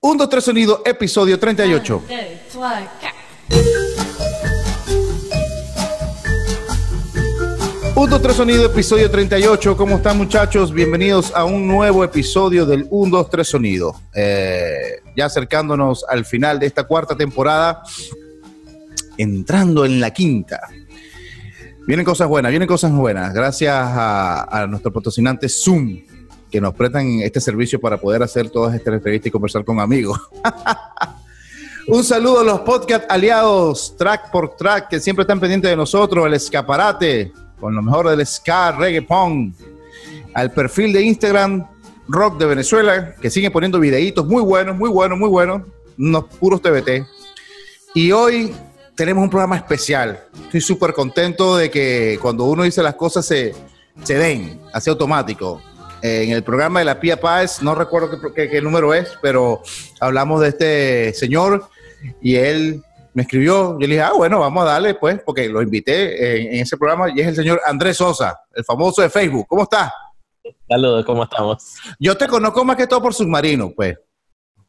[0.00, 2.02] 1, 2, 3 sonido, episodio 38.
[7.94, 9.76] 1, 2, 3 sonido, episodio 38.
[9.76, 10.72] ¿Cómo están muchachos?
[10.72, 14.00] Bienvenidos a un nuevo episodio del 1, 2, 3 sonido.
[14.14, 17.82] Eh, ya acercándonos al final de esta cuarta temporada,
[19.16, 20.60] entrando en la quinta.
[21.86, 23.32] Vienen cosas buenas, vienen cosas buenas.
[23.32, 26.02] Gracias a, a nuestro patrocinante Zoom,
[26.50, 30.20] que nos prestan este servicio para poder hacer todas estas entrevistas y conversar con amigos.
[31.88, 36.26] Un saludo a los podcast aliados, track por track, que siempre están pendientes de nosotros,
[36.26, 39.54] el escaparate, con lo mejor del ska, reggae, punk,
[40.34, 41.64] al perfil de Instagram,
[42.08, 45.62] Rock de Venezuela, que siguen poniendo videitos muy buenos, muy buenos, muy buenos,
[45.96, 47.06] unos puros TBT.
[47.94, 48.52] Y hoy
[48.96, 50.24] tenemos un programa especial.
[50.44, 53.54] Estoy súper contento de que cuando uno dice las cosas se,
[54.02, 55.62] se den, así automático.
[56.02, 59.16] Eh, en el programa de la Pía Paz, no recuerdo qué, qué- qué número es,
[59.22, 59.62] pero
[60.00, 61.68] hablamos de este señor
[62.20, 62.82] y él
[63.14, 63.72] me escribió.
[63.72, 66.76] Yo le dije, ah, bueno, vamos a darle, pues, porque lo invité en, en ese
[66.76, 69.46] programa y es el señor Andrés Sosa, el famoso de Facebook.
[69.48, 69.90] ¿Cómo estás?
[70.68, 71.74] Saludos, ¿cómo estamos?
[71.98, 73.96] Yo te conozco más que todo por submarino, pues.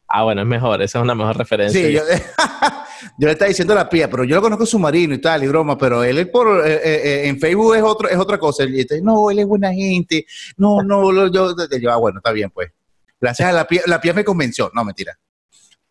[0.08, 1.80] Ah, bueno, es mejor, esa es una mejor referencia.
[1.86, 2.02] Sí, yo,
[3.18, 6.02] le estaba diciendo la pía, pero yo lo conozco submarino y tal, y broma, pero
[6.02, 8.62] él es por, eh, eh, eh, en Facebook es, otro, es otra cosa.
[8.64, 10.24] Él dice, no, él es buena gente.
[10.56, 12.70] No, no, yo, yo, ah, bueno, está bien, pues.
[13.20, 14.70] Gracias a la pía, la pía me convenció.
[14.74, 15.18] No, mentira.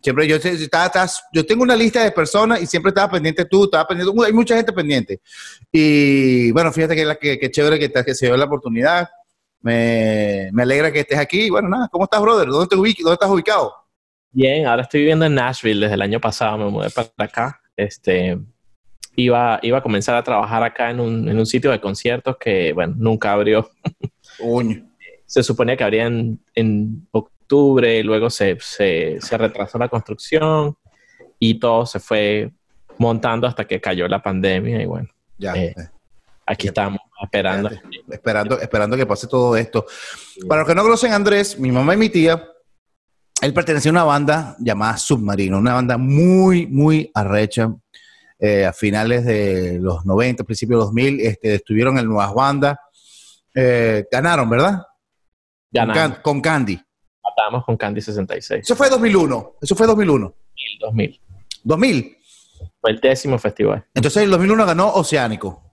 [0.01, 3.85] Siempre yo, estaba- yo tengo una lista de personas y siempre estaba pendiente tú, estaba
[3.87, 5.21] pendiente, hay mucha gente pendiente.
[5.71, 9.07] Y bueno, fíjate que, la, que, que chévere que, que se dio la oportunidad.
[9.61, 11.49] Me, me alegra que estés aquí.
[11.49, 12.47] Bueno, nada, ¿cómo estás, brother?
[12.47, 13.73] ¿Dónde, te ubic- dónde estás ubicado?
[14.31, 17.61] Bien, ahora estoy viviendo en Nashville desde el año pasado, me mudé para acá.
[17.75, 18.37] Este,
[19.15, 22.71] iba, iba a comenzar a trabajar acá en un, en un sitio de conciertos que,
[22.73, 23.69] bueno, nunca abrió.
[25.25, 30.77] Se suponía que abría en, en octubre, luego se, se, se retrasó la construcción
[31.39, 32.51] y todo se fue
[32.97, 35.53] montando hasta que cayó la pandemia y bueno, Ya.
[35.53, 35.89] Eh, eh.
[36.45, 37.69] aquí estamos esperando.
[38.09, 39.85] esperando, esperando que pase todo esto.
[40.47, 42.43] Para los que no conocen a Andrés, mi mamá y mi tía,
[43.41, 47.73] él pertenecía a una banda llamada Submarino, una banda muy, muy arrecha.
[48.39, 52.77] eh, a finales de los 90, principios de 2000, este, estuvieron en nuevas bandas.
[53.55, 54.73] Eh, ganaron, ¿verdad?
[54.73, 54.85] Con,
[55.71, 56.79] Ganamos, Can- con Candy.
[57.23, 59.55] matamos con Candy 66, Eso fue 2001.
[59.59, 60.35] Eso fue 2001.
[60.81, 61.19] 2000.
[61.63, 62.17] 2000.
[62.79, 63.83] Fue el décimo festival.
[63.95, 65.63] Entonces, en 2001 ganó Oceánico.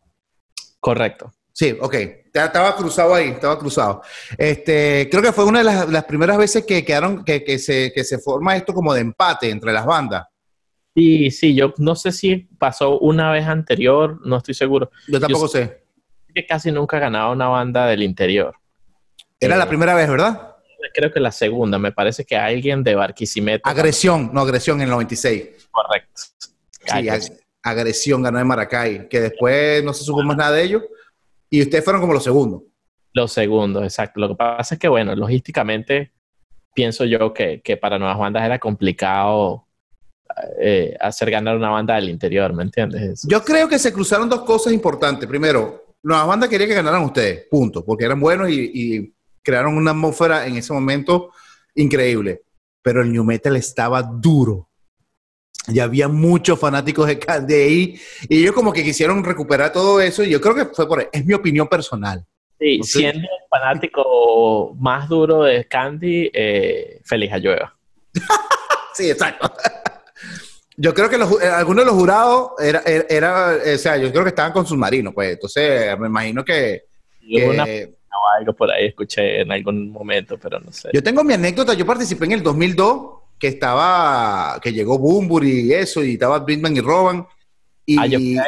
[0.81, 1.33] Correcto.
[1.53, 1.95] Sí, ok.
[2.35, 4.03] Estaba cruzado ahí, estaba cruzado.
[4.37, 7.93] Este, creo que fue una de las, las primeras veces que quedaron, que, que se,
[7.93, 10.27] que se forma esto como de empate entre las bandas.
[10.97, 14.91] Sí, sí, yo no sé si pasó una vez anterior, no estoy seguro.
[15.07, 15.85] Yo tampoco Yo sé.
[16.35, 18.57] Que casi nunca ganaba una banda del interior.
[19.39, 20.57] Era Eh, la primera vez, ¿verdad?
[20.93, 23.69] Creo que la segunda, me parece que alguien de Barquisimeto.
[23.69, 25.69] Agresión, no, agresión en el 96.
[25.71, 26.23] Correcto.
[26.85, 30.83] Sí, agresión ganó en Maracay, que después no se supo más nada de ellos.
[31.51, 32.63] Y ustedes fueron como los segundos.
[33.13, 34.21] Los segundos, exacto.
[34.21, 36.13] Lo que pasa es que, bueno, logísticamente
[36.75, 39.67] pienso yo que, que para nuevas bandas era complicado
[40.59, 43.23] eh, hacer ganar una banda del interior, ¿me entiendes?
[43.29, 45.29] Yo creo que se cruzaron dos cosas importantes.
[45.29, 49.93] Primero, Nueva Banda quería que ganaran ustedes, punto, porque eran buenos y, y crearon una
[49.93, 51.31] atmósfera en ese momento
[51.75, 52.43] increíble.
[52.83, 54.69] Pero el New Metal estaba duro.
[55.69, 58.01] Y había muchos fanáticos de, de ahí.
[58.29, 60.23] Y ellos como que quisieron recuperar todo eso.
[60.23, 61.07] Y yo creo que fue por ahí.
[61.13, 62.25] Es mi opinión personal.
[62.61, 67.75] Sí, no siendo el fanático más duro de Candy, eh, Feliz Ayueva.
[68.97, 69.53] Sí, exacto.
[70.77, 73.97] Yo creo que los eh, algunos de los jurados era, era, era, eh, o sea,
[73.97, 75.33] yo creo que estaban con submarino, pues.
[75.33, 76.85] Entonces, me imagino que,
[77.29, 80.91] Hubo una que- o algo por ahí escuché en algún momento, pero no sé.
[80.93, 85.71] Yo tengo mi anécdota, yo participé en el 2002, que estaba, que llegó Boombur y
[85.71, 87.27] eso, y estaba Bitman y Roban.
[87.85, 88.45] Y Ah,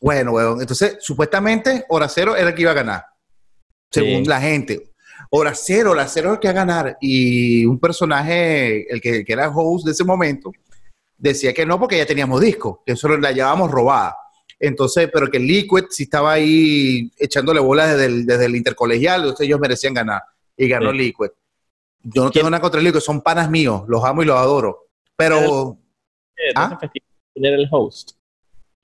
[0.00, 3.04] bueno, weón, entonces supuestamente Hora Cero era el que iba a ganar,
[3.92, 4.90] según la gente.
[5.30, 6.98] Hora Cero, Hora Cero es el que a ganar.
[7.00, 10.50] Y un personaje, el que, el que era host de ese momento,
[11.16, 14.16] decía que no porque ya teníamos disco, que eso la llevábamos robada.
[14.58, 19.46] Entonces, pero que Liquid sí estaba ahí echándole bolas desde el, desde el intercolegial, entonces
[19.46, 20.22] ellos merecían ganar.
[20.56, 20.98] Y ganó Sí.
[20.98, 21.28] Liquid.
[22.04, 22.42] Yo no ¿Quién?
[22.42, 24.88] tengo nada contra Liquid, son panas míos, los amo y los adoro.
[25.16, 25.78] Pero,
[26.54, 26.78] ¿Ah?
[26.80, 28.12] ¿Quién era el host?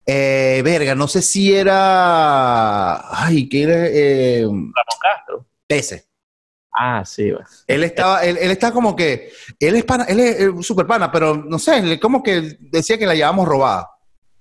[0.07, 3.25] eh, verga, no sé si era.
[3.25, 3.87] Ay, ¿qué era?
[3.87, 5.47] Eh, Ramón Castro.
[5.69, 6.07] ese.
[6.73, 7.47] Ah, sí, bueno.
[7.67, 11.11] Él estaba, él, él está como que, él es pana, él es eh, super pana,
[11.11, 13.91] pero no sé, él como que decía que la llevábamos robada.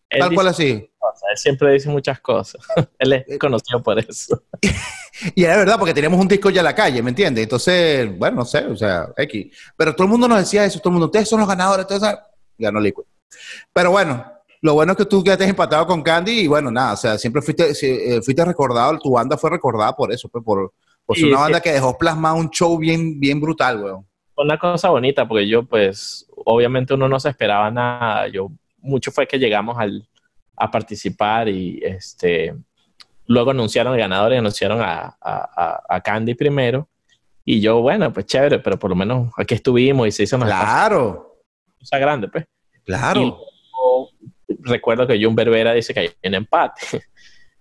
[0.10, 0.92] Él tal cual así.
[0.98, 2.62] cosas, Él siempre dice muchas cosas.
[3.00, 4.44] él es Eh, conocido por eso.
[5.36, 7.44] Y era verdad, porque teníamos un disco ya en la calle, ¿me entiendes?
[7.44, 9.48] Entonces, bueno, no sé, o sea, X.
[9.76, 12.18] Pero todo el mundo nos decía eso, todo el mundo, ustedes son los ganadores, entonces
[12.58, 13.04] ganó Liquid.
[13.74, 14.26] Pero bueno,
[14.62, 17.42] lo bueno es que tú quedaste empatado con Candy y bueno, nada, o sea, siempre
[17.42, 20.74] fuiste, eh, fuiste recordado, tu banda fue recordada por eso, pues, por,
[21.06, 24.06] por ser una banda que dejó plasmado un show bien, bien brutal, weón.
[24.36, 28.28] Una cosa bonita porque yo, pues, obviamente uno no se esperaba nada.
[28.30, 30.08] Yo, mucho fue que llegamos al,
[30.56, 32.56] a participar y este,
[33.30, 36.88] luego anunciaron el ganador y anunciaron a, a, a- Candy primero.
[37.46, 40.46] Y yo, bueno, pues chévere, pero por lo menos aquí estuvimos y se hizo una
[40.48, 41.38] Claro,
[41.80, 42.46] cosa grande, pues.
[42.76, 43.22] Y claro.
[43.22, 44.10] luego,
[44.64, 47.04] recuerdo que Jun Berbera dice que hay un empate.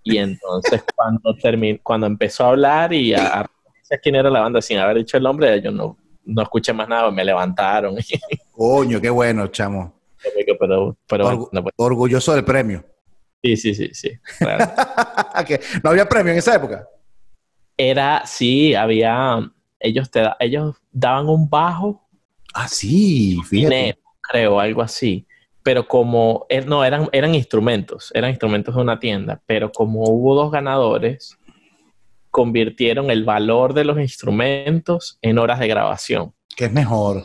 [0.02, 4.40] Y entonces cuando termin cuando empezó a hablar y a, a decir quién era la
[4.40, 7.94] banda sin haber dicho el nombre, yo no, no escuché más nada, me levantaron.
[8.52, 9.94] Coño, qué bueno, chamo.
[10.58, 12.84] pero, pero bueno, Orgu- no, pues, Orgulloso del premio.
[13.42, 14.10] Sí, sí, sí, sí.
[15.46, 16.86] Que no había premio en esa época.
[17.76, 22.04] Era, sí, había, ellos te da- ellos daban un bajo
[22.54, 23.74] Ah, sí, fíjate.
[23.74, 25.26] dinero, creo, algo así.
[25.62, 30.34] Pero como, eh, no, eran, eran instrumentos, eran instrumentos de una tienda, pero como hubo
[30.34, 31.38] dos ganadores,
[32.30, 36.32] convirtieron el valor de los instrumentos en horas de grabación.
[36.56, 37.24] Que es mejor.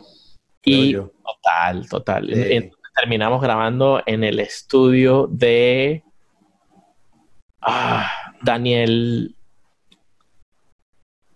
[0.64, 1.12] Y yo.
[1.26, 2.26] total, total.
[2.34, 2.42] Sí.
[2.50, 6.04] Entonces, terminamos grabando en el estudio de
[7.62, 8.10] ah,
[8.42, 9.36] Daniel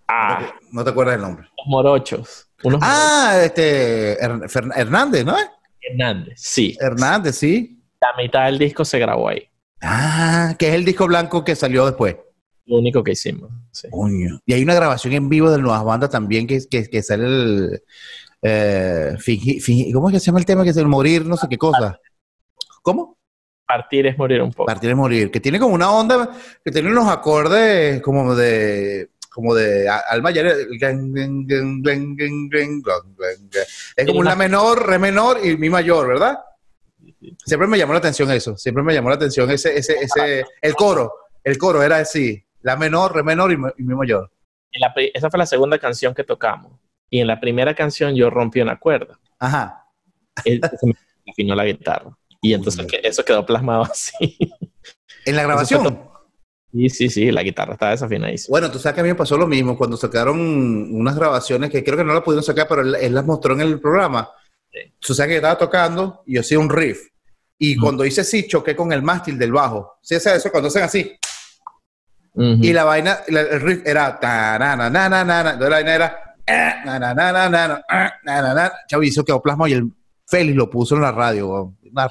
[0.08, 1.44] ah, No te acuerdas el nombre.
[1.56, 2.48] los morochos.
[2.62, 5.36] Unos Ah, este Her- Hernández, ¿no?
[5.80, 6.76] Hernández, sí.
[6.80, 7.80] Hernández, sí.
[8.00, 9.48] La mitad del disco se grabó ahí.
[9.80, 12.16] Ah, que es el disco blanco que salió después.
[12.66, 13.50] Lo único que hicimos.
[13.72, 13.88] sí.
[13.90, 14.40] Coño.
[14.44, 17.82] Y hay una grabación en vivo de Nuevas Bandas también que, que, que sale el.
[18.42, 19.16] Eh,
[19.92, 20.64] ¿Cómo es que se llama el tema?
[20.64, 21.98] Que es el morir, no sé qué cosa.
[22.82, 23.16] ¿Cómo?
[23.66, 24.66] Partir es morir un poco.
[24.66, 25.30] Partir es morir.
[25.30, 26.30] Que tiene como una onda,
[26.64, 29.10] que tiene unos acordes como de.
[29.30, 30.30] Como de alma.
[33.96, 36.38] Es como una menor, re menor y mi mayor, ¿verdad?
[37.44, 38.56] Siempre me llamó la atención eso.
[38.56, 41.12] Siempre me llamó la atención ese, ese, ese, el coro.
[41.44, 42.42] El coro era así.
[42.62, 44.30] La menor, re menor y, mi- y mayor.
[44.72, 46.72] La pri- esa fue la segunda canción que tocamos.
[47.10, 49.18] Y en la primera canción yo rompí una cuerda.
[49.38, 49.86] Ajá.
[50.44, 50.94] Él se me
[51.30, 52.16] afinó la guitarra.
[52.40, 53.00] Y entonces Uy.
[53.02, 54.38] eso quedó plasmado así.
[55.24, 56.08] En la grabación.
[56.72, 58.52] Y sí, sí, la guitarra estaba desafinadísima.
[58.52, 61.82] Bueno, tú sabes que a mí me pasó lo mismo cuando sacaron unas grabaciones que
[61.82, 64.28] creo que no las pudieron sacar, pero él, él las mostró en el programa.
[64.70, 64.78] Sí.
[64.98, 67.08] Tú sabes que yo estaba tocando y yo hacía un riff.
[67.58, 69.98] Y cuando hice así, choqué con el mástil del bajo.
[70.00, 70.50] ¿Sí es eso?
[70.50, 71.18] Cuando hacen así.
[72.34, 75.50] Y la vaina, el riff era ta na na na na na na.
[75.50, 76.27] Entonces la vaina era
[78.88, 79.90] Chavo, quedó plasmado y el
[80.26, 81.74] Félix lo puso en la radio.
[81.90, 82.10] Una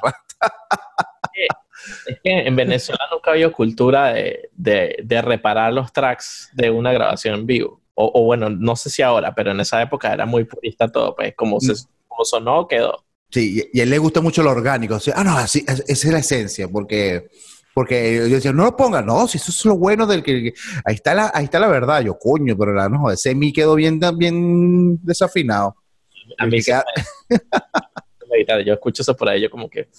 [2.07, 6.91] Es que en Venezuela nunca había cultura de, de- de reparar los tracks de una
[6.91, 7.81] grabación en vivo.
[7.93, 11.15] O, o bueno, no sé si ahora, pero en esa época era muy purista todo.
[11.15, 11.73] Pues como, se,
[12.07, 13.03] como sonó, quedó.
[13.29, 14.95] Sí, y, a él le gusta mucho lo orgánico.
[14.95, 17.29] O sea, ah, no, así, esa es la esencia, porque,
[17.77, 20.51] porque yo decía, no lo pongas, no, si eso es lo bueno del que,
[20.83, 22.01] ahí está la, ahí está la verdad.
[22.01, 25.75] Yo, coño, pero la, no, ese mi quedó bien, bien desafinado.
[26.39, 26.83] A mí Queda-.
[28.65, 29.89] Yo escucho eso por ahí, yo como que...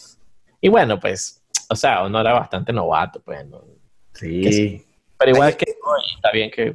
[0.60, 3.62] Y bueno, pues, o sea, uno era bastante novato, pues, ¿no?
[4.12, 4.84] sí.
[5.16, 5.76] Pero igual Ay, que
[6.16, 6.74] está bien que...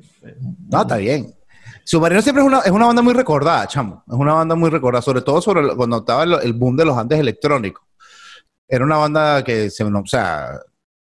[0.72, 1.36] No, está bien.
[1.84, 4.06] Submarino siempre es una, es una banda muy recordada, chamo.
[4.08, 6.98] Es una banda muy recordada, sobre todo sobre cuando estaba el, el boom de los
[6.98, 7.84] antes electrónicos.
[8.70, 10.62] Era una banda que se, o sea,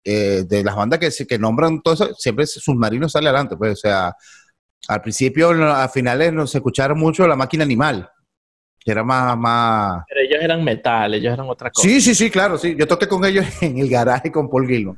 [0.06, 3.72] eh, de las bandas que, se- que nombran todo eso, siempre Submarino sale adelante, pues,
[3.72, 4.14] o sea,
[4.88, 8.08] al principio, a finales no se escucharon mucho la máquina animal,
[8.78, 10.04] que era más, más...
[10.08, 11.88] Pero ellos eran metal, ellos eran otra cosa.
[11.88, 12.76] Sí, sí, sí, claro, sí.
[12.78, 14.96] Yo toqué con ellos en el garaje con Paul Gilman.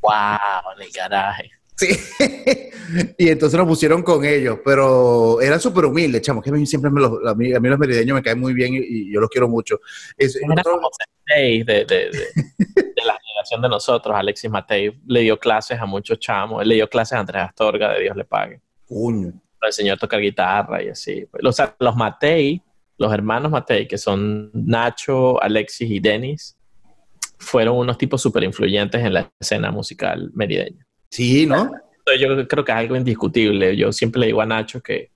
[0.00, 1.50] Wow, en el garaje.
[1.76, 1.88] Sí.
[3.18, 6.90] y entonces nos pusieron con ellos, pero eran súper humildes, chamo, que a mí siempre
[6.90, 9.20] me los, a, mí, a mí los merideños me caen muy bien y, y yo
[9.20, 9.80] los quiero mucho.
[10.16, 10.88] Es- Eran nosotros- como
[11.26, 14.14] de, de, de, de la generación de nosotros.
[14.16, 16.62] Alexis Matei le dio clases a muchos chamos.
[16.62, 18.60] Él le dio clases a Andrés Astorga, de Dios le pague.
[18.88, 19.32] Coño.
[19.60, 21.26] Lo enseñó a tocar guitarra y así.
[21.44, 22.62] O sea, los Matei,
[22.98, 26.56] los hermanos Matei, que son Nacho, Alexis y Denis,
[27.38, 30.86] fueron unos tipos súper influyentes en la escena musical merideña.
[31.10, 31.70] Sí, ¿no?
[32.18, 33.76] Yo creo que es algo indiscutible.
[33.76, 35.10] Yo siempre le digo a Nacho que,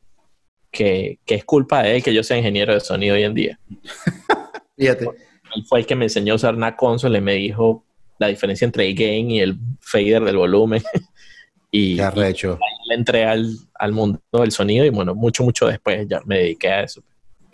[0.71, 3.59] que, que es culpa de él que yo sea ingeniero de sonido hoy en día.
[4.76, 5.09] Fíjate.
[5.57, 7.85] Él fue el que me enseñó a usar una consola y me dijo
[8.18, 10.83] la diferencia entre el gain y el fader del volumen.
[11.71, 16.21] y, y le entré al, al mundo del sonido y bueno, mucho, mucho después ya
[16.25, 17.02] me dediqué a eso.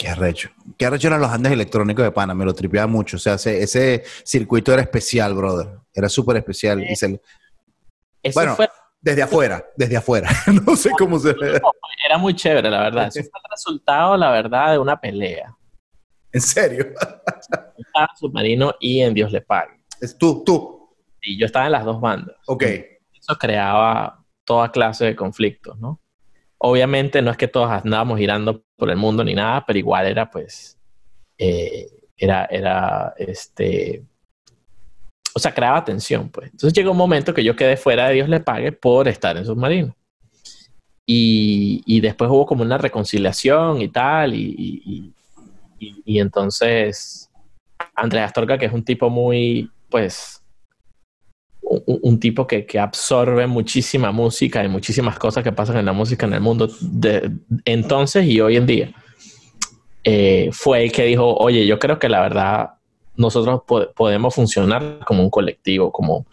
[0.01, 0.51] Qué arrecho.
[0.79, 3.19] Qué arrecho eran los Andes electrónicos de Pana, me lo tripeaba mucho.
[3.19, 5.79] O sea, ese, circuito era especial, brother.
[5.93, 6.83] Era súper especial.
[8.35, 8.57] bueno,
[9.03, 10.31] desde afuera, desde afuera.
[10.67, 11.61] no sé cómo se ve.
[12.07, 13.09] Era muy chévere, la verdad.
[13.09, 15.55] Eso fue el resultado, la verdad, de una pelea.
[16.33, 16.87] ¿En serio?
[18.19, 19.80] Submarino y en Dios le pague.
[20.01, 20.97] ¿Es tú, tú?
[21.21, 22.37] Y yo estaba en las dos bandas.
[22.47, 22.63] Ok.
[22.63, 26.01] Eso creaba toda clase de conflictos, ¿no?
[26.59, 30.31] Obviamente no es que todos andábamos girando por el mundo ni nada, pero igual era
[30.31, 30.79] pues,
[31.39, 34.03] eh, era, era, este,
[35.35, 36.51] o sea, creaba tensión, pues.
[36.51, 39.47] Entonces llegó un momento que yo quedé fuera de Dios le pague por estar en
[39.47, 39.97] submarino.
[41.07, 45.15] Y, y después hubo como una reconciliación y tal, y,
[45.79, 47.31] y, y entonces
[47.95, 50.43] Andrea Astorga, que es un tipo muy, pues,
[51.63, 56.27] un, tipo que, que, absorbe muchísima música y muchísimas cosas que pasan en la música
[56.27, 57.31] en el mundo de
[57.65, 58.93] entonces y hoy en día.
[60.03, 62.71] Eh, fue el que dijo, oye, yo creo que la verdad
[63.17, 63.63] nosotros
[63.95, 66.27] podemos funcionar como un colectivo, como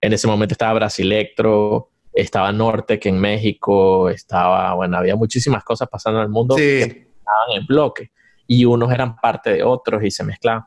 [0.00, 5.88] en ese momento estaba Brasilectro, estaba Norte que en México, estaba, bueno, había muchísimas cosas
[5.88, 8.10] pasando en el mundo que estaban en bloque
[8.46, 10.64] y unos eran parte de otros y se mezclaban.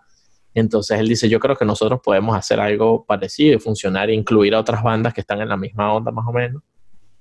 [0.59, 4.55] Entonces él dice, yo creo que nosotros podemos hacer algo parecido y funcionar e incluir
[4.55, 6.63] a otras bandas que están en la misma onda más o menos.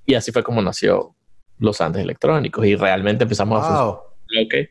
[0.07, 1.15] Y así fue como nació
[1.59, 4.69] Los Andes Electrónicos y realmente empezamos a funcionar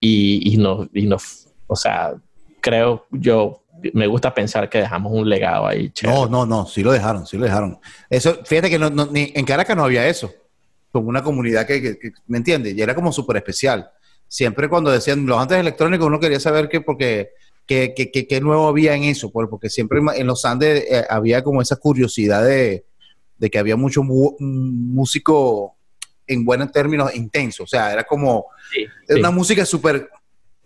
[0.00, 2.14] y, y, nos, y nos, o sea,
[2.60, 3.62] creo yo,
[3.94, 5.90] me gusta pensar que dejamos un legado ahí.
[6.02, 7.78] No, no, no, sí lo dejaron, sí lo dejaron.
[8.10, 10.30] Eso, fíjate que ni, en Caracas no había eso,
[10.92, 12.74] como una comunidad que, ¿me entiendes?
[12.74, 13.90] Y era como súper especial.
[14.28, 17.30] Siempre cuando decían Los Andes Electrónicos uno quería saber que porque
[17.66, 19.30] ¿Qué, qué, nuevo había en eso?
[19.30, 22.84] Porque siempre en los Andes eh, había como esa curiosidad de,
[23.50, 25.76] que había mucho músico
[26.26, 27.62] en buenos términos intenso.
[27.64, 28.46] O sea, era como
[29.08, 30.10] una música súper,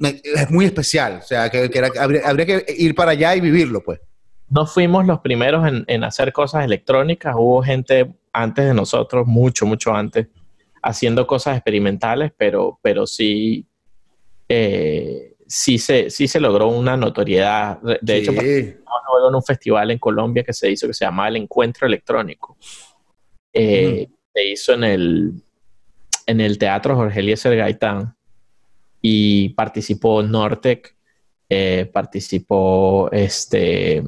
[0.01, 1.21] es muy especial.
[1.23, 4.01] O sea, que, habría, que ir para allá y vivirlo, pues.
[4.49, 7.35] No fuimos los primeros en, hacer cosas electrónicas.
[7.37, 10.27] Hubo gente antes de nosotros, mucho, mucho antes,
[10.83, 13.67] haciendo cosas experimentales, pero, pero sí.
[14.49, 17.81] Eh, sí se, sí se logró una notoriedad.
[18.03, 21.37] De hecho, luego en un festival en Colombia que se hizo que se llamaba el
[21.37, 22.57] Encuentro Electrónico.
[23.53, 25.33] Eh, se hizo en el,
[26.27, 28.15] en el Teatro Jorge Eliezer Gaitán
[29.01, 30.95] y participó Nortec,
[31.49, 34.03] eh, participó este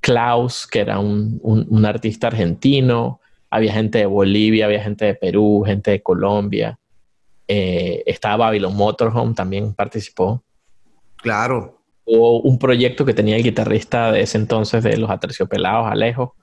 [0.00, 5.62] Klaus, que era un, un artista argentino, había gente de Bolivia, había gente de Perú,
[5.64, 6.78] gente de Colombia.
[7.48, 10.42] Eh, estaba Babylon Motorhome, también participó.
[11.16, 11.80] Claro.
[12.04, 16.34] Hubo un proyecto que tenía el guitarrista de ese entonces de Los Aterciopelados, Alejo.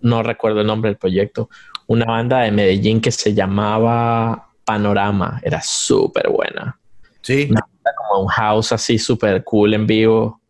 [0.00, 1.48] No recuerdo el nombre del proyecto.
[1.86, 5.40] Una banda de Medellín que se llamaba Panorama.
[5.42, 6.78] Era súper buena.
[7.22, 7.48] Sí.
[7.48, 10.40] como un house así súper cool en vivo.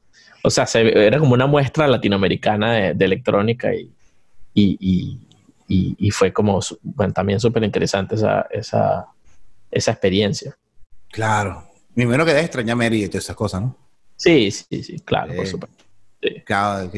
[0.43, 3.91] O sea, era como una muestra latinoamericana de, electrónica y,
[4.53, 5.19] y,
[5.67, 6.61] y, fue como
[7.15, 9.07] también súper interesante esa, esa,
[9.75, 10.57] esa experiencia.
[11.11, 11.69] Claro.
[11.95, 13.77] Mi menos que de extrañar Mérida y todas esas cosas, ¿no?
[14.17, 15.85] Sí, sí, sí, claro, por supuesto.
[16.47, 16.91] Claro,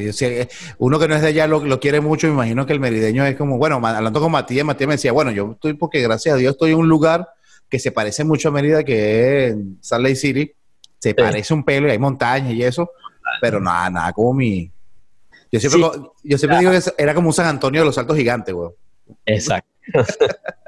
[0.79, 3.37] uno que no es de allá lo, quiere mucho, me imagino que el merideño es
[3.37, 6.53] como, bueno, hablando con Matías, Matías me decía, bueno, yo estoy porque gracias a Dios
[6.53, 7.29] estoy en un lugar
[7.69, 10.53] que se parece mucho a Mérida, que es Salt Lake City,
[10.99, 12.93] se parece un pelo y hay montañas y eso,
[13.41, 14.71] pero nada, nada, como mi...
[15.51, 15.81] Yo siempre,
[16.23, 18.71] yo siempre digo que era como un San Antonio de los Altos Gigantes, güey.
[19.25, 19.69] Exacto.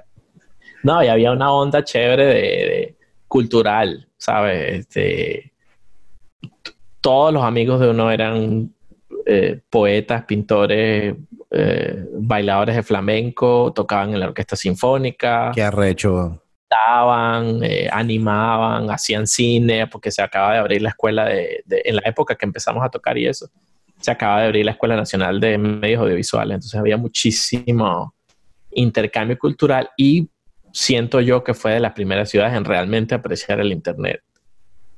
[0.82, 4.80] No, y había una onda chévere de, cultural, ¿sabes?
[4.80, 5.52] Este,
[7.00, 8.72] todos los amigos de uno eran
[9.26, 11.14] eh, poetas, pintores,
[11.50, 15.50] eh, bailadores de flamenco, tocaban en la orquesta sinfónica.
[15.54, 16.42] Qué arrecho.
[16.68, 22.02] Cantaban, eh, animaban, hacían cine, porque se acaba de abrir la escuela de, en la
[22.04, 23.48] época que empezamos a tocar y eso,
[24.00, 28.14] se acaba de abrir la Escuela Nacional de Medios Audiovisuales, entonces había muchísimo
[28.70, 30.28] intercambio cultural y
[30.72, 34.22] siento yo que fue de las primeras ciudades en realmente apreciar el Internet.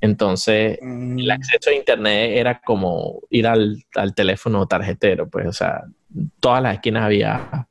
[0.01, 1.31] Entonces, el mm.
[1.31, 3.85] acceso a Internet era como ir al,
[4.15, 5.85] teléfono tarjetero, pues, o sea,
[6.41, 7.69] todas las esquinas había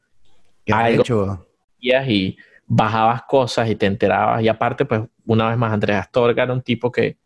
[0.71, 1.47] algo.
[1.79, 2.37] Y
[2.67, 4.43] bajabas cosas y te enterabas.
[4.43, 7.17] Y aparte, pues, una vez más, Andrés Astorga era un tipo que,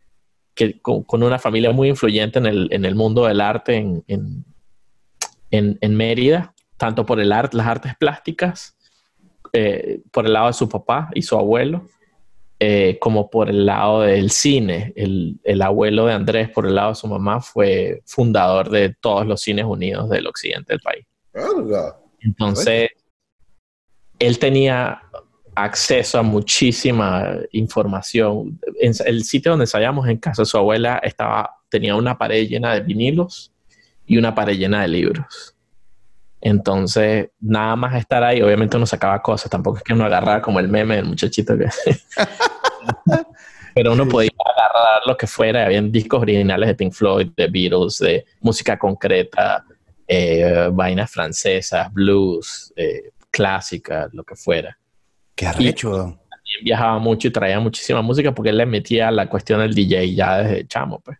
[0.82, 4.46] con, una familia muy influyente en el, en el mundo del arte en, en,
[5.82, 8.78] en Mérida, tanto por el arte, las artes plásticas,
[9.54, 11.88] eh, por el lado de su papá y su abuelo,
[12.60, 14.94] eh, como por el lado del cine.
[14.96, 19.42] El, abuelo de Andrés, por el lado de su mamá, fue fundador de todos los
[19.42, 21.06] cines unidos del occidente del país.
[22.22, 22.90] Entonces,
[24.18, 25.04] él tenía
[25.54, 28.60] acceso a muchísima información.
[28.80, 32.74] En el sitio donde ensayamos en casa de su abuela estaba, tenía una pared llena
[32.74, 33.52] de vinilos
[34.06, 35.53] y una pared llena de libros.
[36.46, 40.60] Entonces, nada más estar ahí, obviamente uno sacaba cosas, tampoco es que uno agarrara como
[40.60, 41.68] el meme del muchachito que...
[43.74, 47.98] Pero uno podía agarrar lo que fuera, habían discos originales de Pink Floyd, de Beatles,
[48.00, 49.64] de música concreta,
[50.06, 54.78] eh, vainas francesas, blues, eh, clásica, lo que fuera.
[55.34, 55.92] Qué arrecho.
[55.92, 60.14] También viajaba mucho y traía muchísima música porque él le metía la cuestión del DJ
[60.14, 61.18] ya desde chamo, pues.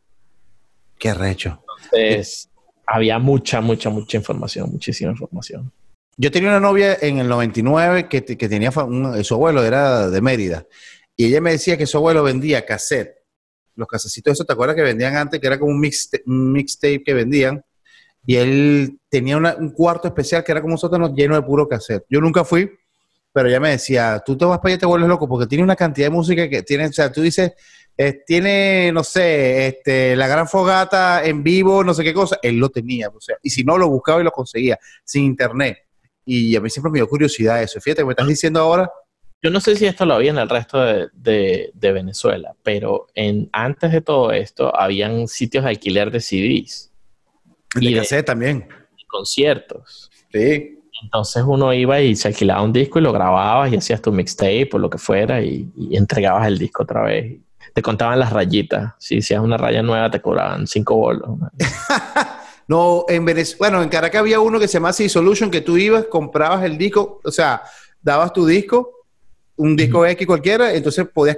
[1.00, 1.64] Qué arrecho.
[1.94, 2.50] Entonces,
[2.86, 5.72] había mucha, mucha, mucha información, muchísima información.
[6.16, 10.66] Yo tenía una novia en el 99 que, que tenía su abuelo era de Mérida
[11.16, 13.16] y ella me decía que su abuelo vendía cassette.
[13.76, 17.64] Los casecitos, eso te acuerdas que vendían antes, que era como un mixtape que vendían.
[18.26, 22.06] Y él tenía un cuarto especial que era como un sótano lleno de puro cassette.
[22.10, 22.70] Yo nunca fui,
[23.34, 25.64] pero ella me decía, tú te vas para allá y te vuelves loco porque tiene
[25.64, 27.54] una cantidad de música que tiene, o sea, tú dices,
[27.98, 32.58] eh, tiene, no sé, este, la gran fogata en vivo, no sé qué cosa, él
[32.58, 35.80] lo tenía, o sea, y si no, lo buscaba y lo conseguía, sin internet.
[36.26, 37.82] Y a mí siempre me dio curiosidad eso.
[37.82, 38.90] Fíjate, me estás diciendo ahora.
[39.42, 43.92] Yo no sé si esto lo había en el resto de, Venezuela, pero en, antes
[43.92, 46.94] de todo esto, habían sitios de alquiler de CDs.
[47.76, 48.70] Y de, también.
[49.10, 50.10] conciertos.
[50.32, 50.80] Sí.
[51.04, 54.70] Entonces uno iba y se alquilaba un disco y lo grababas y hacías tu mixtape
[54.74, 57.40] o lo que fuera y, entregabas el disco otra vez.
[57.74, 58.94] Te contaban las rayitas.
[59.00, 61.30] Si hacías una raya nueva te cobraban cinco bolos.
[62.68, 66.06] no, en Venezuela, bueno, en Caracas había uno que se llamaba Solution que tú ibas,
[66.06, 67.64] comprabas el disco, o sea,
[68.02, 68.90] dabas tu disco,
[69.56, 71.38] un disco X cualquiera, entonces podías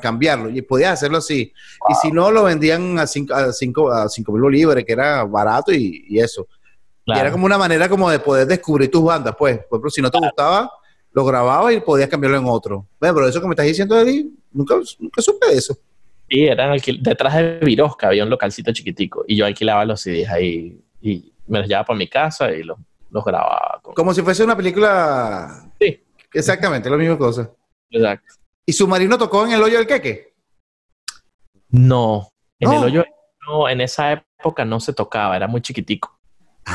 [0.00, 1.52] cambiarlo y podías hacerlo así.
[1.88, 5.24] Y si no, lo vendían a 5 a cinco, a cinco mil bolívares, que era
[5.24, 6.46] barato y eso
[7.06, 9.58] era como una manera como de poder descubrir tus bandas, pues.
[9.58, 10.70] Por ejemplo, si no te gustaba,
[11.12, 12.86] lo grababas y podías cambiarlo en otro.
[12.98, 15.76] Bueno, pero eso que me estás diciendo, Eddie, nunca, nunca supe de eso.
[16.28, 20.80] Sí, eran detrás de Virosca había un localcito chiquitico y yo alquilaba los CDs ahí
[21.02, 22.78] y me los llevaba para mi casa y los,
[23.10, 23.80] los grababa.
[23.82, 25.70] Como si fuese una película.
[25.78, 26.00] Sí.
[26.32, 27.50] Exactamente, la misma cosa.
[27.90, 28.34] Exacto.
[28.66, 30.34] ¿Y Submarino tocó en el hoyo del queque?
[31.68, 33.04] No, en el hoyo
[33.46, 36.13] no, en esa época no se tocaba, era muy chiquitico.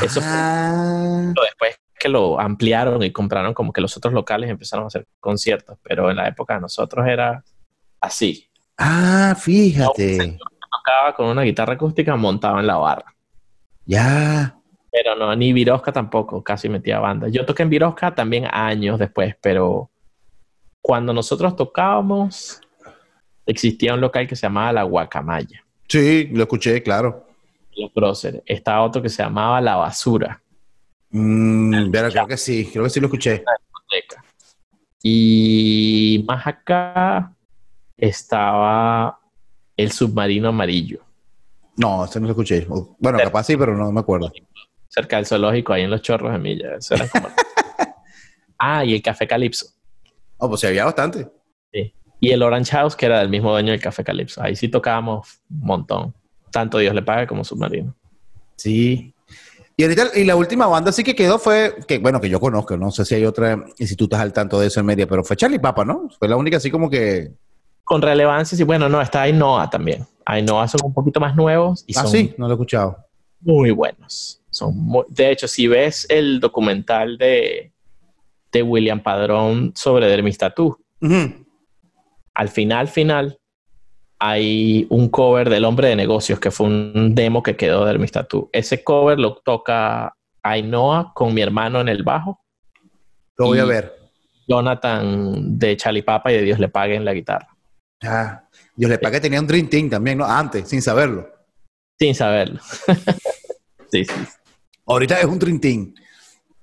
[0.01, 1.33] Eso fue ah.
[1.43, 5.77] después que lo ampliaron y compraron como que los otros locales empezaron a hacer conciertos,
[5.83, 7.43] pero en la época de nosotros era
[7.99, 8.49] así.
[8.77, 10.37] Ah, fíjate.
[10.71, 13.13] tocaba con una guitarra acústica montado en la barra.
[13.85, 14.55] Ya.
[14.91, 17.27] Pero no, ni Virosca tampoco, casi metía banda.
[17.27, 19.91] Yo toqué en Virosca también años después, pero
[20.81, 22.61] cuando nosotros tocábamos,
[23.45, 25.65] existía un local que se llamaba La Guacamaya.
[25.87, 27.28] Sí, lo escuché, claro
[27.79, 28.41] los próceres.
[28.45, 30.41] Está otro que se llamaba La Basura.
[31.11, 33.43] Mm, creo que sí, creo que sí lo escuché.
[35.01, 37.33] Y más acá
[37.97, 39.19] estaba
[39.75, 41.01] El Submarino Amarillo.
[41.77, 42.67] No, ese no lo escuché.
[42.99, 44.31] Bueno, capaz sí, pero no me acuerdo.
[44.89, 46.77] Cerca del zoológico, ahí en los chorros de Milla.
[48.57, 49.67] ah, y el Café Calipso.
[50.37, 51.27] Oh, pues sí, había bastante.
[51.71, 51.93] Sí.
[52.19, 54.43] Y el Orange House, que era del mismo dueño del Café Calipso.
[54.43, 56.13] Ahí sí tocábamos un montón
[56.51, 57.95] tanto Dios le pague como Submarino.
[58.55, 59.13] Sí.
[59.77, 62.75] Y ahorita, y la última banda sí que quedó fue, que bueno, que yo conozco,
[62.75, 65.59] no sé si hay otra, estás al tanto de eso en media, pero fue Charlie
[65.59, 66.09] Papa, ¿no?
[66.19, 67.31] Fue la única así como que...
[67.85, 70.05] Con relevancia, sí, bueno, no, está Ainoa también.
[70.25, 72.97] Ainoa son un poquito más nuevos y ah, sí, no lo he escuchado.
[73.39, 74.41] Muy buenos.
[74.49, 74.75] Son
[75.07, 77.71] de hecho, si ves el documental de,
[78.51, 80.77] de William Padrón sobre Dermistatú,
[82.33, 83.38] al final, final,
[84.19, 88.11] hay un cover del Hombre de Negocios, que fue un demo que quedó de Hermis
[88.51, 92.41] Ese cover lo toca Ainhoa con mi hermano en el bajo.
[93.37, 93.95] Lo voy a ver.
[94.47, 97.47] Jonathan de Chalipapa y de Dios le pague en la guitarra.
[98.01, 98.43] Ah,
[98.75, 100.25] Dios le pague tenía un Dream Team también, ¿no?
[100.25, 101.29] Antes, sin saberlo.
[101.97, 102.59] Sin saberlo.
[103.91, 104.13] sí, sí.
[104.85, 105.93] Ahorita es un Dream Team.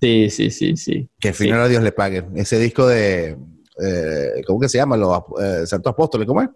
[0.01, 1.09] Sí, sí, sí, sí.
[1.19, 2.25] Que al final a Dios le pague.
[2.35, 3.37] Ese disco de,
[3.83, 4.97] eh, ¿cómo que se llama?
[4.97, 6.49] Los eh, Santos Apóstoles, ¿cómo es?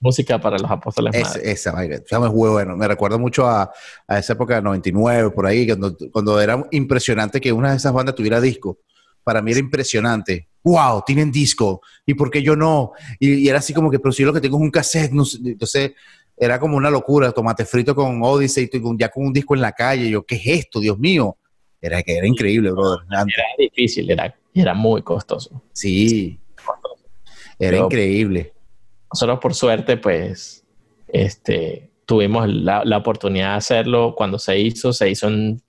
[0.00, 1.14] Música para los apóstoles.
[1.42, 1.96] esa vaina.
[1.96, 2.76] Es bueno.
[2.76, 3.70] Me recuerda mucho a,
[4.06, 7.92] a, esa época de 99, por ahí, cuando, cuando era impresionante que una de esas
[7.92, 8.78] bandas tuviera disco.
[9.24, 10.48] Para mí era impresionante.
[10.62, 11.02] ¡Wow!
[11.04, 11.80] Tienen disco.
[12.04, 12.92] ¿Y por qué yo no?
[13.18, 15.12] Y, era así como que, pero si yo lo que tengo es un cassette.
[15.12, 15.92] No Entonces,
[16.36, 17.32] era como una locura.
[17.32, 20.10] Tomate frito con Odyssey, ya con un disco en la calle.
[20.10, 20.80] Yo, ¿qué es esto?
[20.80, 21.36] Dios mío.
[21.80, 23.04] Era que era increíble, brother.
[23.10, 23.26] Era
[23.58, 25.62] difícil, era, era muy costoso.
[25.72, 26.38] Sí.
[27.58, 28.55] Era increíble
[29.16, 30.62] nosotros por suerte, pues,
[31.08, 35.62] este, tuvimos la, oportunidad de hacerlo cuando se hizo, se hizo en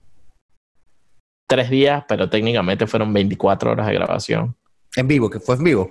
[1.48, 4.54] tres días, pero técnicamente fueron 24 horas de grabación.
[4.94, 5.30] ¿En vivo?
[5.30, 5.90] ¿Que fue en vivo?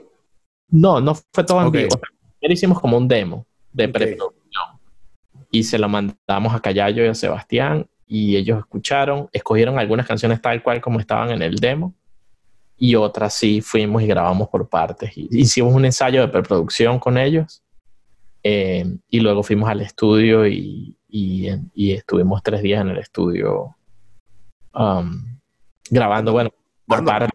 [0.69, 1.99] No, no fue todo en vivo.
[2.39, 4.63] Primero hicimos como un demo de preproducción
[5.49, 10.41] y se lo mandamos a Callayo y a Sebastián y ellos escucharon, escogieron algunas canciones
[10.43, 11.95] tal cual como estaban en el demo
[12.77, 15.11] y otras sí fuimos y grabamos por partes.
[15.15, 17.63] Hicimos un ensayo de preproducción con ellos
[18.43, 23.75] eh, y luego fuimos al estudio y, y, estuvimos tres días en el estudio
[24.73, 25.39] um,
[25.89, 26.51] grabando, bueno,
[26.85, 27.31] por partes.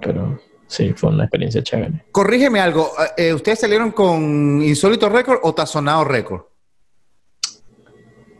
[0.00, 2.04] pero sí, fue una experiencia chévere.
[2.12, 6.42] Corrígeme algo, eh, ¿ustedes salieron con Insólito Record o Tazonado Record?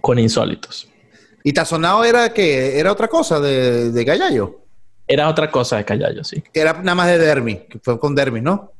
[0.00, 0.88] Con Insólitos.
[1.42, 4.63] ¿Y Tazonado era que ¿Era otra cosa de, de Gallallo?
[5.06, 6.42] Era otra cosa de Callayo, sí.
[6.52, 8.72] Era nada más de Dermi, que fue con Dermi, ¿no?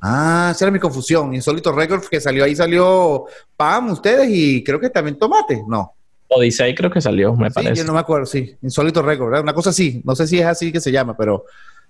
[0.00, 1.34] Ah, esa era mi confusión.
[1.34, 3.24] Insólito Records, que salió ahí, salió
[3.56, 5.94] Pam, ustedes, y creo que también Tomate, ¿no?
[6.28, 7.76] Odyssey creo que salió, me parece.
[7.76, 8.54] Yo no me acuerdo, sí.
[8.62, 9.42] Insólito Records, ¿verdad?
[9.42, 10.02] Una cosa así.
[10.04, 11.44] No sé si es así que se llama, pero...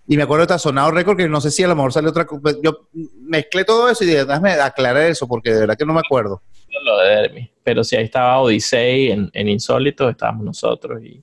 [0.07, 2.26] Y me acuerdo de Tazonado Record, que no sé si a lo mejor salió otra...
[2.26, 2.57] cosa.
[2.62, 2.88] Yo
[3.22, 6.42] mezclé todo eso y dije, déjame aclarar eso, porque de verdad que no me acuerdo.
[6.85, 7.50] Lo de Dermi.
[7.62, 11.22] Pero si ahí estaba en, en Insólito, estábamos nosotros y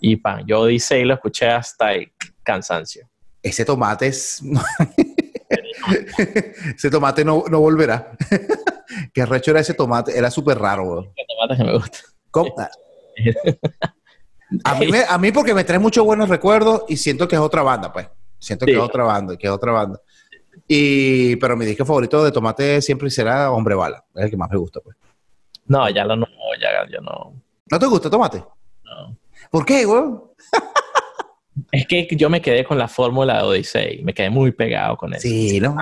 [0.00, 0.44] y pan.
[0.46, 3.08] Yo dice y lo escuché hasta el cansancio.
[3.42, 4.42] Ese tomate es.
[6.76, 8.12] ese tomate no, no volverá.
[9.12, 10.16] Qué arrecho era ese tomate.
[10.16, 11.98] Era súper raro, tomate que me gusta.
[14.64, 17.62] A mí, a mí porque me trae muchos buenos recuerdos y siento que es otra
[17.62, 18.08] banda, pues.
[18.38, 20.00] Siento que es otra banda, que es otra banda.
[20.68, 24.04] Y, pero mi disco favorito de Tomate siempre será Hombre Bala.
[24.14, 24.96] Es el que más me gusta, pues.
[25.66, 26.26] No, ya lo no,
[26.60, 27.34] ya, ya no.
[27.70, 28.44] ¿No te gusta Tomate?
[28.84, 29.16] No.
[29.50, 30.02] ¿Por qué, güey?
[31.72, 35.14] es que yo me quedé con la fórmula de Odyssey, me quedé muy pegado con
[35.14, 35.22] eso.
[35.22, 35.76] Sí, ¿no?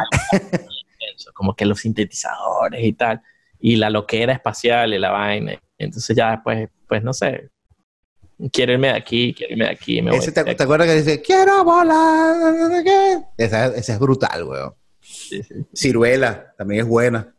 [1.35, 3.21] Como que los sintetizadores y tal,
[3.61, 5.61] y la loquera espacial y la vaina.
[5.79, 7.51] Entonces ya después, pues no sé,
[8.53, 10.03] quiero irme de aquí, quiero irme de aquí.
[10.03, 13.33] Me ese te, acuerdas que dice, quiero volar?
[13.37, 14.47] Esa, esa es brutal.
[15.01, 15.55] Sí, sí.
[15.75, 17.34] Ciruela, también es buena.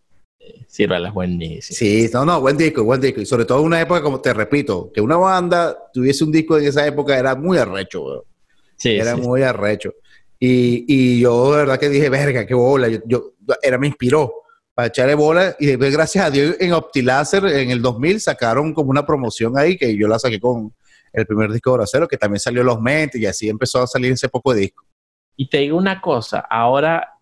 [0.77, 1.77] Es buenísimo.
[1.77, 3.21] Sí, no, no, buen disco, buen disco.
[3.21, 6.57] Y sobre todo en una época, como te repito, que una banda tuviese un disco
[6.57, 8.19] en esa época era muy arrecho, güey.
[8.75, 9.93] Sí, era muy arrecho.
[10.37, 12.89] Y, y, yo de verdad que dije, verga, qué bola.
[13.05, 14.33] Yo, era, me inspiró
[14.73, 15.55] para echarle bola.
[15.59, 19.77] Y después, gracias a Dios, en OptiLaser en el 2000 sacaron como una promoción ahí
[19.77, 20.73] que yo la saqué con
[21.13, 24.11] el primer disco de Bracero, que también salió Los Mentes y así empezó a salir
[24.11, 24.83] ese poco de disco.
[25.37, 27.13] Y te digo una cosa, ahora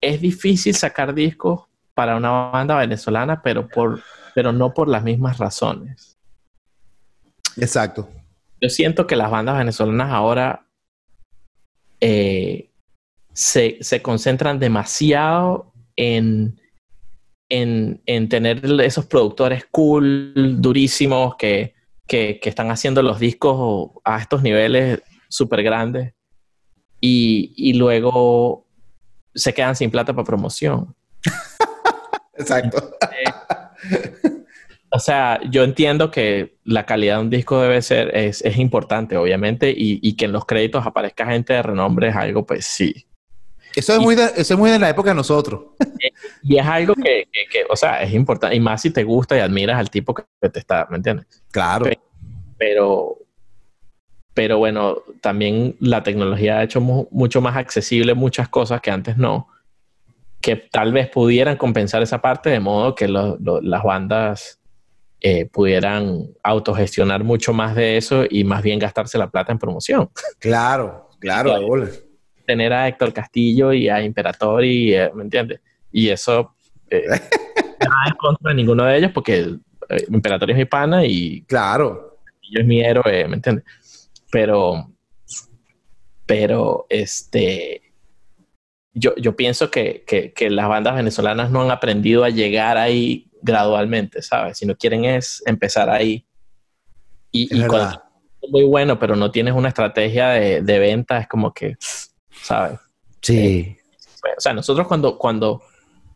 [0.00, 4.02] es difícil sacar discos para una banda venezolana, pero, por,
[4.34, 6.18] pero no por las mismas razones.
[7.56, 8.08] Exacto.
[8.60, 10.66] Yo siento que las bandas venezolanas ahora
[12.00, 12.70] eh,
[13.32, 16.60] se, concentran demasiado en,
[17.48, 21.74] en, tener esos productores cool, durísimos, que,
[22.06, 26.14] que, están haciendo los discos a estos niveles súper grandes
[27.00, 28.66] y, y luego
[29.34, 30.94] se quedan sin plata para promoción.
[32.36, 32.90] Exacto.
[34.90, 39.72] o sea, yo entiendo que la calidad de un disco debe ser, es, importante, obviamente,
[39.76, 43.06] y, que en los créditos aparezca gente de renombre es algo, pues sí.
[43.74, 45.60] Eso es, muy, de, eso es muy de la época de nosotros.
[46.00, 47.26] Eh, y es algo que,
[47.68, 50.58] o sea, es importante, y más si te gusta y admiras al tipo que te
[50.58, 51.26] está, ¿me entiendes?
[51.50, 51.86] Claro.
[52.56, 53.18] Pero,
[54.32, 59.48] pero bueno, también la tecnología ha hecho mucho más accesible muchas cosas que antes no
[60.44, 64.60] que tal vez pudieran compensar esa parte de modo que las bandas
[65.22, 70.10] eh, pudieran autogestionar mucho más de eso y más bien gastarse la plata en promoción.
[70.38, 71.88] Claro, claro.
[72.46, 75.62] Tener a Héctor Castillo y a Imperator y, eh, ¿me entiendes?
[75.90, 76.54] Y eso
[76.90, 79.56] eh, nada en contra de ninguno de ellos porque
[80.10, 81.40] Imperator es mi pana y...
[81.48, 82.18] Claro.
[82.50, 83.64] Yo es mi héroe, ¿me entiendes?
[84.30, 84.92] Pero,
[86.26, 87.80] pero, este,
[88.94, 94.22] yo, yo pienso que, que, las bandas venezolanas no han aprendido a llegar ahí gradualmente,
[94.22, 94.58] ¿sabes?
[94.58, 96.24] Si no quieren es empezar ahí.
[97.30, 98.02] Y, y cuando
[98.40, 101.76] es muy bueno, pero no tienes una estrategia de, de venta, es como que,
[102.30, 102.78] ¿sabes?
[103.20, 103.36] Sí.
[103.38, 103.78] Eh,
[104.36, 105.62] o sea, nosotros cuando, cuando,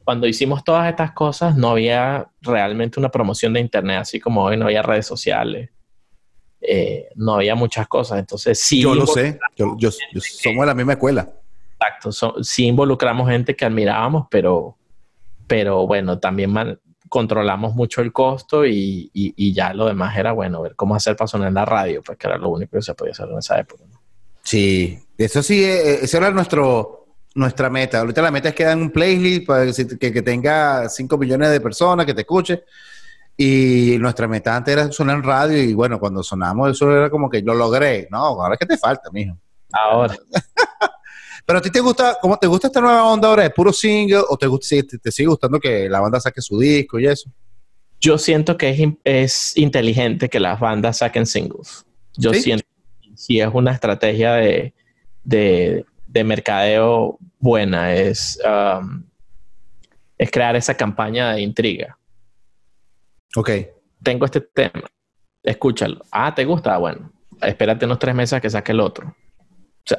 [0.04, 4.56] cuando hicimos todas estas cosas, no había realmente una promoción de Internet, así como hoy
[4.56, 5.70] no había redes sociales.
[6.60, 8.18] Eh, no había muchas cosas.
[8.18, 8.82] Entonces, sí.
[8.82, 9.38] Yo lo sé.
[9.56, 11.28] Yo, yo, somos de la misma escuela.
[11.80, 14.76] Exacto, sí involucramos gente que admirábamos, pero,
[15.46, 16.52] pero bueno, también
[17.08, 21.28] controlamos mucho el costo y, y, ya lo demás era, bueno, ver cómo hacer para
[21.28, 23.58] sonar en la radio, pues que era lo único que se podía hacer en esa
[23.58, 23.84] época.
[24.42, 28.00] Sí, eso sí, eh, eh, eso era nuestro, nuestra meta.
[28.00, 31.60] Ahorita la meta es que dan un playlist para que, que tenga 5 millones de
[31.60, 32.64] personas que te escuche.
[33.36, 37.30] Y nuestra meta antes era sonar en radio y bueno, cuando sonamos eso era como
[37.30, 38.08] que lo logré.
[38.10, 39.36] No, ahora es que te falta, mijo.
[39.72, 40.16] Ahora.
[41.48, 44.20] Pero a ti te gusta, ¿cómo te gusta esta nueva onda ahora de puro single
[44.28, 47.32] o te, gusta, te, te sigue gustando que la banda saque su disco y eso?
[47.98, 51.86] Yo siento que es, es inteligente que las bandas saquen singles.
[52.18, 52.66] Yo siento
[53.00, 54.74] que si es una estrategia de,
[55.24, 59.04] de, de mercadeo buena, es, um,
[60.18, 61.98] es crear esa campaña de intriga.
[63.34, 63.50] Ok.
[64.02, 64.84] Tengo este tema,
[65.42, 66.04] escúchalo.
[66.10, 66.76] Ah, ¿te gusta?
[66.76, 69.16] Bueno, espérate unos tres meses a que saque el otro.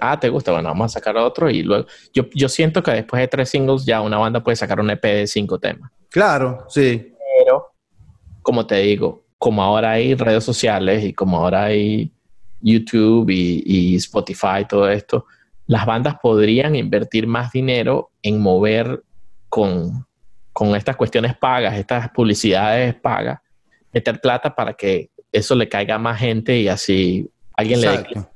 [0.01, 0.51] Ah, ¿te gusta?
[0.51, 1.85] Bueno, vamos a sacar otro y luego...
[2.13, 5.03] Yo, yo siento que después de tres singles ya una banda puede sacar un EP
[5.03, 5.91] de cinco temas.
[6.09, 7.13] Claro, sí.
[7.39, 7.73] Pero,
[8.41, 12.11] como te digo, como ahora hay redes sociales y como ahora hay
[12.61, 15.25] YouTube y, y Spotify, todo esto,
[15.67, 19.03] las bandas podrían invertir más dinero en mover
[19.49, 20.05] con,
[20.51, 23.39] con estas cuestiones pagas, estas publicidades pagas,
[23.93, 28.09] meter plata para que eso le caiga a más gente y así alguien Exacto.
[28.09, 28.29] le ¿no?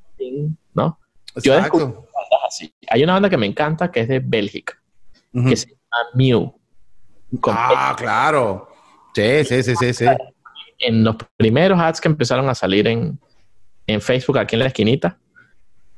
[1.41, 2.74] Yo descubrí bandas así.
[2.89, 4.80] Hay una banda que me encanta que es de Bélgica,
[5.48, 6.54] que se llama Mew.
[7.48, 8.69] Ah, claro.
[9.15, 10.06] Sí, sí, sí, sí, sí.
[10.80, 13.19] En los primeros ads que empezaron a salir en,
[13.88, 15.17] en Facebook, aquí en la esquinita,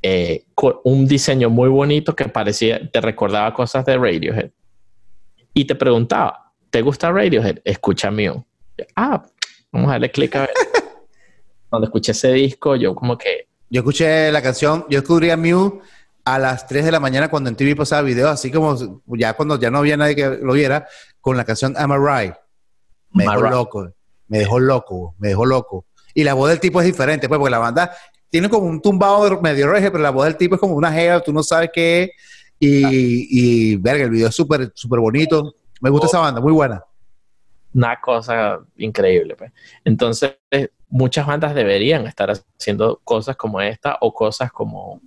[0.02, 4.52] eh, con un diseño muy bonito que parecía, te recordaba cosas de Radiohead.
[5.54, 7.60] Y te preguntaba, ¿te gusta Radiohead?
[7.64, 8.46] Escucha Mew.
[8.96, 9.24] Ah,
[9.72, 10.52] vamos a darle clic a ver.
[11.70, 15.82] Cuando escuché ese disco, yo como que Yo escuché la canción, yo descubrí a Mew
[16.24, 19.60] a las 3 de la mañana cuando en TV pasaba videos, así como ya cuando
[19.60, 20.88] ya no había nadie que lo viera,
[21.20, 22.34] con la canción Am I Right.
[23.12, 23.52] Me dejó Right.
[23.52, 23.92] loco,
[24.30, 25.86] me dejó loco, me dejó loco.
[26.14, 27.92] Y la voz del tipo es diferente, pues, porque la banda
[28.30, 31.20] tiene como un tumbado medio reggae, pero la voz del tipo es como una gea,
[31.20, 32.10] tú no sabes qué es.
[32.58, 33.28] Y,
[33.74, 35.54] y verga, el video es súper, súper bonito.
[35.82, 36.82] Me gusta esa banda, muy buena.
[37.74, 39.36] una cosa increíble.
[39.36, 39.52] pues.
[39.84, 40.38] Entonces,
[40.90, 45.02] muchas bandas deberían estar haciendo cosas como esta o cosas como,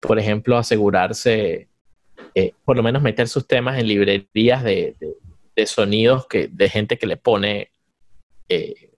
[0.00, 1.68] por ejemplo, asegurarse,
[2.34, 5.16] eh, por lo menos meter sus temas en librerías de, de-
[5.56, 7.70] de sonidos que, de gente que le pone,
[8.48, 8.90] eh,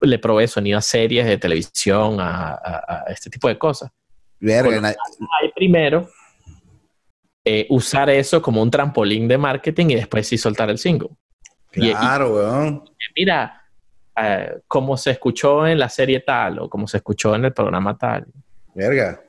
[0.00, 3.90] le provee sonido a series de televisión, a, a- a este tipo de cosas.
[4.40, 4.88] Verga,
[5.40, 6.08] Hay primero
[7.44, 11.10] eh, usar eso como un trampolín de marketing y después sí soltar el single.
[11.74, 12.84] y- claro, weón.
[13.16, 13.62] mira,
[14.16, 17.96] eh, como se escuchó en la serie tal o como se escuchó en el programa
[17.96, 18.26] tal.
[18.74, 19.20] Verga.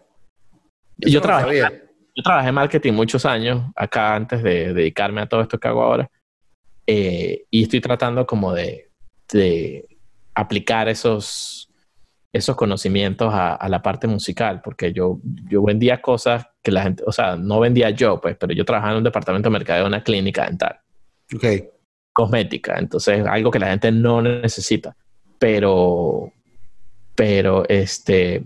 [0.98, 1.84] Yo no trabajé, sabía.
[2.16, 5.84] yo trabajé en marketing muchos años acá antes de dedicarme a todo esto que hago
[5.84, 6.10] ahora.
[6.88, 8.92] Eh, y estoy tratando como de,
[9.32, 9.88] de
[10.36, 11.70] aplicar esos,
[12.32, 15.20] esos conocimientos a, a la parte musical, porque yo,
[15.50, 18.94] yo vendía cosas que la gente, o sea, no vendía yo, pues, pero yo trabajaba
[18.94, 20.80] en un departamento de mercadeo de una clínica dental.
[21.36, 21.46] Ok.
[22.16, 24.96] Cosmética, entonces algo que la gente no necesita,
[25.38, 26.32] pero,
[27.14, 28.42] pero este,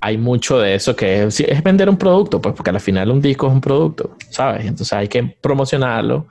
[0.00, 3.20] hay mucho de eso que es, es vender un producto, pues porque al final un
[3.20, 4.60] disco es un producto, ¿sabes?
[4.66, 6.28] Entonces hay que promocionarlo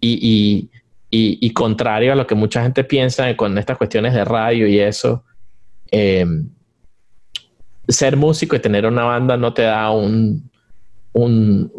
[0.00, 0.70] y,
[1.10, 4.78] y, y- contrario a lo que mucha gente piensa con estas cuestiones de radio y
[4.78, 5.24] eso,
[5.90, 6.24] eh,
[7.88, 10.48] ser músico y tener una banda no te da un,
[11.12, 11.72] un-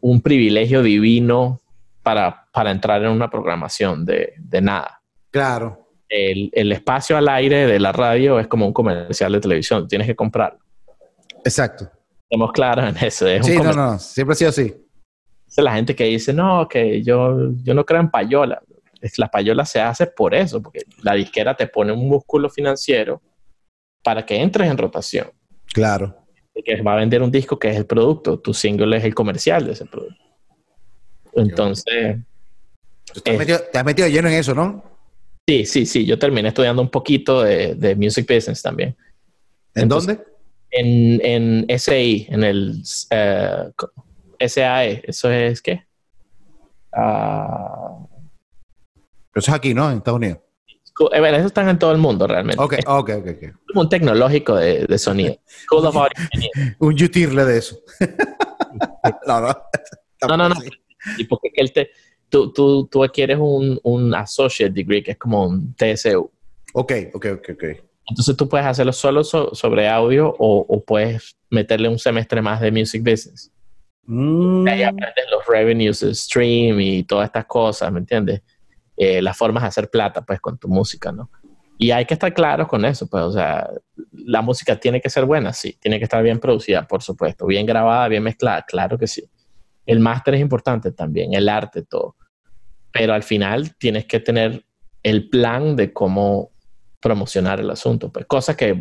[0.00, 1.58] un privilegio divino
[2.02, 5.02] para, para entrar en una programación de, de nada.
[5.30, 5.88] Claro.
[6.08, 10.06] El, el espacio al aire de la radio es como un comercial de televisión, tienes
[10.06, 10.58] que comprarlo.
[11.44, 11.90] Exacto.
[12.28, 13.26] Estamos claros en eso.
[13.26, 13.86] Es un Sí, no, comercial.
[13.86, 14.74] no, siempre ha sido así.
[15.48, 18.60] Es la gente que dice, no, que yo, yo no creo en payola.
[19.16, 23.20] La payola se hace por eso, porque la disquera te pone un músculo financiero
[24.02, 25.28] para que entres en rotación.
[25.74, 26.16] Claro.
[26.54, 29.14] Y que va a vender un disco que es el producto, tu single es el
[29.14, 30.21] comercial de ese producto.
[31.34, 32.16] Entonces,
[33.12, 33.38] Tú te has Eh.
[33.38, 34.84] metido- te has metido lleno en eso, ¿no?
[35.46, 38.96] sí, sí, sí, yo terminé estudiando un poquito de, de music business también.
[39.74, 40.32] ¿En Entonces- dónde?
[40.70, 43.90] En, en SI, en el eh, co-
[44.40, 45.84] SAE, ¿eso es qué?
[46.92, 47.98] Ah,
[49.34, 49.90] Eso es aquí, ¿no?
[49.90, 50.38] En Estados Unidos.
[51.12, 52.62] eh, bueno, eso están en todo el mundo realmente.
[52.62, 53.26] Ok, ok, ok.
[53.28, 53.54] ok.
[53.68, 55.36] como un tecnológico de, de sonido.
[56.78, 57.78] Un yutirle de eso.
[59.26, 59.56] no, no.
[60.28, 60.54] No, no, no.
[61.18, 61.90] Y porque que él te,
[62.28, 66.30] tú, tú, tú adquieres un, un associate degree, que es como un TSU.
[66.74, 67.64] Ok, ok, ok, ok.
[68.08, 72.60] Entonces tú puedes hacerlo solo so- sobre audio o, o puedes meterle un semestre más
[72.60, 73.50] de music business.
[74.04, 78.42] Mm, Ahí aprendes los revenues de stream y todas estas cosas, ¿me entiendes?
[78.96, 81.30] Eh, las formas de hacer plata, pues, con tu música, ¿no?
[81.78, 83.68] Y hay que estar claros con eso, pues, o sea,
[84.12, 87.64] la música tiene que ser buena, sí, tiene que estar bien producida, por supuesto, bien
[87.66, 89.24] grabada, bien mezclada, claro que sí.
[89.86, 92.16] El máster es importante también, el arte, todo.
[92.92, 94.64] Pero al final tienes que tener
[95.02, 96.50] el plan de cómo
[97.00, 98.80] promocionar el asunto, pues, cosas que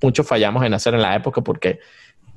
[0.00, 1.80] muchos fallamos en hacer en la época porque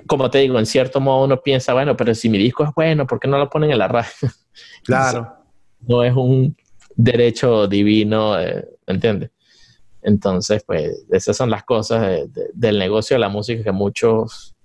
[0.08, 3.06] como te digo, en cierto modo uno piensa, bueno, pero si mi disco es bueno,
[3.06, 4.10] ¿por qué no lo ponen en la radio?
[4.84, 5.38] Claro.
[5.82, 6.58] no es un
[6.95, 9.32] derecho divino, eh, ¿entiendes?
[10.02, 14.56] Entonces, pues, esas son las cosas del negocio de la música que muchos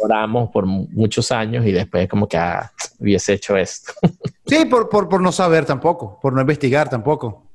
[0.00, 3.92] oramos por muchos años y después como que ah, hubiese hecho esto.
[4.46, 7.46] sí, por, por, por, no saber tampoco, por no investigar tampoco.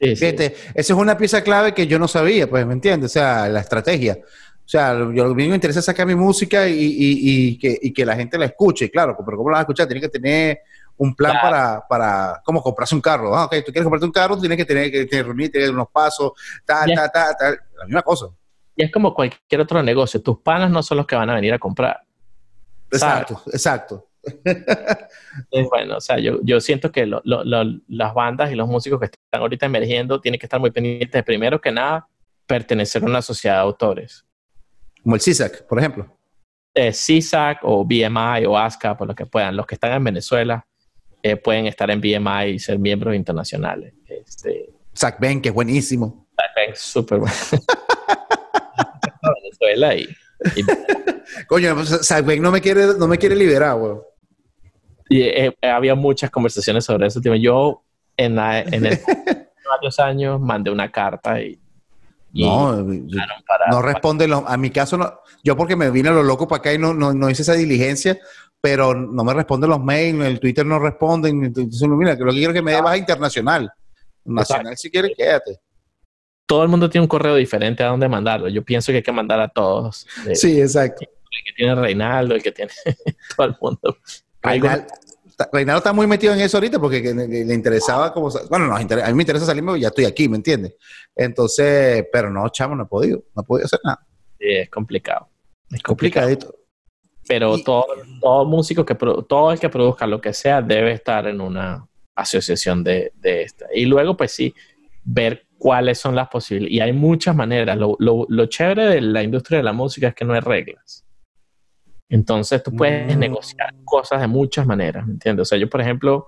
[0.00, 3.12] Sí, Fíjate, esa es una pieza clave que yo no sabía, pues, ¿me entiendes?
[3.12, 4.18] O sea, la estrategia.
[4.20, 7.92] O sea, yo, a mí me interesa sacar mi música y, y, y, que, y
[7.92, 9.86] que la gente la escuche, claro, pero ¿cómo la vas a escuchar?
[9.86, 10.60] Tiene que tener
[10.96, 13.36] un plan para, para, como comprarse un carro.
[13.36, 16.32] Ah, ok, tú quieres comprarte un carro, tienes que tener que reunir, tener unos pasos,
[16.64, 18.26] tal, tal, tal, tal, la misma cosa.
[18.76, 21.54] Y es como cualquier otro negocio, tus panas no son los que van a venir
[21.54, 22.02] a comprar.
[22.90, 24.08] Exacto, exacto.
[25.70, 29.06] Bueno, o sea, yo, yo siento que lo, lo, las bandas y los músicos que
[29.06, 32.08] están ahorita emergiendo tienen que estar muy pendientes de, primero que nada,
[32.46, 34.24] pertenecer a una sociedad de autores.
[35.02, 36.16] Como el CISAC, por ejemplo.
[36.74, 39.56] Eh, CISAC o BMI o ASCA, por lo que puedan.
[39.56, 40.66] Los que están en Venezuela,
[41.22, 43.94] eh, pueden estar en BMI y ser miembros internacionales.
[44.06, 46.26] Este, Zach Ben, que es buenísimo.
[46.36, 47.34] Zach Ben, súper bueno.
[49.60, 50.08] Venezuela y...
[51.48, 53.78] Coño, pues, no me quiere, no me quiere liberar.
[55.08, 57.20] Y eh, había muchas conversaciones sobre eso.
[57.22, 57.82] Yo
[58.16, 59.00] en, la, en el,
[59.68, 61.58] varios años mandé una carta y
[62.34, 64.28] no, no responde.
[64.46, 66.92] a mi caso, no, yo porque me vine a lo loco para acá y no,
[66.92, 68.18] no, no, hice esa diligencia,
[68.60, 71.44] pero no me responden los mails, el Twitter no responden.
[71.44, 73.72] Entonces, mira, lo que quiero es que me dé baja internacional.
[74.24, 75.60] Nacional, si quieres, quédate.
[76.46, 78.48] Todo el mundo tiene un correo diferente a dónde mandarlo.
[78.48, 80.06] Yo pienso que hay que mandar a todos.
[80.34, 81.02] sí, exacto.
[81.02, 82.72] El que tiene Reinaldo, el que tiene
[83.36, 83.96] todo el mundo.
[84.42, 88.30] Reinaldo, está muy metido en eso ahorita porque le, interesaba como...
[88.48, 90.74] Bueno, no, a mí me interesa salirme, ya estoy aquí, ¿me entiendes?
[91.16, 93.24] Entonces, pero no, chamo, no he podido.
[93.34, 94.06] No he podido hacer nada.
[94.38, 95.28] Sí, es complicado.
[95.70, 96.54] Es complicadito.
[97.26, 97.86] Pero todo,
[98.20, 102.84] todo músico que todo el que produzca lo que sea debe estar en una asociación
[102.84, 103.66] de, de esta.
[103.74, 104.54] Y luego, pues sí,
[105.02, 106.76] ver cuáles son las posibilidades.
[106.76, 107.78] Y hay muchas maneras.
[107.78, 111.06] Lo, lo, lo, chévere de la industria de la música es que no hay reglas.
[112.10, 113.18] Entonces tú puedes mm.
[113.18, 115.40] negociar cosas de muchas maneras, ¿me entiendes?
[115.40, 116.26] O sea, yo, por ejemplo,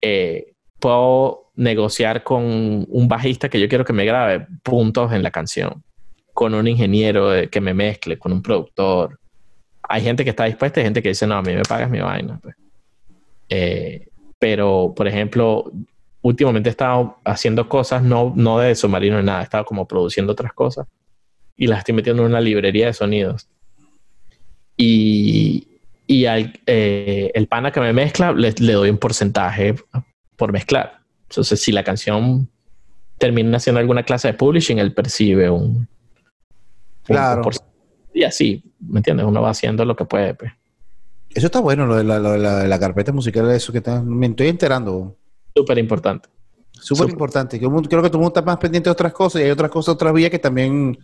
[0.00, 5.32] eh, puedo negociar con un bajista que yo quiero que me grabe puntos en la
[5.32, 5.82] canción,
[6.32, 9.18] con un ingeniero que me mezcle, con un productor,
[9.88, 11.98] hay gente que está dispuesta y gente que dice, no, a mí me pagas mi
[11.98, 12.38] vaina.
[12.40, 12.54] Pues.
[13.48, 14.06] Eh,
[14.38, 15.72] pero, por ejemplo,
[16.22, 20.32] últimamente he estado haciendo cosas, no, no de submarino ni nada, he estado como produciendo
[20.32, 20.86] otras cosas
[21.56, 23.48] y las estoy metiendo en una librería de sonidos.
[24.76, 25.68] Y,
[26.06, 29.74] y al, eh, el pana que me mezcla le, doy un porcentaje
[30.36, 31.00] por mezclar.
[31.28, 32.48] Entonces, si la canción
[33.18, 35.88] termina haciendo alguna clase de publishing, él percibe un,
[37.04, 37.42] claro
[38.14, 39.26] y así, ¿me entiendes?
[39.26, 40.34] Uno va haciendo lo que puede.
[40.34, 40.52] Pues.
[41.30, 45.16] Eso está bueno, lo de la, carpeta musical, eso que me estoy enterando.
[45.54, 46.28] Súper importante.
[46.72, 47.58] Súper importante.
[47.58, 49.94] Creo que todo el mundo está más pendiente de otras cosas y hay otras cosas,
[49.94, 50.98] otras vías que también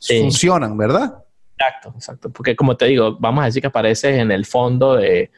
[0.00, 1.24] funcionan, ¿verdad?
[1.56, 2.30] Exacto, exacto.
[2.30, 5.30] Porque como te digo, vamos a decir que apareces en el fondo de,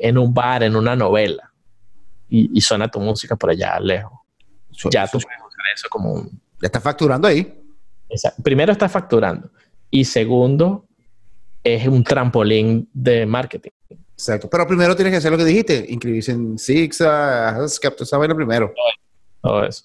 [0.00, 1.52] en un bar, en una novela,
[2.28, 4.18] y, suena tu música por allá lejos.
[4.90, 6.40] ya tú puedes usar eso como un...
[6.60, 7.62] Ya estás facturando ahí.
[8.42, 9.50] Primero estás facturando.
[9.90, 10.86] Y segundo,
[11.62, 13.70] es un trampolín de marketing.
[14.14, 14.48] Exacto.
[14.48, 18.72] Pero primero tienes que hacer lo que dijiste, inscribirse en Sixa, ASCAP, esa vaina primero.
[19.40, 19.84] Todo eso.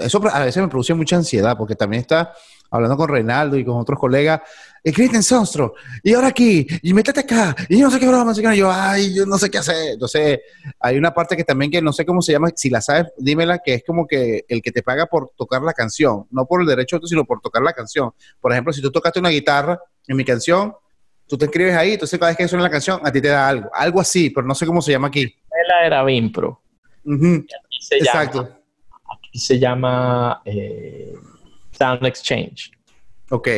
[0.00, 2.32] Eso a veces me produce mucha ansiedad porque también está
[2.70, 4.40] hablando con Reinaldo y con otros colegas,
[4.84, 8.32] escribiste en Sonstro, y ahora aquí, y métete acá, y yo no sé qué broma,
[8.32, 9.92] y yo, ay, yo no sé qué hacer.
[9.94, 10.40] Entonces,
[10.78, 13.58] hay una parte que también que no sé cómo se llama, si la sabes, dímela,
[13.58, 16.66] que es como que el que te paga por tocar la canción, no por el
[16.66, 18.12] derecho, sino por tocar la canción.
[18.40, 20.74] Por ejemplo, si tú tocaste una guitarra en mi canción,
[21.28, 23.48] tú te escribes ahí, entonces cada vez que suena la canción, a ti te da
[23.48, 25.34] algo, algo así, pero no sé cómo se llama aquí.
[25.68, 26.62] La era Vimpro.
[27.90, 28.48] Exacto.
[29.10, 31.14] aquí se llama eh,
[31.72, 32.72] Sound Exchange.
[33.30, 33.48] Ok.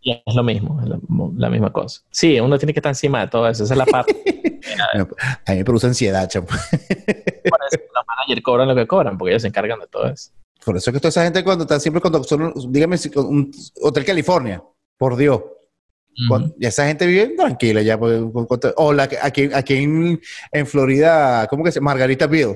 [0.00, 0.88] Y es lo mismo, es
[1.36, 2.02] la, misma cosa.
[2.10, 4.14] Sí, uno tiene que estar encima de todo eso, esa es la parte.
[5.46, 6.46] a mí me produce ansiedad, chapo.
[6.46, 10.30] Por eso los managers cobran lo que cobran, porque ellos se encargan de todo eso.
[10.64, 13.50] Por eso es que toda esa gente cuando está siempre cuando son, dígame, un
[13.82, 14.62] Hotel California,
[14.96, 15.42] por Dios.
[16.58, 17.96] Y esa gente vive tranquila ya.
[17.96, 22.54] o la, aquí, aquí en, en, Florida, ¿cómo que se Margarita Bill.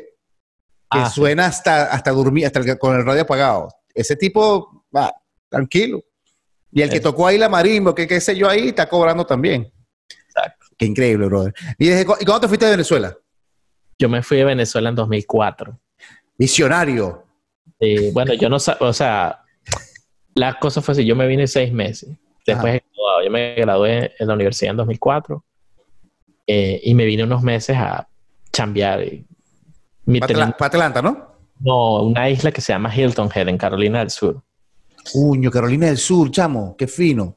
[0.91, 3.69] Que ah, suena hasta, hasta dormir, hasta con el radio apagado.
[3.95, 5.13] Ese tipo va
[5.49, 6.03] tranquilo.
[6.71, 9.73] Y el que tocó ahí la marimba, que qué sé yo ahí, está cobrando también.
[10.27, 10.67] Exacto.
[10.77, 11.55] Qué increíble, brother.
[11.79, 13.17] ¿Y, desde, ¿Y cuándo te fuiste de Venezuela?
[13.99, 15.79] Yo me fui de Venezuela en 2004.
[16.37, 17.27] Visionario.
[18.13, 19.43] bueno, yo no o sea,
[20.35, 22.11] la cosa fue así, yo me vine seis meses.
[22.47, 22.82] Después
[23.25, 25.45] Yo me gradué en la universidad en 2004
[26.47, 28.09] eh, y me vine unos meses a
[28.53, 29.05] chambear.
[30.21, 31.33] Para Atlanta, ¿no?
[31.61, 34.43] No, una isla que se llama Hilton Head en Carolina del Sur.
[35.15, 37.37] Uño, Carolina del Sur, chamo, qué fino.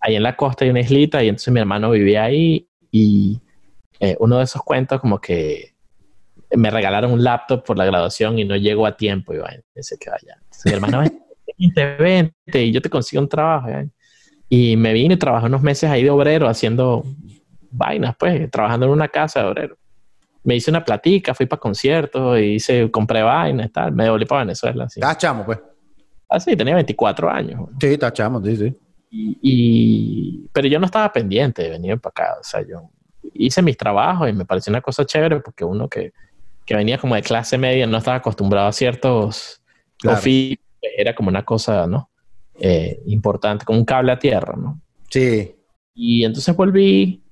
[0.00, 3.40] Ahí en la costa hay una islita y entonces mi hermano vivía ahí y
[4.00, 5.74] eh, uno de esos cuentos como que
[6.50, 9.96] me regalaron un laptop por la graduación y no llegó a tiempo y bueno, ese
[9.98, 10.36] que vaya.
[10.66, 11.02] mi hermano,
[11.58, 13.68] vente, vente y yo te consigo un trabajo.
[14.48, 17.04] Y me vine y trabajé unos meses ahí de obrero haciendo
[17.70, 19.78] vainas, pues, trabajando en una casa de obrero.
[20.42, 24.42] Me hice una platica, fui para conciertos, hice, compré vainas y tal, me devolví para
[24.42, 24.84] Venezuela.
[24.84, 25.00] Así.
[25.16, 25.58] chamo, pues.
[26.28, 27.68] Ah, sí, tenía 24 años.
[27.80, 28.76] Sí, está chamo, sí, sí.
[29.10, 32.36] Y, pero yo no estaba pendiente de venir para acá.
[32.40, 32.90] O sea, yo
[33.32, 36.12] hice mis trabajos y me pareció una cosa chévere porque uno que,
[36.66, 39.62] que venía como de clase media no estaba acostumbrado a ciertos
[40.04, 40.64] oficios,
[40.96, 42.10] era como una cosa, ¿no?
[42.58, 44.80] Eh, importante, como un cable a tierra, ¿no?
[45.10, 45.54] Sí.
[45.94, 47.22] Y entonces volví,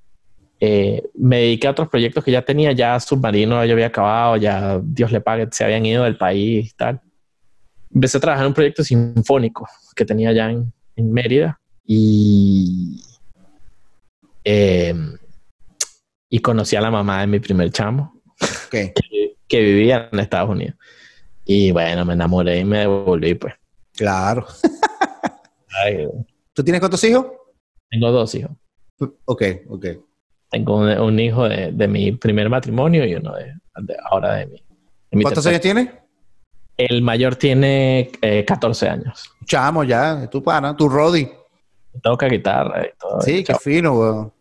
[0.59, 4.79] eh, me dediqué a otros proyectos que ya tenía, ya Submarino ya había acabado, ya
[4.83, 7.01] Dios le pague, se habían ido del país y tal.
[7.93, 13.01] Empecé a trabajar en un proyecto sinfónico que tenía ya en, en Mérida y,
[14.43, 15.17] em,
[16.29, 18.21] y conocí a la mamá de mi primer chamo
[18.71, 18.93] que,
[19.47, 20.75] que, vivía en Estados Unidos.
[21.45, 23.53] Y bueno, me enamoré y me devolví, pues.
[23.95, 24.47] Claro.
[26.53, 27.25] ¿Tú tienes cuántos hijos?
[27.89, 28.51] Tengo dos hijos.
[29.25, 29.85] Ok, ok.
[30.49, 33.53] Tengo un, hijo de, de, mi primer matrimonio y uno de,
[34.09, 34.47] ahora de
[35.11, 35.23] mi.
[35.23, 35.91] ¿Cuántos años tiene?
[36.77, 38.11] El mayor tiene
[38.47, 39.31] 14 eh, años.
[39.45, 41.29] Chamo, ya, tu pana, tu Roddy.
[42.01, 43.21] Toca guitarra y todo.
[43.21, 44.33] Sí, qué fino, weón.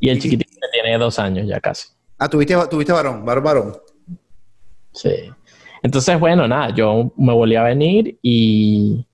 [0.00, 1.88] Y el chiquitito tiene dos años ya casi.
[2.18, 3.76] Ah, tuviste, tuviste varón, varón, varón.
[4.92, 5.30] Sí.
[5.82, 9.06] Entonces, bueno, nada, yo me volví a venir y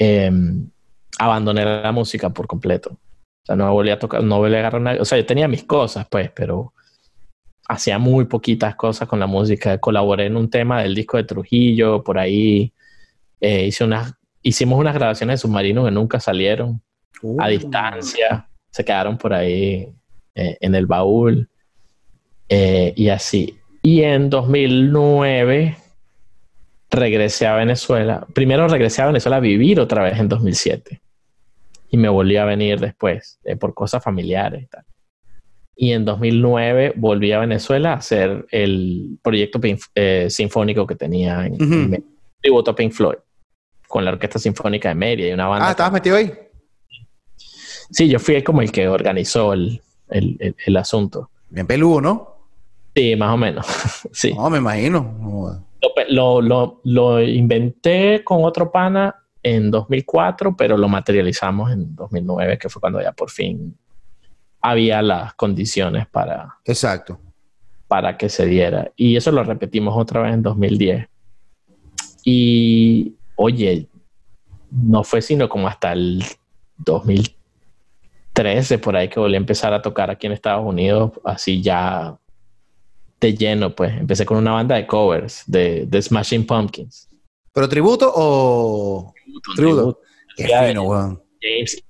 [0.00, 0.70] em,
[1.18, 2.90] abandoné la música por completo.
[2.92, 5.02] O sea, no volví a tocar, no volví a agarrar nada.
[5.02, 6.72] O sea, yo tenía mis cosas, pues, pero
[7.68, 9.78] hacía muy poquitas cosas con la música.
[9.78, 12.72] Colaboré en un tema del disco de Trujillo, por ahí
[13.40, 16.80] eh, hice unas, hicimos unas grabaciones de submarino que nunca salieron
[17.38, 17.50] a uh.
[17.50, 19.92] distancia, se quedaron por ahí
[20.34, 21.48] eh, en el baúl
[22.48, 23.58] eh, y así.
[23.82, 25.76] Y en 2009
[26.90, 28.26] regresé a Venezuela.
[28.34, 31.00] Primero regresé a Venezuela a vivir otra vez en 2007
[31.90, 34.84] y me volví a venir después eh, por cosas familiares y tal.
[35.76, 39.58] Y en 2009 volví a Venezuela a hacer el proyecto
[39.94, 42.04] eh, sinfónico que tenía en,
[42.40, 43.18] tributo a Pink Floyd
[43.88, 45.68] con la Orquesta Sinfónica de Mérida y una banda.
[45.68, 46.32] Ah, ¿estabas metido ahí?
[47.90, 49.80] Sí, yo fui como el que organizó el,
[50.10, 51.30] el, el, asunto.
[51.48, 52.36] Bien peludo, ¿no?
[52.94, 53.66] Sí, más o menos.
[54.12, 54.32] sí.
[54.32, 55.64] No, me imagino.
[56.08, 62.68] Lo, lo, lo, inventé con otro pana en 2004, pero lo materializamos en 2009, que
[62.68, 63.74] fue cuando ya por fin
[64.60, 67.18] había las condiciones para, Exacto.
[67.88, 68.92] para que se diera.
[68.96, 71.08] Y eso lo repetimos otra vez en 2010.
[72.24, 73.88] Y, oye,
[74.70, 76.22] no fue sino como hasta el
[76.78, 82.18] 2013, por ahí que volví a empezar a tocar aquí en Estados Unidos, así ya
[83.20, 83.92] de lleno, pues.
[83.96, 87.08] Empecé con una banda de covers de, de Smashing Pumpkins.
[87.52, 89.12] ¿Pero tributo o...?
[89.56, 90.00] Tributo.
[90.36, 91.22] Qué fino, weón.
[91.40, 91.82] James.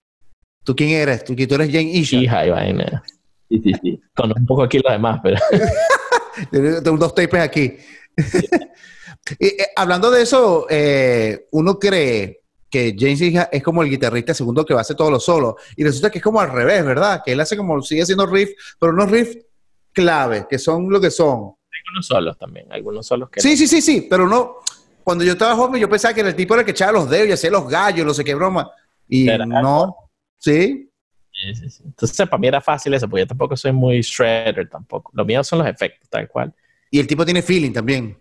[0.64, 1.24] ¿Tú quién eres?
[1.24, 2.16] ¿Tú, tú eres Jane Isha?
[2.16, 3.02] Hija y vaina.
[3.48, 4.00] Sí, sí, sí.
[4.14, 5.36] Con un poco aquí lo demás, pero...
[6.50, 7.76] Tengo dos tapes aquí.
[9.38, 14.32] y, eh, hablando de eso, eh, uno cree que James Hija es como el guitarrista
[14.32, 15.54] segundo que va a hacer todos los solos.
[15.76, 17.20] Y resulta que es como al revés, ¿verdad?
[17.24, 19.36] Que él hace como, sigue haciendo riff, pero unos riffs
[19.92, 21.54] clave, que son lo que son.
[21.86, 23.40] Algunos solos también, algunos solos que...
[23.40, 24.56] Sí, sí, sí, sí, pero no,
[25.02, 27.08] cuando yo estaba joven, yo pensaba que era el tipo era el que echaba los
[27.08, 28.70] dedos y hacía los gallos, no sé qué broma.
[29.08, 29.96] Y no,
[30.38, 30.90] ¿sí?
[31.32, 31.82] Sí, sí, sí.
[31.84, 35.10] Entonces, para mí era fácil eso, porque yo tampoco soy muy shredder tampoco.
[35.14, 36.54] Lo mío son los efectos, tal cual.
[36.90, 38.16] Y el tipo tiene feeling también.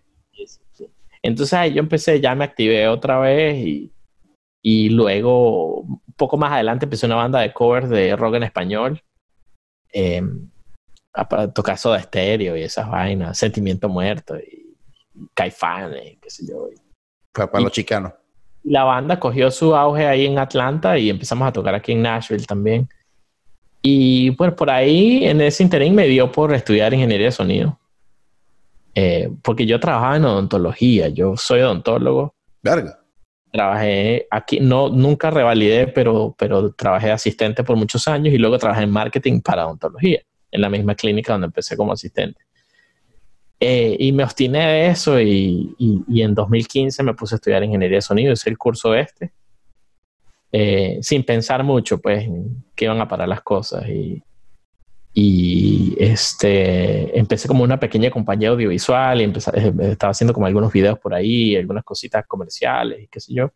[1.22, 3.92] Entonces ahí yo empecé, ya me activé otra vez y,
[4.62, 9.02] y luego, un poco más adelante, empecé una banda de covers de rock en español.
[9.92, 10.22] Eh,
[11.12, 14.76] a tocar Soda Estéreo y esas vainas, Sentimiento Muerto y
[15.34, 16.68] Caifanes, qué sé yo.
[17.32, 18.12] Para, los chicanos.
[18.62, 22.44] La banda cogió su auge ahí en Atlanta y empezamos a tocar aquí en Nashville
[22.44, 22.88] también.
[23.82, 27.78] Y pues por ahí, en ese interín me dio por estudiar ingeniería de sonido.
[28.94, 32.34] Eh, porque yo trabajaba en odontología, yo soy odontólogo.
[32.62, 32.98] Verga.
[33.52, 38.82] Trabajé aquí, no, nunca revalidé, pero, pero trabajé asistente por muchos años y luego trabajé
[38.82, 40.20] en marketing para odontología,
[40.50, 42.40] en la misma clínica donde empecé como asistente.
[43.60, 47.98] Eh, y me obstiné de eso y, y, en 2015 me puse a estudiar ingeniería
[47.98, 49.32] de sonido, hice el curso este.
[50.52, 52.26] eh, sin pensar mucho, pues,
[52.74, 53.86] qué iban a parar las cosas.
[53.88, 54.22] Y,
[55.12, 60.72] y este, empecé como una pequeña compañía audiovisual y empecé, eh, estaba haciendo como algunos
[60.72, 63.52] videos por ahí, algunas cositas comerciales y qué sé yo.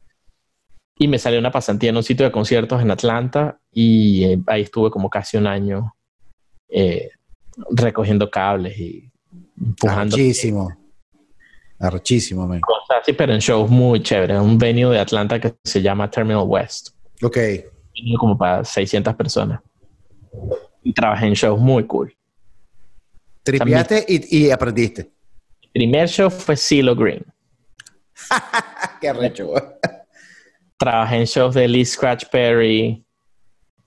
[0.98, 4.62] Y me salió una pasantía en un sitio de conciertos en Atlanta y eh, ahí
[4.62, 5.93] estuve como casi un año
[7.70, 9.10] recogiendo cables y
[9.60, 10.16] empujando.
[10.16, 10.76] Muchísimo.
[11.78, 12.60] Arrechísimo, man.
[12.60, 14.40] Cosas así, pero en shows muy chéveres.
[14.40, 16.90] Un venue de Atlanta que se llama Terminal West.
[17.22, 17.38] Ok.
[18.18, 19.60] Como para 600 personas.
[20.82, 22.14] Y trabajé en shows muy cool.
[23.42, 25.10] Tripiaste y, y, aprendiste.
[25.62, 27.24] El primer show fue CeeLo Green.
[29.00, 29.52] Qué arrecho.
[30.78, 33.04] trabajé en shows de Lee Scratch Perry.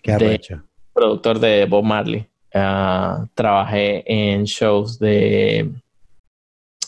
[0.02, 0.64] Qué arrecho.
[0.94, 2.28] productor de Bob Marley.
[2.58, 5.70] Uh, trabajé en shows de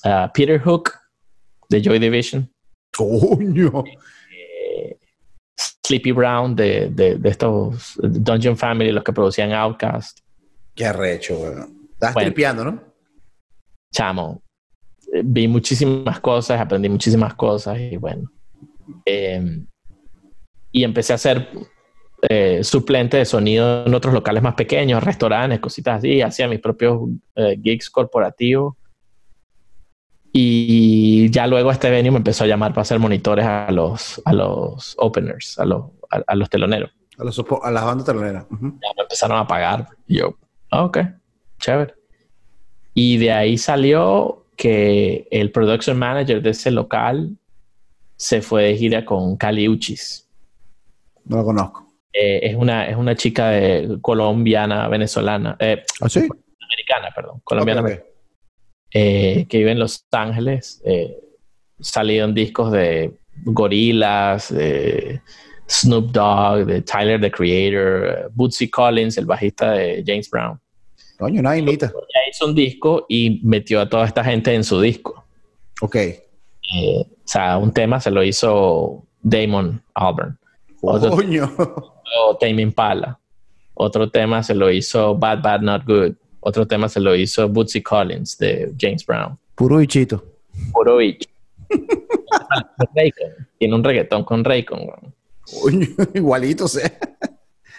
[0.04, 0.94] uh, Peter Hook
[1.70, 2.50] de Joy Division.
[2.96, 3.84] ¡Coño!
[4.32, 4.98] Eh,
[5.86, 10.20] Sleepy Brown de, de, de, estos Dungeon Family, los que producían Outcast.
[10.74, 11.88] Qué arrecho, weón.
[11.94, 12.84] Estás tripeando, ¿no?
[13.94, 14.42] Chamo.
[15.24, 18.32] Vi muchísimas cosas, aprendí muchísimas cosas y bueno.
[19.06, 19.66] Eh,
[20.72, 21.50] y empecé a hacer
[22.22, 26.22] eh, suplente de sonido en otros locales más pequeños, restaurantes, cositas así.
[26.22, 27.00] Hacía mis propios
[27.36, 28.76] eh, gigs corporativos.
[30.32, 34.34] Y ya luego este venue me empezó a llamar para hacer monitores a los, a
[34.34, 36.92] los openers, a los, a, los teloneros.
[37.18, 38.46] A, los, a las bandas teloneras.
[38.50, 38.58] Ya
[38.96, 39.88] me empezaron a pagar.
[40.08, 40.38] Y yo,
[40.72, 41.00] ah, ok,
[41.60, 41.96] chévere.
[42.94, 47.38] Y de ahí salió que el production manager de ese local
[48.18, 50.28] se fue de gira con Cali Uchis.
[51.26, 51.89] No lo conozco.
[52.14, 55.56] Eh, es, una, es una chica de, colombiana, venezolana.
[55.60, 56.20] Eh, ¿Ah, sí?
[56.20, 57.42] Americana, perdón.
[57.44, 58.00] Colombiana.
[58.92, 60.82] Eh, que vive en Los Ángeles.
[60.86, 61.16] Eh,
[61.80, 63.14] salieron discos de
[63.46, 65.22] Gorillaz, de
[65.70, 70.60] Snoop Dogg, de Tyler the Creator, Bootsy Collins, el bajista de James Brown.
[71.20, 71.88] Coño, una imita.
[71.88, 75.26] Ella hizo un disco y metió a toda esta gente en su disco.
[75.82, 75.96] Ok.
[76.74, 80.40] o sea, un tema se lo hizo Damon Albarn.
[80.82, 81.54] Coño.
[82.40, 83.20] Tame Impala.
[83.74, 86.14] Otro tema se lo hizo Bad Bad Not Good.
[86.42, 89.38] Otro tema se lo hizo Bootsy Collins de James Brown.
[89.56, 90.24] Puro bichito.
[90.74, 91.30] Puro bicho.
[93.58, 95.14] Tiene un reggaetón con Raycon.
[96.14, 96.66] igualito.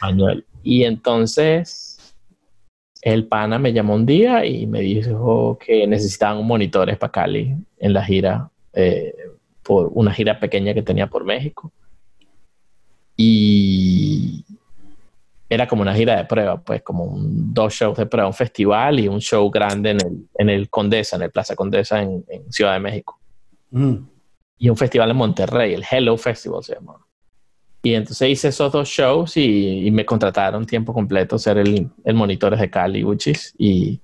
[0.01, 0.45] Manuel.
[0.63, 2.15] Y entonces
[3.03, 7.93] el pana me llamó un día y me dijo que necesitaban monitores para Cali en
[7.93, 9.15] la gira, eh,
[9.63, 11.73] por una gira pequeña que tenía por México.
[13.23, 14.47] Y
[15.47, 18.99] era como una gira de prueba, pues como un, dos shows de prueba, un festival
[18.99, 22.73] y un show grande en el, en el Condesa, en el Plaza Condesa en, Ciudad
[22.73, 23.21] de México.
[23.73, 23.97] Mm.
[24.57, 26.95] Y un festival en Monterrey, el Hello Festival se llama.
[27.83, 32.57] Y entonces hice esos dos shows y, me contrataron tiempo completo ser el, el monitor
[32.57, 34.01] de Cali Uchis y,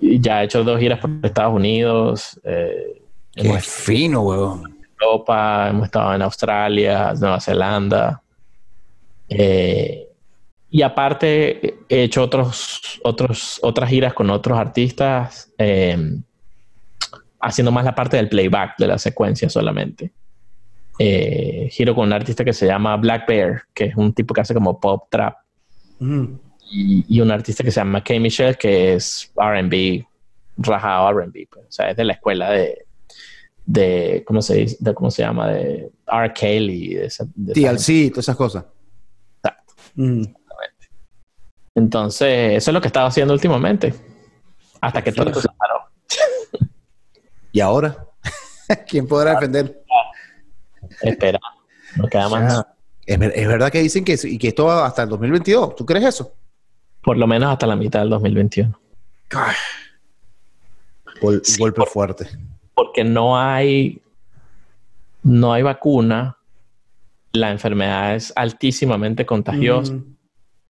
[0.00, 2.40] ya he hecho dos giras por Estados Unidos.
[2.44, 3.02] Eh,
[3.34, 4.79] Qué fino, weón.
[5.00, 8.22] Europa, hemos estado en Australia, Nueva Zelanda.
[9.28, 10.06] Eh,
[10.70, 15.96] y aparte he hecho otros, otros, otras giras con otros artistas, eh,
[17.40, 20.12] haciendo más la parte del playback de la secuencia solamente.
[20.98, 24.42] Eh, giro con un artista que se llama Black Bear, que es un tipo que
[24.42, 25.34] hace como pop trap.
[26.70, 28.20] y, y, un artista que se llama K.
[28.20, 30.04] Michelle, que es RB,
[30.58, 31.48] rajado RB.
[31.50, 31.66] Pues.
[31.66, 32.86] O sea, es de la escuela de,
[33.70, 34.76] de ¿cómo se dice?
[34.80, 35.48] De, ¿Cómo se llama?
[35.48, 36.32] De R.
[36.32, 36.94] Kelly.
[36.94, 38.64] De esa, de TLC, todas esas cosas.
[39.36, 39.74] Exacto.
[39.94, 40.22] Mm.
[41.76, 43.94] Entonces, eso es lo que estaba haciendo últimamente.
[44.80, 45.84] Hasta que todo esto se paró.
[47.52, 48.08] ¿Y ahora?
[48.88, 49.84] ¿Quién podrá defender?
[51.02, 51.38] Espera,
[51.96, 52.76] no queda más nada.
[53.06, 55.76] Es, verdad que dicen que, y que esto va hasta el 2022.
[55.76, 56.34] ¿Tú crees eso?
[57.02, 58.78] Por lo menos hasta la mitad del 2021.
[61.58, 62.49] golpe fuerte
[62.80, 64.00] porque no hay,
[65.22, 66.38] no hay vacuna,
[67.30, 70.16] la enfermedad es altísimamente contagiosa mm.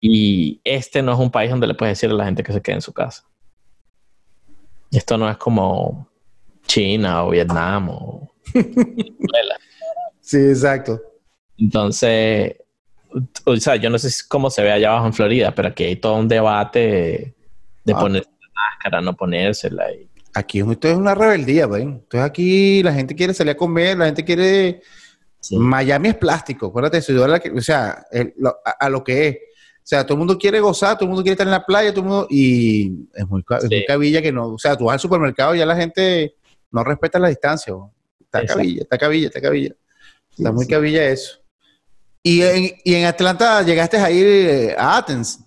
[0.02, 2.60] y este no es un país donde le puedes decir a la gente que se
[2.60, 3.24] quede en su casa.
[4.90, 6.06] Esto no es como
[6.66, 8.30] China o Vietnam o
[10.20, 11.00] Sí, exacto.
[11.56, 12.54] Entonces,
[13.46, 15.96] o sea, yo no sé cómo se ve allá abajo en Florida, pero aquí hay
[15.96, 17.34] todo un debate
[17.82, 17.98] de ah.
[17.98, 19.90] ponerse la máscara, no ponérsela.
[19.90, 22.02] Y, Aquí esto es una rebeldía, ¿ven?
[22.02, 24.82] Entonces aquí la gente quiere salir a comer, la gente quiere...
[25.50, 26.98] Miami es plástico, acuérdate.
[26.98, 28.04] O sea,
[28.80, 29.36] a, lo que es.
[29.36, 31.92] O sea, todo el mundo quiere gozar, todo el mundo quiere estar en la playa,
[31.92, 32.26] todo el mundo...
[32.30, 33.44] Y es muy,
[33.86, 34.48] cabilla que no...
[34.48, 36.34] O sea, tú vas al supermercado y ya la gente
[36.70, 37.74] no respeta la distancia.
[38.20, 39.74] Está cabilla, está cabilla, está cabilla.
[40.36, 41.38] Está muy cabilla eso.
[42.22, 45.40] ¿Y en, y en Atlanta llegaste a ir eh, a Athens?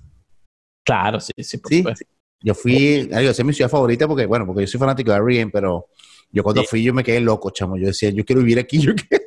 [0.85, 1.77] Claro, sí, sí, por Sí.
[1.79, 2.05] supuesto.
[2.41, 5.51] Yo fui, esa es mi ciudad favorita porque, bueno, porque yo soy fanático de R.E.M.,
[5.51, 5.87] pero
[6.31, 6.67] yo cuando Sí.
[6.69, 7.77] fui yo me quedé loco, chamo.
[7.77, 8.79] Yo decía, yo quiero vivir aquí.
[8.79, 9.25] Yo quiero-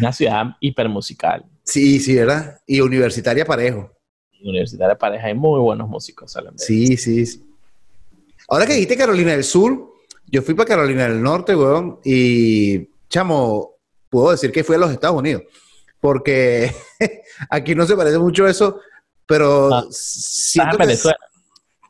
[0.00, 1.44] Una ciudad hipermusical.
[1.62, 2.58] Sí, sí, ¿verdad?
[2.66, 3.90] Y universitaria parejo.
[4.42, 6.36] Universidad de pareja, hay muy buenos músicos.
[6.36, 6.44] ahí.
[6.56, 7.44] Sí, sí, sí.
[8.48, 9.92] Ahora que dijiste Carolina del Sur,
[10.26, 13.70] yo fui para Carolina del Norte, weón, y, chamo,
[14.10, 15.42] puedo decir que fui a los Estados Unidos,
[16.00, 16.70] porque
[17.50, 18.80] aquí no se parece mucho eso,
[19.26, 21.18] pero Ah, siento que- Venezuela.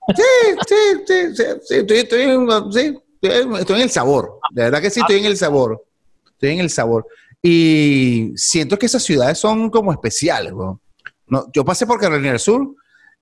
[0.09, 0.23] Sí,
[0.67, 0.75] sí,
[1.07, 4.39] sí, sí, sí, estoy, estoy en, sí, estoy en- el sabor.
[4.51, 5.83] De verdad que sí, estoy en el sabor.
[6.33, 7.07] Estoy en el sabor.
[7.43, 10.53] Y siento que esas ciudades son como especiales.
[11.27, 12.75] No, yo pasé por Carolina del Sur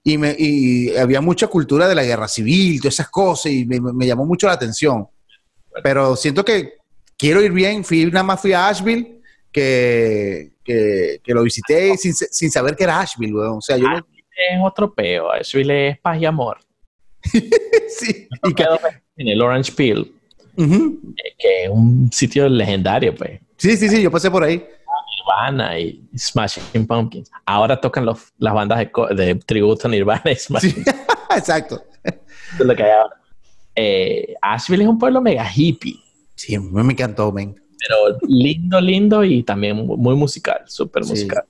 [0.03, 4.07] y, me, y había mucha cultura de la guerra civil, todas esas cosas, y me,
[4.07, 5.07] llamó mucho la atención.
[5.83, 6.75] Pero siento que
[7.17, 7.85] quiero ir bien.
[7.85, 9.21] Fui, nada más fui a Asheville,
[9.53, 13.59] que, que, que lo visité sin, sin saber que era Asheville, weón.
[13.59, 15.31] O sea, yo no, Es otro peo.
[15.31, 16.59] Asheville es paz y amor.
[17.89, 18.29] sí.
[18.45, 18.65] Y que-
[19.17, 20.13] en el Orange Peel,
[20.57, 23.41] eh, que es un sitio legendario, pues.
[23.57, 24.65] Sí, sí, sí, yo pasé por ahí.
[25.19, 27.31] Nirvana y Smashing Pumpkins.
[27.47, 30.83] Ahora tocan los, las bandas de, de tributo a Nirvana y Smashing Sí,
[31.37, 31.85] exacto.
[32.03, 32.15] Es
[32.59, 33.17] lo que hay ahora.
[33.75, 35.99] Eh, Asheville es un pueblo mega hippie,
[36.35, 37.55] Sí, me encantó, men.
[37.79, 41.45] pero lindo, lindo y también muy musical, súper musical.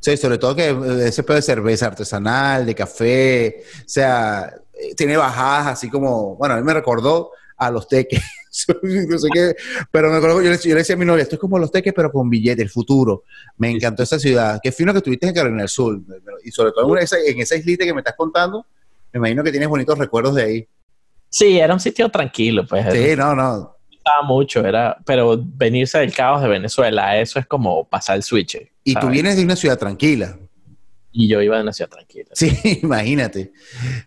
[0.00, 0.70] Sí, sobre todo que
[1.06, 4.54] ese pedo de cerveza artesanal, de café, o sea,
[4.96, 8.22] tiene bajadas así como, bueno, a mí me recordó a los teques.
[8.82, 9.54] no sé qué,
[9.90, 11.70] pero me acuerdo, yo le, yo le decía a mi novia, esto es como los
[11.70, 13.24] teques, pero con billete, el futuro.
[13.56, 14.60] Me encantó esa ciudad.
[14.62, 16.00] Qué fino que estuviste en Carolina del Sur.
[16.44, 18.66] Y sobre todo en esa, en esa islita que me estás contando,
[19.12, 20.68] me imagino que tienes bonitos recuerdos de ahí.
[21.28, 22.86] Sí, era un sitio tranquilo, pues.
[22.92, 23.76] Sí, no, no.
[23.90, 28.58] gustaba mucho, era, pero venirse del caos de Venezuela, eso es como pasar el switch.
[28.84, 30.38] Y tú vienes de una ciudad tranquila.
[31.18, 32.28] Y yo iba de una ciudad tranquila.
[32.34, 32.50] Sí,
[32.82, 33.52] imagínate.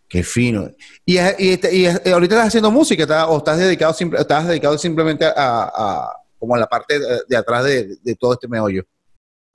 [0.07, 0.69] Qué fino.
[1.05, 1.17] ¿Y, y,
[1.49, 5.25] este- y, eh, ahorita estás haciendo música estás- o estás dedicado, simple- estás dedicado simplemente
[5.25, 8.83] a, a- como a la parte de, de atrás de, de todo este meollo?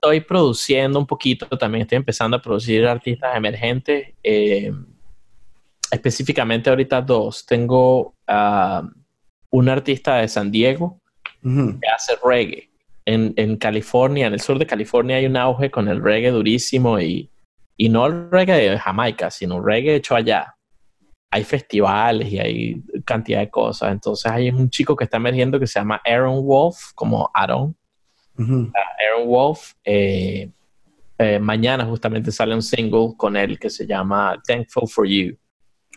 [0.01, 4.09] Estoy produciendo un poquito, también estoy empezando a producir artistas emergentes.
[4.21, 4.71] eh,
[5.91, 7.45] específicamente ahorita dos.
[7.45, 8.87] Tengo ah,
[9.51, 10.99] un artista de San Diego
[11.43, 11.79] Ujú.
[11.79, 12.69] que hace reggae.
[13.05, 16.99] En, en California, en el sur de California hay un auge con el reggae durísimo
[16.99, 17.29] y,
[17.77, 20.55] y no el reggae de Jamaica, sino reggae hecho allá.
[21.31, 23.91] Hay festivales y hay cantidad de cosas.
[23.91, 27.75] Entonces hay un chico que está emergiendo que se llama Aaron Wolf, como Aaron.
[28.37, 29.73] Aaron Wolf.
[29.83, 30.49] eh,
[31.17, 35.37] eh, mañana justamente sale un single con él que se llama Thankful for You.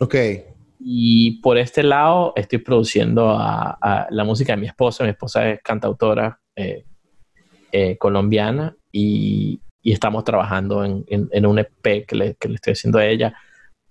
[0.01, 0.15] Ok.
[0.79, 5.03] Y por este lado estoy produciendo a, a la música de mi esposa.
[5.03, 6.85] Mi esposa es cantautora eh,
[7.71, 12.57] eh, colombiana y, y estamos trabajando en, en- en un EP que le, que le
[12.57, 13.35] estoy haciendo a ella,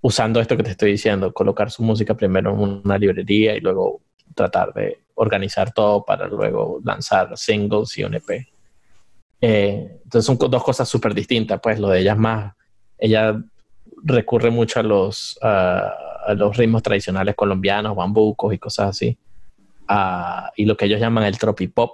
[0.02, 4.02] usando esto que te estoy diciendo, colocar su música primero en una librería y luego
[4.36, 8.48] tratar de organizar todo para luego lanzar singles y un EP.
[9.42, 12.54] Eh, entonces son dos cosas súper distintas, pues lo de ella es más,
[12.98, 13.40] ella
[14.04, 15.94] recurre mucho a los, ah,
[16.28, 19.18] a los ritmos tradicionales colombianos, bambucos y cosas así,
[19.90, 21.92] Ah, y lo que ellos llaman el tropipop,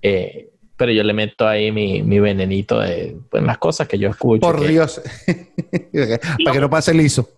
[0.00, 0.50] eh,
[0.80, 4.40] pero yo le meto ahí mi, mi venenito de pues, las cosas que yo escucho.
[4.40, 4.98] Por que- Dios.
[6.42, 7.28] Para que no pase liso.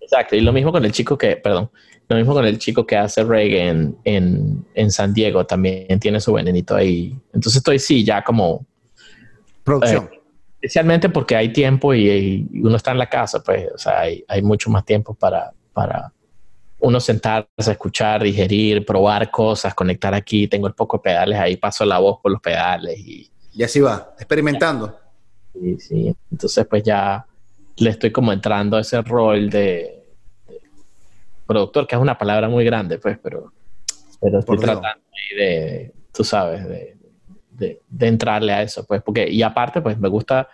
[0.00, 1.70] Exacto, y lo mismo con el chico que, perdón,
[2.08, 6.18] lo mismo con el chico que hace reggae en, en, en San Diego, también tiene
[6.18, 7.14] su venenito ahí.
[7.34, 8.64] Entonces estoy sí, ya como,
[9.64, 10.08] Producción.
[10.54, 12.08] especialmente porque hay tiempo y,
[12.50, 15.52] y uno está en la casa, pues, o sea, hay, hay mucho más tiempo para,
[15.74, 16.10] para
[16.80, 21.84] uno sentarse, escuchar, digerir, probar cosas, conectar aquí, tengo el poco de pedales ahí, paso
[21.84, 24.96] la voz por los pedales y, Y así va, experimentando.
[25.54, 27.26] y sí, entonces pues ya
[27.76, 30.04] le estoy como entrando a ese rol de,
[30.46, 30.60] de
[31.46, 33.52] productor, que es una palabra muy grande, pues, pero,
[34.20, 36.96] pero estoy Por tratando ahí de, tú sabes, de,
[37.50, 40.48] de, de entrarle a eso, pues, porque, y aparte, pues, me gusta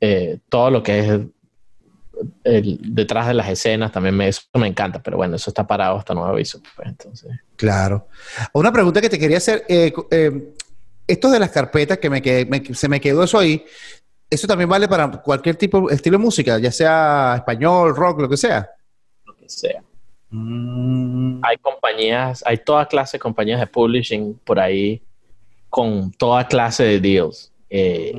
[0.00, 1.20] eh, todo lo que es
[2.44, 5.96] el, detrás de las escenas, también me, eso me encanta, pero bueno, eso está parado
[5.98, 7.30] hasta nuevo aviso, pues, entonces.
[7.56, 8.08] Claro.
[8.52, 9.64] Una pregunta que te quería hacer.
[9.68, 10.54] eh, eh,
[11.06, 13.64] esto de las carpetas, que me quedé- me- se me quedó eso ahí,
[14.30, 18.36] ¿eso también vale para cualquier tipo, estilo de música, ya sea español, rock, lo que
[18.36, 18.70] sea?
[19.26, 19.82] lo que sea.
[21.42, 25.02] Hay compañías, hay toda clase de compañías de publishing por ahí
[25.68, 27.52] con toda clase de deals.
[27.70, 28.12] Eh,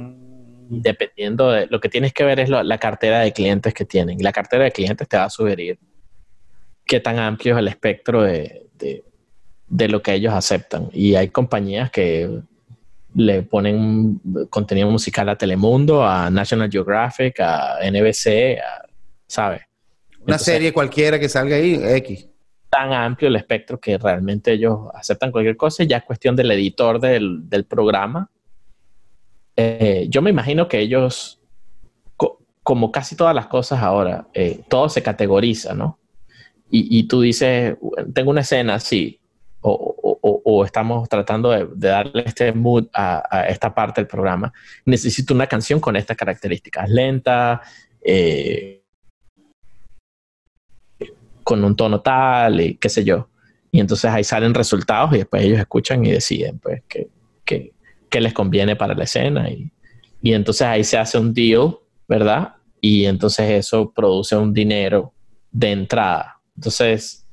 [0.69, 4.17] dependiendo de lo que tienes que ver es lo- la cartera de clientes que tienen.
[4.21, 5.77] La cartera de clientes te va a sugerir
[6.85, 9.03] qué tan amplio es el espectro de, de-
[9.67, 10.89] de lo que ellos aceptan.
[10.93, 12.41] Y hay compañías que
[13.15, 18.85] le ponen contenido musical a Telemundo, a National Geographic, a NBC, a,
[19.27, 19.61] ¿sabes?
[20.21, 22.27] Una serie cualquiera que salga ahí, X.
[22.69, 26.51] Tan amplio el espectro que realmente ellos aceptan cualquier cosa y ya es cuestión del
[26.51, 28.29] editor del, del programa.
[29.55, 31.41] Eh, yo me imagino que ellos,
[32.63, 35.99] como casi todas las cosas ahora, eh, todo se categoriza, ¿no?
[36.69, 37.77] Y, y, tú dices,
[38.13, 39.19] tengo una escena así,
[39.67, 44.53] o, estamos tratando de, darle este mood a, esta parte del programa,
[44.85, 47.61] necesito una canción con estas características, lenta,
[48.01, 48.83] eh,
[51.43, 53.29] con un tono tal, y qué sé yo.
[53.71, 56.83] Y entonces ahí salen resultados y después ellos escuchan y deciden pues
[58.09, 59.49] qué, les conviene para la escena.
[59.49, 59.71] Y,
[60.21, 61.77] y entonces ahí se hace un deal,
[62.07, 62.55] ¿verdad?
[62.81, 65.13] Y entonces eso produce un dinero
[65.51, 66.39] de entrada.
[66.55, 67.25] Entonces,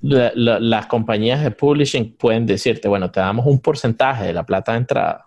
[0.00, 4.78] las compañías de publishing pueden decirte, bueno, te damos un porcentaje de la plata de
[4.78, 5.26] entrada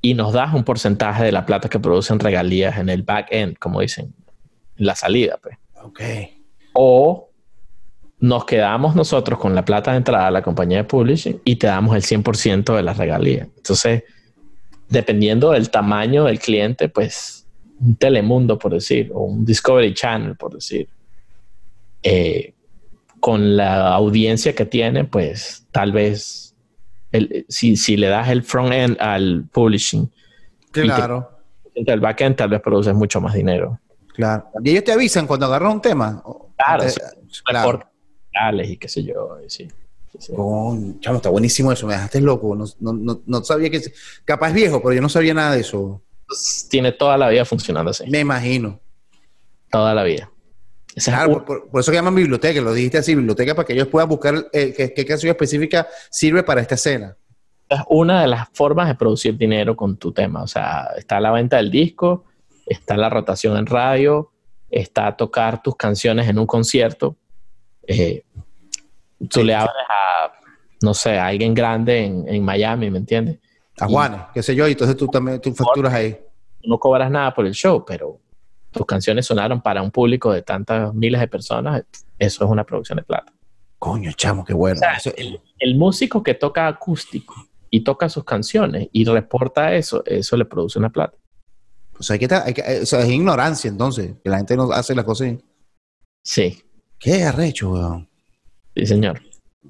[0.00, 3.58] y nos das un porcentaje de la plata que producen regalías en el back end,
[3.58, 4.14] como dicen,
[4.76, 5.38] en la salida.
[5.42, 5.56] Pues.
[5.82, 6.00] Ok.
[6.74, 7.25] O
[8.18, 11.66] nos quedamos nosotros con la plata de entrada a la compañía de publishing y te
[11.66, 13.48] damos el 100% de las regalías.
[13.56, 14.04] Entonces,
[14.88, 17.46] dependiendo del tamaño del cliente, pues
[17.78, 20.88] un Telemundo, por decir, o un Discovery Channel, por decir,
[22.02, 22.54] eh,
[23.20, 26.54] con la audiencia que tiene, pues tal vez
[27.48, 30.10] si, si, le das el front end al publishing,
[30.70, 31.30] claro.
[31.74, 33.80] el back end tal vez produces mucho más dinero.
[34.14, 34.46] Claro.
[34.62, 36.22] Y ellos te avisan cuando agarran un tema.
[36.56, 36.84] Claro,
[37.44, 37.95] claro.
[38.64, 39.38] Y qué sé yo.
[39.48, 39.68] Sí,
[40.18, 42.54] chamo, está buenísimo eso, me dejaste loco.
[42.54, 43.80] No, no, no, sabía que.
[44.24, 46.00] Capaz viejo, pero yo no sabía nada de eso.
[46.68, 48.08] Tiene toda la vida funcionando así.
[48.08, 48.80] Me imagino.
[49.70, 50.30] Toda la vida.
[51.04, 54.48] Claro, por, eso que llaman biblioteca, lo dijiste así, biblioteca para que ellos puedan buscar
[54.52, 57.16] eh, qué, canción específica sirve para esta escena.
[57.68, 60.42] Es una de las formas de producir dinero con tu tema.
[60.42, 62.24] O sea, está la venta del disco,
[62.64, 64.30] está la rotación en radio,
[64.70, 67.16] está tocar tus canciones en un concierto.
[67.86, 68.24] Eh,
[69.28, 70.32] tú le hablas a,
[70.82, 73.38] no sé, a alguien grande en, Miami, ¿me entiendes?
[73.78, 76.18] A Juan, qué sé yo, y entonces tú también tú facturas ahí.
[76.64, 78.20] No cobras nada por el show, pero
[78.70, 81.84] tus canciones sonaron para un público de tantas miles de personas,
[82.18, 83.32] eso es una producción de plata.
[83.78, 84.80] Coño, chamo, qué bueno.
[85.58, 87.34] el, músico que toca acústico
[87.70, 91.16] y toca sus canciones y reporta eso, eso le produce una plata.
[91.92, 95.34] Pues hay que, hay que es ignorancia entonces, que la gente no hace las cosas.
[96.22, 96.62] Sí.
[96.98, 98.08] Qué arrecho, weón.
[98.76, 99.20] Sí, señor.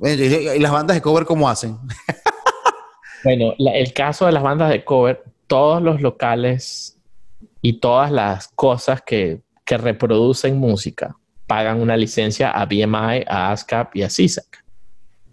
[0.02, 1.78] ¿Y las bandas de cover cómo hacen?
[3.24, 6.98] bueno, el caso de las bandas de cover, todos los locales
[7.62, 11.16] y todas las cosas que, reproducen música
[11.48, 14.64] pagan una licencia a BMI, a ASCAP y a CISAC.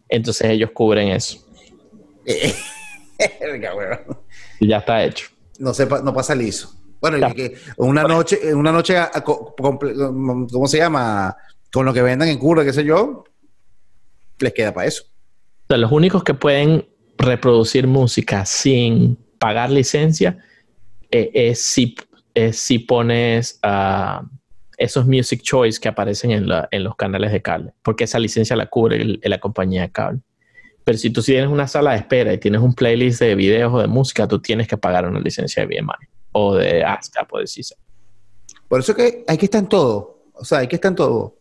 [0.10, 1.38] Entonces ellos cubren eso.
[4.60, 5.28] y ya está hecho.
[5.60, 6.74] No, sepa, no pasa liso.
[7.00, 7.28] Bueno,
[7.78, 11.36] una noche, una noche, ¿cómo se llama?
[11.72, 13.24] Con lo que vendan en curva, qué sé yo,
[14.44, 15.04] les queda para eso.
[15.70, 16.88] los únicos que pueden
[17.18, 20.38] reproducir música sin pagar licencia
[21.12, 21.96] eh, es si
[22.34, 24.26] es si pones uh,
[24.78, 29.20] esos Music Choice que aparecen en, los canales de cable, porque esa licencia la cubre
[29.22, 30.20] la compañía de cable.
[30.84, 33.80] Pero si tú tienes una sala de espera y tienes un playlist de videos o
[33.80, 37.48] de música, tú tienes que pagar una licencia de BMI o de ASCAP o de
[37.48, 37.76] CISA.
[38.68, 40.24] Por eso que hay que estar en todo.
[40.34, 41.38] O sea, hay que estar en todo.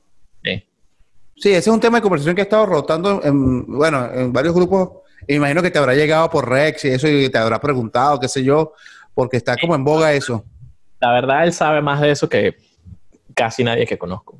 [1.36, 1.50] Sí.
[1.50, 5.02] Ese es un tema de conversación que ha estado rotando en, bueno, en varios grupos.
[5.26, 8.42] imagino que te habrá llegado por Rex y eso y te habrá preguntado, qué sé
[8.42, 8.74] yo,
[9.14, 10.44] porque está como en boga eso
[11.02, 12.56] la verdad, él sabe más de eso que
[13.34, 14.38] casi nadie que conozco.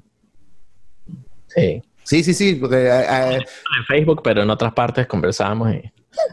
[1.48, 1.82] Sí.
[2.04, 2.86] Sí, sí, sí, porque...
[2.86, 5.82] Eh, eh, en Facebook, pero en otras partes conversábamos y...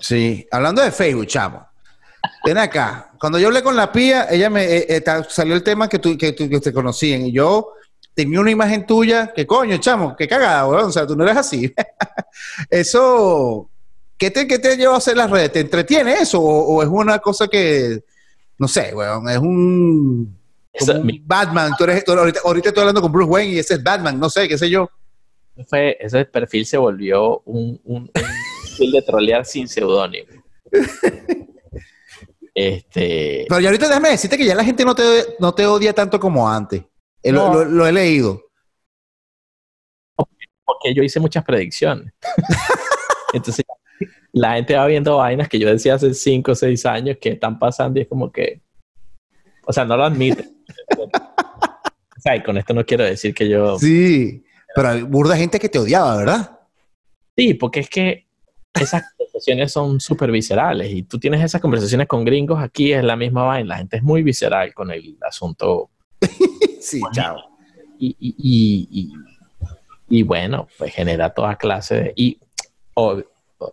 [0.01, 1.65] Sí, hablando de Facebook, chavo.
[2.45, 3.11] Ven acá.
[3.19, 6.35] Cuando yo hablé con la pía, ella me eh, salió el tema que tú, que,
[6.35, 7.73] que te conocían y yo
[8.23, 10.85] tenía una imagen tuya que coño, chamo, qué cagada, weón.
[10.85, 11.73] O sea, tú no eres así.
[12.69, 13.69] eso,
[14.17, 15.53] ¿qué te, ¿qué te lleva a hacer las redes?
[15.53, 18.03] ¿Te entretiene eso o es una cosa que
[18.59, 20.37] no sé, weón, es un,
[21.23, 21.71] Batman.
[21.77, 24.47] Tú eres, ahorita, ahorita, estoy hablando con Bruce Wayne y ese es Batman, no sé,
[24.47, 24.89] qué sé yo.
[25.67, 30.27] Fue, ese perfil se volvió un, un, perfil de trolear sin seudónimo.
[32.53, 33.45] este...
[33.47, 35.03] Pero ya ahorita déjame decirte que ya la gente no te,
[35.39, 36.83] no te odia tanto como antes.
[37.23, 38.41] Eh, lo, he leído.
[40.15, 42.13] Porque yo hice muchas predicciones.
[43.33, 43.65] Entonces
[44.31, 47.57] la gente va viendo vainas que yo decía hace 5 o 6 años que están
[47.57, 48.61] pasando y es como que,
[49.65, 50.47] o sea, no lo admite.
[50.97, 53.77] o sea, y con esto no quiero decir que yo...
[53.79, 54.43] Sí,
[54.75, 56.59] pero hay burda gente que te odiaba, ¿verdad?
[57.35, 58.27] Sí, porque es que
[58.73, 63.15] esas conversaciones son súper viscerales y tú tienes esas conversaciones con gringos aquí, es la
[63.15, 65.89] misma vaina, la gente es muy visceral con el asunto.
[66.89, 67.37] sí, chao.
[67.99, 69.13] Y, y,
[70.07, 72.13] y, bueno, pues genera toda clase de...
[72.15, 72.39] Y,
[72.93, 73.21] o,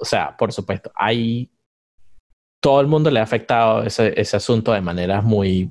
[0.02, 1.50] sea, por supuesto, hay...
[2.60, 5.70] Todo el mundo le ha afectado ese, ese asunto de maneras muy...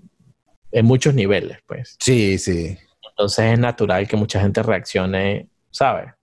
[0.71, 1.97] en muchos niveles, pues.
[1.99, 2.77] Sí, sí.
[3.09, 6.15] Entonces es natural que mucha gente reaccione, ¿sabes?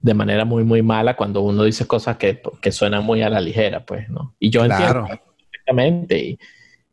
[0.00, 3.40] de manera muy, muy mala cuando uno dice cosas que, que suenan muy a la
[3.40, 4.34] ligera, pues, ¿no?
[4.38, 6.38] Y yo entiendo perfectamente.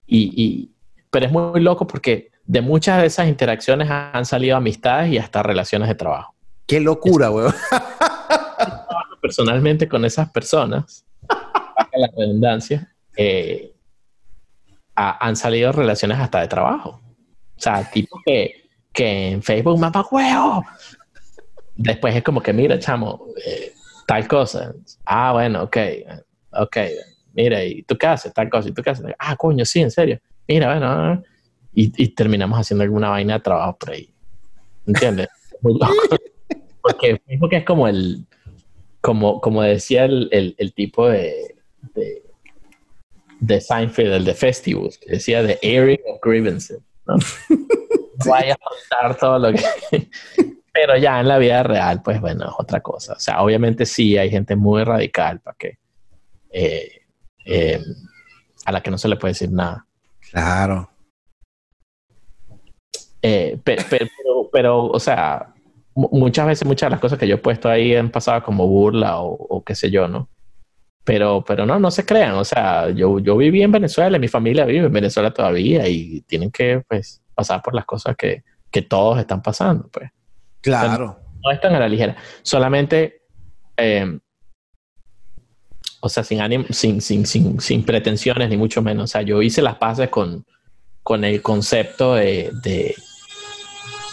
[0.08, 0.72] Y, y,
[1.10, 5.42] pero es muy loco porque de muchas de esas interacciones han salido amistades y hasta
[5.42, 6.36] relaciones de trabajo.
[6.68, 7.54] Qué locura, weón.
[9.22, 13.74] Personalmente con esas personas, la redundancia, eh,
[14.96, 17.02] han salido relaciones hasta de trabajo.
[17.58, 20.64] O sea, tipo que, que en Facebook, mamá huevo,
[21.76, 23.74] después es como que, mira, chamo, eh,
[24.06, 24.74] tal cosa.
[25.06, 25.78] Ah, bueno, ok,
[26.52, 26.78] ok.
[27.34, 28.34] Mira, ¿y tú qué haces?
[28.34, 29.06] Tal cosa, ¿y tú qué haces?
[29.18, 30.20] Ah, coño, sí, en serio.
[30.48, 31.24] Mira, bueno,
[31.76, 34.10] y, terminamos haciendo alguna vaina de trabajo por ahí.
[34.88, 35.28] ¿Entiendes?
[36.82, 37.22] porque,
[37.52, 38.26] es como el,
[39.02, 41.56] como, como decía el, el, tipo de,
[41.94, 42.24] de,
[43.40, 47.16] de, Seinfeld, el de Festivus, que decía de airing of grievances, ¿no?
[48.26, 49.64] Vaya a contar todo lo que
[50.76, 53.14] pero ya en la vida real, pues bueno, es otra cosa.
[53.14, 55.78] O sea, obviamente sí hay gente muy radical para que
[56.52, 57.02] eh,
[57.46, 57.82] eh,
[58.66, 59.88] a la que no se le puede decir nada.
[60.32, 60.90] Claro.
[63.28, 63.60] Eh,
[64.52, 65.52] pero, o sea,
[65.96, 69.20] muchas veces muchas de las cosas que yo he puesto ahí han pasado como burla
[69.20, 70.30] o, qué sé yo, ¿no?
[71.04, 72.36] Pero, pero no, no se crean.
[72.36, 76.52] O sea, yo, yo viví en Venezuela, mi familia vive en Venezuela todavía y tienen
[76.52, 80.12] que, pues, pasar por las cosas que, que todos están pasando, pues.
[80.62, 81.20] Claro.
[81.44, 82.16] no, están a la ligera.
[82.44, 83.22] Solamente,
[83.78, 84.20] eh,
[86.00, 89.06] o sea, sin, sin, sin, sin, sin, pretensiones, ni mucho menos.
[89.06, 90.46] O sea, yo hice las paces con,
[91.02, 92.96] con el concepto de, de,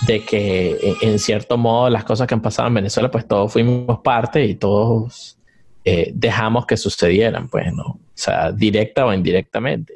[0.07, 4.45] que, en, cierto modo, las cosas que han pasado en Venezuela, pues todos fuimos parte
[4.45, 5.39] y todos
[5.85, 7.85] eh, dejamos que sucedieran, pues, ¿no?
[7.85, 9.95] O sea, directa o indirectamente.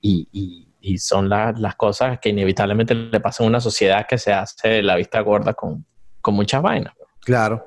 [0.00, 4.32] y, y y son las cosas que inevitablemente le pasan a una sociedad que se
[4.32, 5.84] hace la vista gorda con,
[6.20, 6.94] con muchas vainas.
[7.24, 7.66] Claro.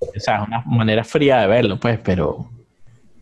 [0.00, 2.48] O sea, es una manera fría de verlo, pues, pero,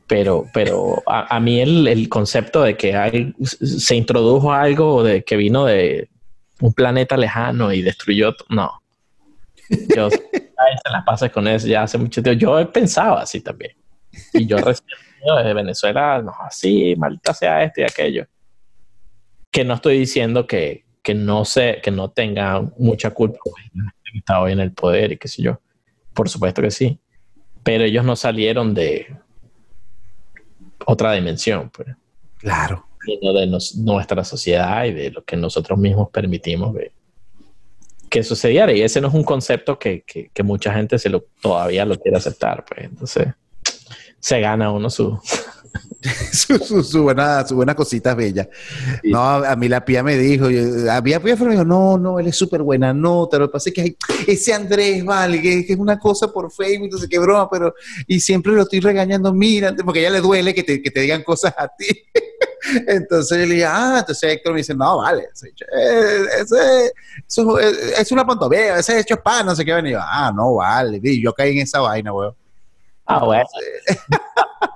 [0.07, 5.37] pero, pero a, mí el, el, concepto de que hay, se introdujo algo de que
[5.37, 6.11] vino de
[6.61, 8.83] un planeta lejano y destruyó, no.
[9.95, 12.41] Yo se las pasas con eso ya hace mucho tiempo.
[12.41, 13.73] Yo he pensado así también.
[14.33, 14.89] Y yo recién
[15.45, 18.27] de Venezuela, no, así, maldita sea esto y aquello
[19.57, 23.55] que no estoy diciendo que, que no sé, que no tenga mucha culpa, pues,
[24.15, 25.63] está hoy en el poder y qué sé yo.
[26.13, 27.01] Por supuesto que sí.
[27.63, 29.17] Pero ellos no salieron de
[30.85, 31.89] otra dimensión, pues.
[32.37, 32.86] Claro.
[33.07, 36.75] De nuestra sociedad y de lo que nosotros mismos permitimos
[38.11, 38.73] que sucediera.
[38.73, 42.17] Y ese no es un concepto que, que, mucha gente se lo, todavía lo quiere
[42.17, 42.85] aceptar, pues.
[42.85, 43.29] Entonces,
[44.19, 45.21] se gana uno su,
[46.33, 48.49] su, su, buena, su buena cosita bella.
[49.05, 52.19] No, a mí la pía me dijo, a mí la pía me dijo, no, no,
[52.19, 53.97] él es súper buena nota, lo que pasa es que hay,
[54.27, 57.75] ese Andrés, vale, que, es una cosa por Facebook, entonces qué broma, pero,
[58.07, 61.01] y siempre lo estoy regañando, mira, porque a ella le duele que te, que te
[61.01, 61.87] digan cosas a ti.
[62.87, 65.47] entonces yo le dije, ah, entonces Héctor me dice, no, vale, eso
[67.59, 71.01] es, es, una pontovea, ese es hecho pan, no sé qué, venía, ah, no, vale,
[71.03, 72.35] y yo caí en esa vaina, weón.
[73.07, 73.45] Ah, bueno.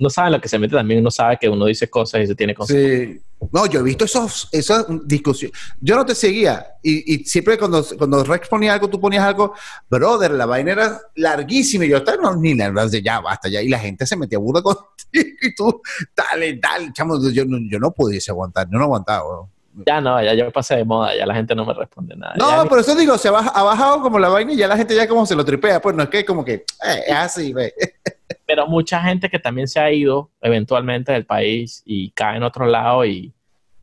[0.00, 2.34] no sabe lo que se mete también, uno sabe que uno dice cosas y se
[2.34, 2.76] tiene cosas.
[2.76, 3.20] Sí.
[3.52, 5.58] No, yo he visto esos, esas discusiones.
[5.80, 9.54] Yo no te seguía y, y, siempre cuando, cuando Rex ponía algo, tú ponías algo,
[9.88, 13.62] brother, la vaina era larguísima y yo estaba, no, ni la de ya, basta ya.
[13.62, 15.80] Y la gente se metía burda contigo y tú,
[16.14, 19.48] dale, dale, chamo, yo, yo no pudiese aguantar, yo no aguantaba.
[19.86, 22.34] Ya no, ya yo pasé de moda, ya la gente no me responde nada.
[22.36, 25.06] No, por eso digo, se ha bajado como la vaina y ya la gente ya
[25.08, 27.72] como se lo tripea, pues no es que como que eh, es así, ve.
[28.50, 32.66] Pero mucha gente que también se ha ido eventualmente del país y cae en otro
[32.66, 33.32] lado y,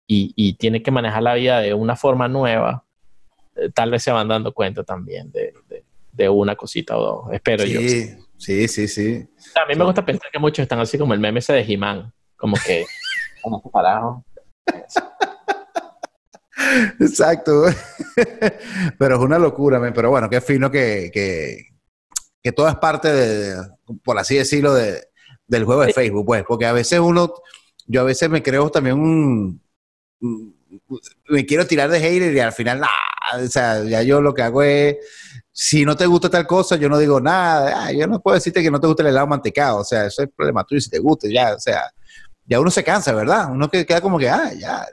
[0.06, 2.84] y, tiene que manejar la vida de una forma nueva,
[3.56, 5.54] eh, tal vez se van dando cuenta también de,
[6.12, 7.80] de, una cosita o dos, espero yo.
[8.36, 9.26] Sí, sí, sí.
[9.56, 12.12] A mí me gusta pensar que muchos están así como el meme ese de He-Man,
[12.36, 12.86] como que,
[13.42, 14.26] como parajo.
[17.00, 17.64] Exacto.
[19.00, 21.77] Pero es una locura, pero bueno, qué fino que, que,
[22.52, 23.56] todo es parte de,
[24.04, 25.08] por así decirlo, de,
[25.48, 27.34] del juego de Facebook, pues, porque a veces uno,
[27.86, 29.62] yo a veces me creo también un,
[31.30, 34.64] me quiero tirar de hater y al final, o sea, ya yo lo que hago
[34.64, 34.98] es
[35.60, 37.86] si no te gusta tal cosa, yo no digo nada.
[37.86, 39.80] Ah, yo no puedo decirte que no te gusta el helado mantecado.
[39.80, 41.82] O sea, eso es problema tuyo si te gusta, ya, o sea,
[42.46, 43.48] ya uno se cansa, ¿verdad?
[43.50, 44.86] Uno que queda como que, ah, ya.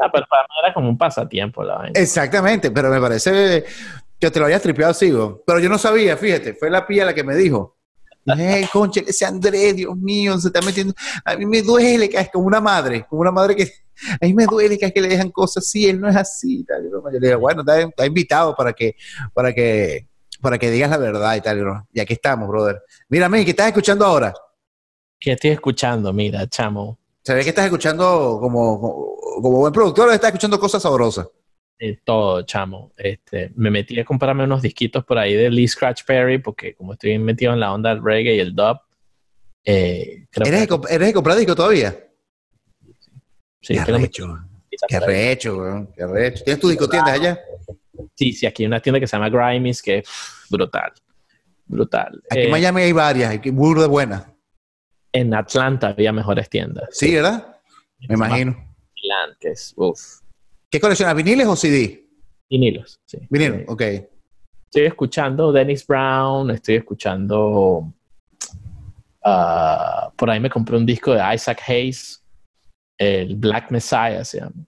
[0.00, 2.00] Ah, pero para mí era como un pasatiempo la vaina.
[2.00, 3.64] Exactamente, pero me parece
[4.28, 5.42] que te lo hayas tripeado, sigo.
[5.44, 7.76] Pero yo no sabía, fíjate, fue la pía la que me dijo.
[8.24, 10.94] Hey, concha, ese Andrés, Dios mío, se está metiendo.
[11.24, 13.64] A mí me duele que es como una madre, como una madre que.
[14.20, 16.64] A mí me duele que es que le dejan cosas así, él no es así.
[16.64, 16.88] Tal.
[16.88, 18.94] Yo le digo, bueno, está, invitado para que,
[19.34, 20.08] para que,
[20.40, 21.84] para que digas la verdad y tal.
[21.92, 22.80] Y aquí estamos, brother.
[23.08, 24.32] Mira, ¿qué estás escuchando ahora?
[25.18, 26.12] ¿Qué estoy escuchando?
[26.12, 26.98] Mira, chamo.
[27.24, 31.28] Se ve que estás escuchando como, como, buen productor, estás escuchando cosas sabrosas.
[32.04, 32.92] Todo, chamo.
[32.96, 36.92] Este, me metí a comprarme unos disquitos por ahí de Lee Scratch Perry, porque como
[36.92, 38.78] estoy metido en la onda del reggae y el dub.
[39.64, 41.96] Eh, ¿Eres, de, comprar disco todavía?
[43.60, 44.38] Sí, qué recho.
[44.88, 45.92] Qué recho, weón.
[45.94, 46.44] Qué recho.
[46.44, 47.40] ¿Tienes tu disco tienda allá?
[48.14, 50.08] Sí, sí, aquí hay una tienda que se llama Grimes, que es
[50.50, 50.92] brutal.
[51.66, 52.22] Brutal.
[52.30, 54.32] Aquí en eh, Miami hay varias, hay de buenas
[55.12, 56.88] en Atlanta había mejores tiendas.
[56.90, 57.60] Sí, ¿verdad?
[58.08, 58.52] Me imagino.
[58.94, 60.21] Milan, que es, uf.
[60.72, 61.12] ¿Qué colecciona?
[61.12, 62.02] ¿Viniles o CD?
[62.48, 63.18] Vinilos, sí.
[63.28, 63.82] Vinilos, ok.
[63.82, 67.92] Estoy escuchando Dennis Brown, estoy escuchando...
[69.22, 72.24] Uh, por ahí me compré un disco de Isaac Hayes,
[72.96, 74.64] el Black Messiah se llama.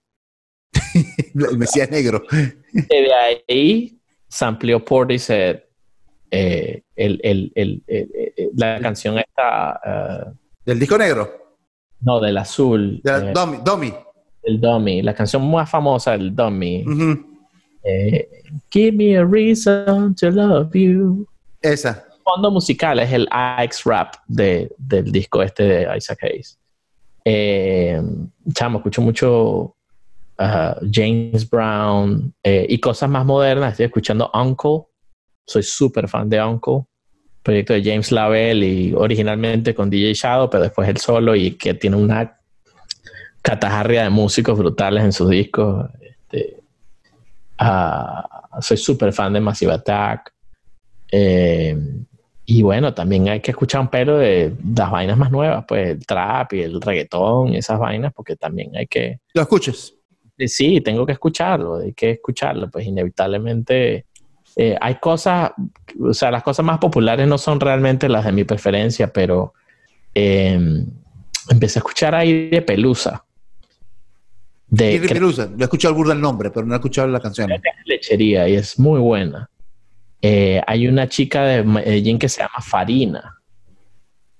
[1.50, 2.22] el Mesías Negro.
[2.70, 3.98] de ahí
[4.42, 5.60] amplió Portishead
[6.30, 9.80] eh, el, el, el, la canción esta...
[10.28, 10.36] Uh,
[10.66, 11.56] ¿Del disco negro?
[12.00, 13.00] No, del azul.
[13.02, 13.32] De eh,
[13.64, 13.94] Dummy,
[14.44, 16.84] El Dummy, la canción más famosa, el Dummy.
[17.84, 18.28] eh,
[18.70, 21.26] Give me a reason to love you.
[21.60, 22.04] Esa.
[22.08, 23.28] El fondo musical es el
[23.62, 26.58] Ix Rap de, del disco este de Isaac Hayes.
[27.24, 28.00] Eh,
[28.52, 29.76] chamo, escucho mucho
[30.38, 33.72] uh, James Brown eh, y cosas más modernas.
[33.72, 34.86] Estoy escuchando Uncle
[35.46, 36.84] soy súper fan de Uncle,
[37.42, 41.74] proyecto de James Lavelle y originalmente con DJ Shadow, pero después él solo y que
[41.74, 42.40] tiene una
[43.44, 45.90] catajarria de músicos brutales en sus discos.
[46.00, 46.56] Este,
[47.58, 50.32] ah, soy súper fan de Massive Attack.
[51.12, 51.76] Eh,
[52.46, 56.06] y bueno, también hay que escuchar un pelo de las vainas más nuevas, pues el
[56.06, 59.20] trap y el reggaetón y esas vainas, porque también hay que...
[59.34, 59.94] ¿Lo escuches?
[60.38, 64.06] Sí, tengo que escucharlo, hay que escucharlo, pues inevitablemente
[64.56, 65.52] eh, hay cosas,
[66.00, 69.52] o sea, las cosas más populares no son realmente las de mi preferencia, pero
[70.14, 70.86] em,
[71.50, 73.24] empecé a escuchar ahí de Pelusa.
[74.66, 77.52] De, de Pelusa, lo he escuchado el nombre, pero no he escuchado la canción.
[77.52, 79.48] Es lechería y es muy buena.
[80.20, 83.42] Eh, hay una chica de Medellín que se llama Farina,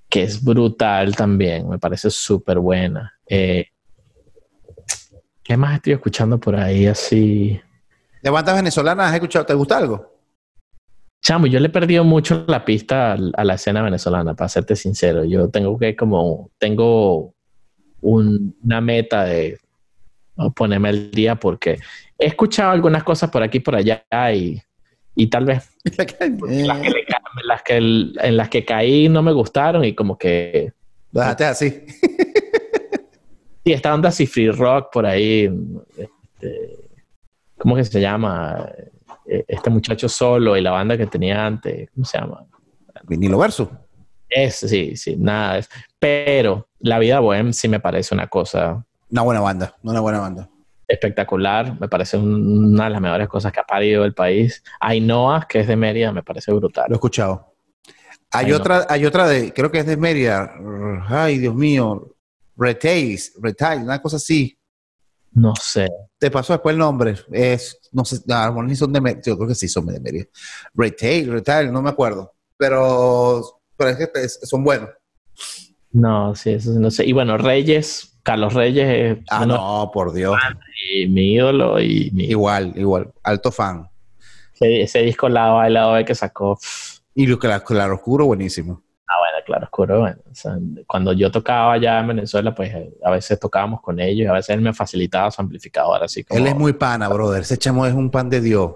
[0.08, 3.12] que es brutal también, me parece súper buena.
[3.28, 3.66] Eh,
[5.42, 7.60] ¿Qué más estoy escuchando por ahí así?
[8.22, 9.44] ¿De bandas venezolanas has escuchado?
[9.44, 10.14] ¿Te gusta algo?
[11.20, 15.24] Chamo, yo le he perdido mucho la pista a la escena venezolana, para serte sincero.
[15.24, 17.34] Yo tengo que como, tengo
[18.00, 19.58] una meta de
[20.54, 21.78] ponerme al día porque
[22.18, 24.60] he escuchado algunas cosas por aquí y por allá y,
[25.14, 25.70] y tal vez
[27.44, 30.72] las que, en las que caí no me gustaron y como que...
[31.10, 31.70] Déjate así.
[33.64, 35.48] sí, esta onda así free rock por ahí.
[35.96, 36.90] Este,
[37.56, 38.68] ¿cómo que se llama?
[39.26, 42.44] Eh, este muchacho solo y la banda que tenía antes, ¿cómo se llama?
[43.04, 43.70] Vinilo Verso.
[44.28, 45.58] Es, sí, sí, nada.
[45.58, 45.68] Es,
[45.98, 48.84] pero La Vida Bohem sí me parece una cosa.
[49.14, 50.50] Una buena banda, una buena banda.
[50.88, 54.60] Espectacular, me parece una de las mejores cosas que ha parido el país.
[54.80, 56.86] Ainhoa, que es de Mérida, me parece brutal.
[56.88, 57.54] Lo he escuchado.
[58.32, 60.52] Hay otra, hay otra de, creo que es de Mérida.
[61.06, 62.16] Ay, Dios mío.
[62.56, 64.58] Retails, Retails, una cosa así.
[65.30, 65.86] No sé.
[66.18, 67.14] Te pasó después el nombre.
[67.30, 70.24] Es, no sé, no, son de Yo creo que sí son de Mérida.
[70.74, 72.34] Retail, Retail, no me acuerdo.
[72.56, 74.90] Pero, pero es que son buenos.
[75.92, 77.06] No, sí, eso no sé.
[77.06, 79.18] Y bueno, Reyes, Carlos Reyes.
[79.30, 80.36] ah, no, por Dios.
[80.90, 83.12] Y mi ídolo y Igual, igual.
[83.22, 83.88] Alto fan.
[84.58, 86.58] Ese, disco lado A lado que sacó.
[87.14, 88.82] Y lo que claro oscuro, buenísimo.
[89.06, 90.00] Ah, bueno, claro, oscuro.
[90.00, 90.16] Bueno,
[90.86, 94.56] cuando yo tocaba allá en Venezuela, pues a veces tocábamos con ellos y a veces
[94.56, 96.02] él me facilitaba su amplificador.
[96.02, 97.42] Así como, él es muy pana, brother.
[97.42, 98.72] Ese chamo es un pan de Dios.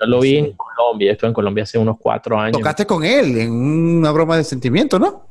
[0.00, 2.56] Yo lo vi en Colombia, estuve en Colombia hace unos cuatro años.
[2.56, 5.26] Tocaste con él en una broma de sentimiento, ¿no?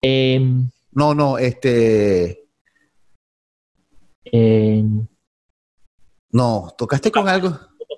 [0.00, 2.47] Em, no, no, este.
[4.32, 5.06] Em,
[6.30, 7.50] no, tocaste con algo.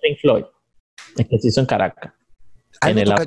[0.02, 0.44] Pink Floyd.
[1.16, 2.12] Es que se hizo en Caracas.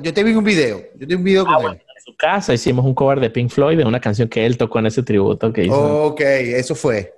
[0.02, 0.80] yo te vi un video.
[0.94, 3.50] Yo te vi un video ah, con él su casa, hicimos un cover de Pink
[3.50, 6.04] Floyd de una canción que él tocó en ese tributo que hizo.
[6.04, 7.14] Ok, eso fue.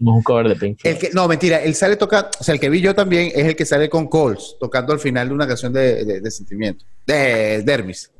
[0.00, 0.94] un cover de Pink Floyd.
[0.94, 3.44] El que, no, mentira, él sale tocando, o sea, el que vi yo también es
[3.44, 7.62] el que sale con Coles, tocando al final de una canción de, de, sentimiento, de
[7.62, 8.10] Dermis.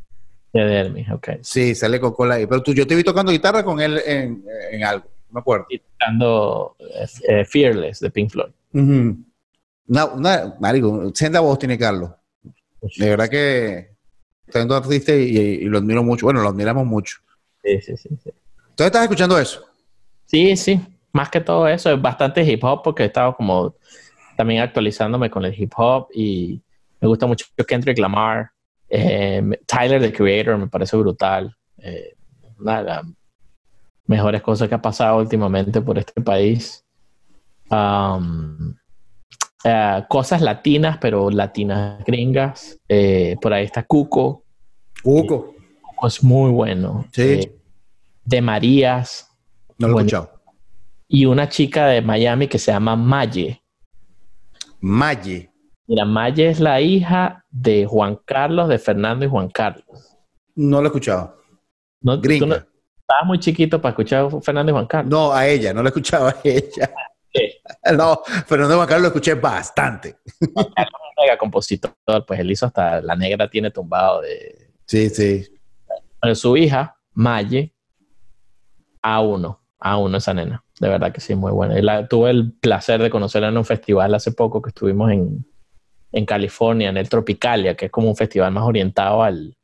[0.53, 1.29] De Dermis, ok.
[1.41, 2.47] Sí, sale con Cole ahí.
[2.47, 5.67] Pero tú, yo te vi tocando guitarra con él en, en algo, me acuerdo.
[5.71, 6.77] Y tocando
[7.29, 8.53] eh, Fearless de Pink Floyd.
[8.73, 9.17] Uh
[9.89, 12.11] una, marico, senda voz tiene Carlos.
[12.97, 13.91] De verdad que
[14.47, 16.27] está artista y, y, lo admiro mucho.
[16.27, 17.19] Bueno, lo admiramos mucho.
[17.63, 18.09] Sí, sí, sí.
[18.23, 18.31] sí.
[18.75, 19.65] ¿Tú estás escuchando eso?
[20.25, 20.81] Sí, sí.
[21.13, 23.75] Más que todo eso, es bastante hip hop porque he estado como
[24.37, 26.61] también actualizándome con el hip hop y
[27.01, 28.51] me gusta mucho Kendrick Lamar.
[28.89, 31.55] Eh, Tyler, the Creator, me parece brutal.
[31.79, 32.15] Eh,
[32.59, 33.07] una de las
[34.07, 36.85] mejores cosas que ha pasado últimamente por este país.
[37.71, 38.75] Um,
[39.65, 42.79] eh, cosas latinas, pero latinas gringas.
[43.41, 44.45] por ahí está Cuco.
[45.03, 45.55] Cuco.
[45.81, 47.07] Cuco es muy bueno.
[47.13, 47.51] Sí
[48.25, 49.29] de Marías.
[49.79, 50.31] No lo he escuchado.
[51.09, 53.63] Y una chica de Miami que se llama Maye.
[54.81, 55.51] Maye.
[55.87, 60.17] Mira, Maye es la hija de Juan Carlos, de Fernando y Juan Carlos.
[60.55, 61.37] No lo he escuchado.
[62.01, 62.67] No, Gringa.
[63.13, 65.11] Estabas muy chiquito para escuchar a Fernando y Juan Carlos.
[65.11, 66.91] No, a ella, no lo he escuchado a ella.
[67.97, 70.19] No, Fernando y Juan Carlos lo escuché bastante.
[70.53, 71.95] Juan Carlos es un mega compositor,
[72.27, 74.69] pues él hizo hasta La Negra tiene tumbado de...
[74.85, 75.49] Sí, sí.
[76.21, 77.75] Pero su hija, Maye,
[79.01, 80.63] a uno, a uno esa nena.
[80.79, 81.79] De verdad que sí, muy buena.
[81.79, 85.47] Y la, tuve el placer de conocerla en un festival hace poco que estuvimos en,
[86.13, 89.57] en California, en el Tropicalia, que es como un festival más orientado al,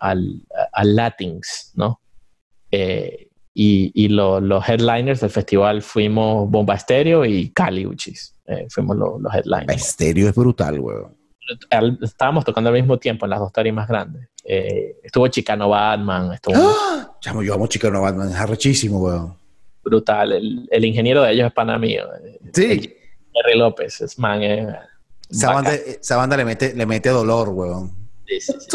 [0.00, 2.00] al, al Latins, ¿no?
[2.70, 8.34] Eh, y, y los headliners del festival fuimos Bomba Estéreo y Cali Uchis.
[8.46, 9.82] Eh, fuimos los headliners.
[9.82, 11.16] Estéreo es brutal, weón.
[12.02, 14.28] Estábamos tocando al mismo tiempo en las dos tarimas grandes.
[14.44, 16.32] Eh, estuvo Chicano Batman.
[16.32, 16.54] Estuvo...
[16.56, 17.16] ¡Ah!
[17.42, 19.36] yo amo Chicano Batman, es arrechísimo, weón.
[19.82, 20.32] Brutal.
[20.32, 22.04] El, el, ingeniero de ellos es pana mío.
[22.52, 22.94] Sí.
[23.32, 24.42] Jerry López, es man.
[24.42, 27.90] esa, banda, esa, banda, le mete, le mete dolor, weón.
[28.26, 28.68] Sí, sí, sí.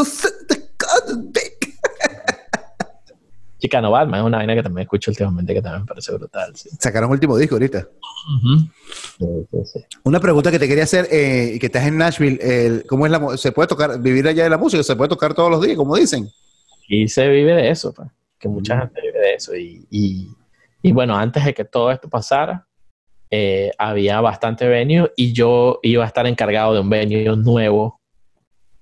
[3.62, 6.52] Chicano Batman es una vaina que también escucho últimamente que también me parece brutal.
[6.56, 7.88] Sacaron un último disco ahorita.
[10.04, 13.52] Una pregunta que te quería hacer, eh, que estás en Nashville, ¿cómo es la se
[13.52, 14.82] puede tocar, vivir allá de la música?
[14.82, 16.28] ¿Se puede tocar todos los días, como dicen?
[16.88, 18.10] Y se vive de eso, pues,
[18.40, 19.52] que mucha gente vive de eso.
[19.56, 22.68] Y, bueno, antes de que todo esto pasara,
[23.30, 28.02] eh, había bastante venue y yo iba a estar encargado de un venue nuevo,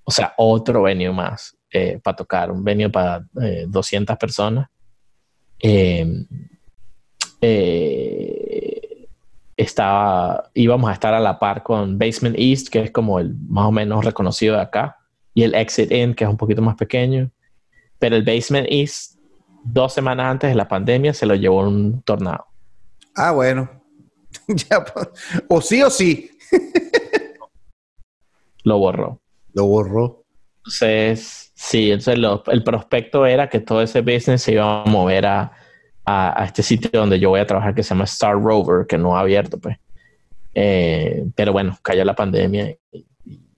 [0.04, 3.24] o sea, otro venue más eh, para tocar, un venue para
[3.66, 4.68] 200 personas.
[5.62, 6.26] Eh,
[9.56, 13.66] estaba, íbamos a estar a la par con Basement East, que es como el más
[13.66, 14.96] o menos reconocido de acá,
[15.34, 17.30] y el Exit In, que es un poquito más pequeño.
[17.98, 19.18] Pero el Basement East,
[19.62, 22.46] dos semanas antes de la pandemia, se lo llevó un tornado.
[23.14, 23.70] Ah, bueno.
[25.48, 26.30] O sí o sí.
[28.64, 29.20] lo borró.
[29.52, 30.24] Lo borró.
[30.58, 35.52] Entonces, sí, entonces el prospecto era que todo ese business se iba a mover a,
[36.06, 39.14] a, este sitio donde yo voy a trabajar que se llama Star Rover, que no
[39.16, 39.76] ha abierto, pues.
[40.54, 42.74] Eh, pero bueno, cayó la pandemia.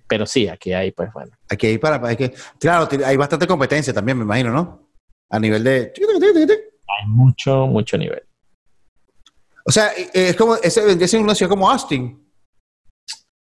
[0.06, 1.32] pero sí, aquí hay, pues bueno.
[1.48, 4.88] Aquí hay para, hay que, claro, hay bastante competencia también, me imagino, ¿no?
[5.30, 5.92] A nivel de...
[5.96, 8.22] Hay mucho, mucho nivel.
[9.64, 12.20] O sea, es como, ese siendo una ciudad como Austin.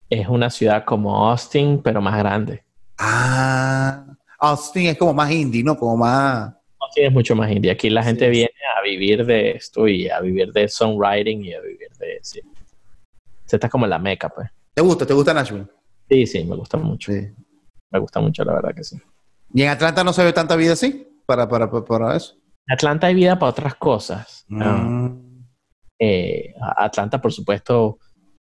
[0.08, 2.64] Es una ciudad como Austin, pero más grande.
[2.96, 4.04] Ah,
[4.44, 5.76] Austin es como más indie, ¿no?
[5.76, 6.54] Como más
[6.96, 7.70] es mucho más indie.
[7.70, 11.60] Aquí la gente viene a vivir de esto y a vivir de songwriting y a
[11.60, 12.18] vivir de...
[12.22, 12.40] Sí.
[13.50, 14.48] Esta es como la meca, pues.
[14.74, 15.06] ¿Te gusta?
[15.06, 15.66] ¿Te gusta Nashville?
[16.08, 17.12] Sí, sí, me gusta mucho.
[17.90, 19.00] Me gusta mucho, la verdad que sí.
[19.52, 21.06] ¿Y en Atlanta no se ve tanta vida así?
[21.26, 22.34] Para, para, para, eso.
[22.66, 24.44] En Atlanta hay vida para otras cosas.
[24.48, 25.44] Mm.
[25.98, 27.98] Eh, Atlanta, por supuesto,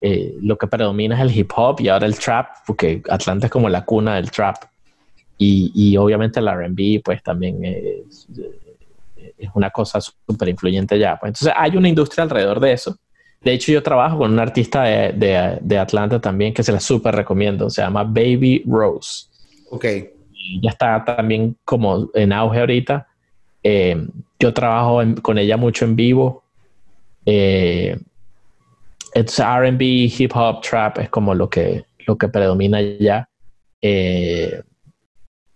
[0.02, 3.52] eh, lo que predomina es el hip hop y ahora el trap, porque Atlanta es
[3.52, 4.58] como la cuna del trap.
[5.42, 8.28] Y, obviamente el RB, pues también es,
[9.38, 11.18] es una cosa súper influyente ya.
[11.18, 11.30] Pues.
[11.30, 12.98] Entonces hay una industria alrededor de eso.
[13.42, 17.16] De hecho, yo trabajo con un artista de, de, Atlanta también que se la súper
[17.16, 17.70] recomiendo.
[17.70, 19.28] Se llama Baby Rose.
[19.72, 19.86] Ok.
[20.62, 23.08] ya está también como en auge ahorita.
[23.64, 24.08] Eh,
[24.40, 26.44] yo trabajo con ella mucho en vivo.
[27.26, 27.98] Eh,
[29.16, 33.30] RB, hip hop, trap es como lo que, lo que predomina ya.
[33.82, 34.64] Eh,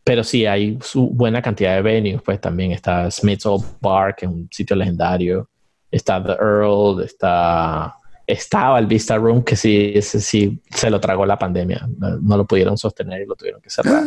[0.03, 4.25] pero sí, hay su buena cantidad de venues, pues también está Smith's Old Bar, que
[4.25, 5.49] es un sitio legendario,
[5.89, 11.25] está The Earl, está estaba el Vista Room, que sí, ese sí se lo tragó
[11.25, 14.03] la pandemia, no, lo pudieron sostener y lo tuvieron que cerrar.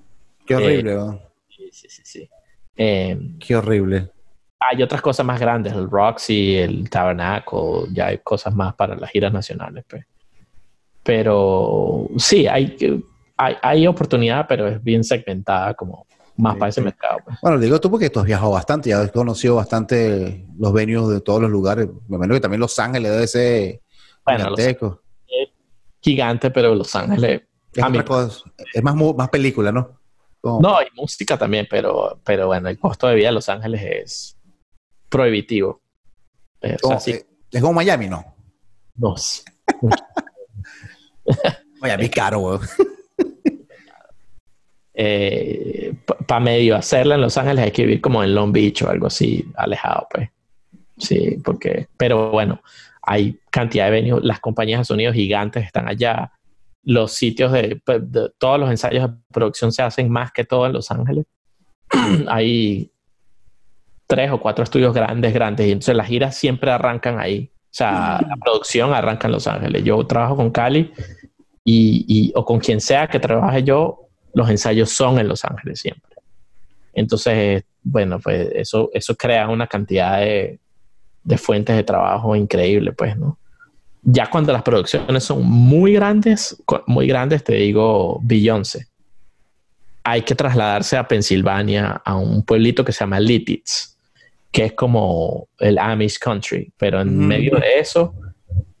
[0.46, 1.20] Qué horrible, eh,
[1.72, 2.30] Sí, sí, sí.
[2.76, 4.10] Eh, Qué horrible.
[4.58, 9.10] hay otras cosas más grandes, el Roxy, el Tabernacle, ya hay cosas más para las
[9.10, 9.84] giras nacionales.
[9.88, 10.04] Pues.
[11.02, 12.76] Pero sí, hay,
[13.40, 16.06] hay, hay oportunidad, pero es bien segmentada como
[16.36, 17.18] más para ese mercado.
[17.24, 17.38] Pues.
[17.40, 21.20] Bueno, digo tú porque tú has viajado bastante, ya has conocido bastante los venues de
[21.20, 21.88] todos los lugares.
[22.08, 23.80] Me imagino que también Los Ángeles debe ser
[24.26, 25.02] gigantesco.
[26.02, 27.42] gigante, pero Los Ángeles...
[27.72, 27.84] Es,
[28.74, 30.00] es más, más película, ¿no?
[30.42, 34.36] No, hay música también, pero, pero bueno, el costo de vida de Los Ángeles es
[35.08, 35.80] prohibitivo.
[36.62, 36.76] Eh,
[37.50, 38.24] es como Miami, ¿no?
[38.96, 39.14] No.
[41.80, 42.60] Miami es caro, weón.
[45.02, 45.94] Eh,
[46.26, 49.06] Para medio hacerla en Los Ángeles hay que vivir como en Long Beach o algo
[49.06, 50.28] así, alejado, pues.
[50.98, 52.60] Sí, porque, pero bueno,
[53.00, 56.32] hay cantidad de venues, las compañías de sonido gigantes están allá,
[56.82, 57.50] los sitios
[57.82, 61.24] pues, de, todos los ensayos de producción se hacen más que todo en Los Ángeles.
[62.28, 62.90] hay
[64.06, 67.50] tres o cuatro estudios grandes, grandes, y entonces las giras siempre arrancan ahí.
[67.54, 69.82] O sea, la producción arranca en Los Ángeles.
[69.82, 70.92] Yo trabajo con Cali
[71.64, 76.16] y, o con quien sea que trabaje yo, los ensayos son en Los Ángeles siempre.
[76.92, 80.58] Entonces, bueno, pues eso, eso crea una cantidad de,
[81.22, 83.38] de fuentes de trabajo increíble, pues, ¿no?
[84.02, 88.86] Ya cuando las producciones son muy grandes, muy grandes, te digo Beyoncé,
[90.02, 93.98] hay que trasladarse a Pensilvania, a un pueblito que se llama Lititz,
[94.50, 98.14] que es como el Amish Country, pero en medio de eso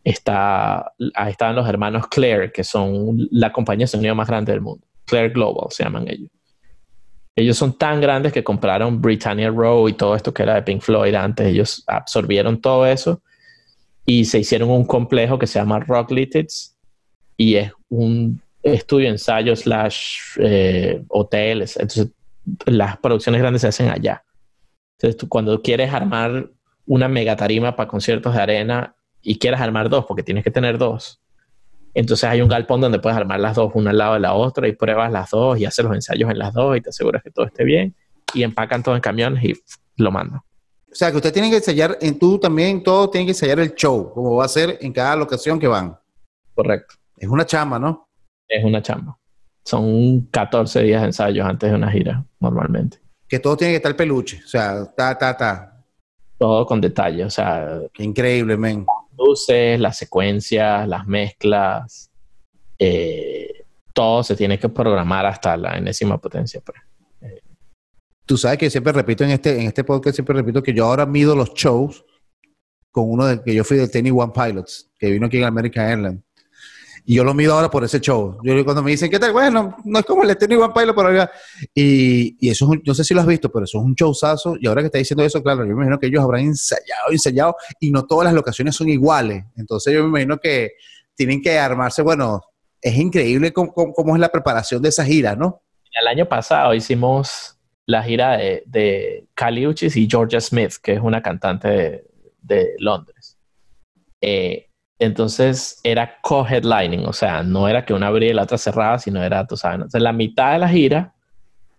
[0.02, 0.92] está,
[1.28, 4.86] están los hermanos Claire, que son la compañía de sonido más grande del mundo.
[5.10, 6.30] Claire Global se llaman ellos.
[7.36, 10.82] Ellos son tan grandes que compraron Britannia Row y todo esto que era de Pink
[10.82, 11.46] Floyd antes.
[11.46, 13.22] Ellos absorbieron todo eso
[14.04, 16.76] y se hicieron un complejo que se llama Rock Lititz
[17.36, 21.76] y es un estudio ensayo slash eh, hoteles.
[21.76, 22.08] Entonces,
[22.66, 24.24] las producciones grandes se hacen allá.
[24.98, 26.50] Entonces, tú cuando quieres armar
[26.86, 31.19] una megatarima para conciertos de arena y quieres armar dos, porque tienes que tener dos,
[32.00, 34.66] entonces hay un galpón donde puedes armar las dos una al lado de la otra
[34.66, 37.30] y pruebas las dos y haces los ensayos en las dos y te aseguras que
[37.30, 37.94] todo esté bien
[38.34, 39.54] y empacan todo en camiones y
[39.96, 40.40] lo mandan.
[40.90, 43.74] O sea, que usted tiene que ensayar, en tú también, todo tiene que ensayar el
[43.74, 45.96] show, como va a ser en cada locación que van.
[46.54, 46.96] Correcto.
[47.16, 48.08] Es una chamba, ¿no?
[48.48, 49.16] Es una chamba.
[49.64, 52.98] Son 14 días de ensayos antes de una gira, normalmente.
[53.28, 55.79] Que todo tiene que estar peluche, o sea, ta, ta, ta.
[56.40, 57.82] Todo con detalle, o sea.
[57.98, 58.86] Increíble, men.
[59.18, 62.10] Luces, las secuencias, las mezclas,
[62.78, 66.62] eh, todo se tiene que programar hasta la enésima potencia.
[66.64, 66.78] Pues
[68.24, 71.04] tú sabes que siempre repito en este, en este podcast, siempre repito que yo ahora
[71.04, 72.04] mido los shows
[72.90, 75.86] con uno de que yo fui de Tenny One Pilots, que vino aquí en American
[75.86, 76.22] Airlines.
[77.04, 78.38] Y yo lo mido ahora por ese show.
[78.42, 79.32] Yo cuando me dicen, ¿qué tal?
[79.32, 81.30] Bueno, no es como el de Tenny One Pilot por acá.
[81.74, 83.94] Y, y eso es un, no sé si lo has visto, pero eso es un
[83.94, 84.56] showzazo.
[84.60, 87.56] Y ahora que está diciendo eso, claro, yo me imagino que ellos habrán ensayado, ensayado,
[87.80, 89.44] y no todas las locaciones son iguales.
[89.56, 90.72] Entonces yo me imagino que
[91.14, 92.40] tienen que armarse, bueno,
[92.80, 95.62] es increíble cómo, cómo es la preparación de esa gira, ¿no?
[96.00, 97.58] El año pasado hicimos
[97.90, 99.26] la gira de, de
[99.66, 102.04] Uchis y Georgia Smith, que es una cantante
[102.40, 103.36] de, Londres.
[104.20, 104.69] Eh,
[105.00, 109.22] entonces era co-headlining, o sea, no era que una abría y la otra cerraba, sino
[109.22, 111.14] era, tú sabes, entonces la mitad de la gira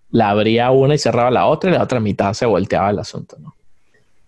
[0.09, 3.37] la abría una y cerraba la otra y la otra mitad se volteaba el asunto,
[3.39, 3.55] ¿no?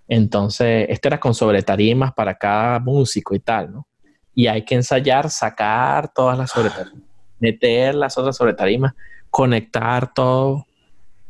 [0.07, 3.87] Entonces, esto era con sobretarimas para cada músico y tal, ¿no?
[4.35, 7.03] Y hay que ensayar, sacar todas las sobretarimas,
[7.39, 8.93] meter las otras sobretarimas,
[9.29, 10.65] conectar todo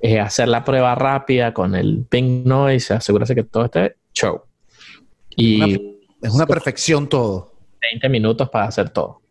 [0.06, 4.42] eh, hacer la prueba rápida con el ping noise, asegurarse que todo esté show.
[5.30, 5.76] Y
[6.22, 7.53] es una perfección todo.
[7.92, 9.22] 20 minutos para hacer todo.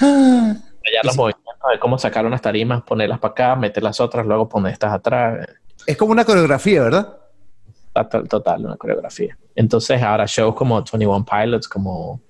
[0.00, 0.54] Ah,
[1.02, 4.72] los movimientos de cómo sacar unas tarimas, ponerlas para acá, meter las otras, luego poner
[4.72, 5.46] estas atrás.
[5.86, 7.16] Es como una coreografía, ¿verdad?
[8.28, 9.36] Total, una coreografía.
[9.54, 12.20] Entonces, ahora shows como 21 Pilots, como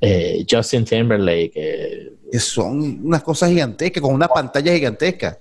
[0.00, 1.52] eh, Justin Timberlake.
[1.54, 5.38] Eh, son unas cosas gigantescas, con una pantalla gigantesca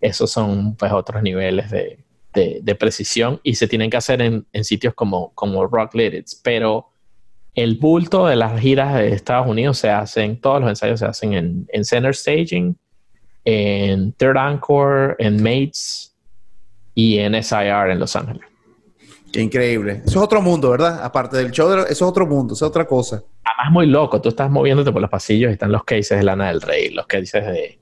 [0.00, 1.98] esos son pues otros niveles de,
[2.32, 6.89] de, precisión y se tienen que hacer en, en sitios como, como Rock Lyrics, pero
[7.54, 11.32] el bulto de las giras de Estados Unidos se hacen, todos los ensayos se hacen
[11.34, 12.76] en, en Center Staging,
[13.44, 16.14] en Third Encore, en Mates
[16.94, 18.42] y en SIR en Los Ángeles.
[19.32, 20.02] Qué increíble.
[20.04, 21.04] Eso es otro mundo, ¿verdad?
[21.04, 23.22] Aparte del show, eso es otro mundo, eso es otra cosa.
[23.44, 24.20] Además, muy loco.
[24.20, 27.06] Tú estás moviéndote por los pasillos y están los cases de Lana del Rey, los
[27.06, 27.78] cases de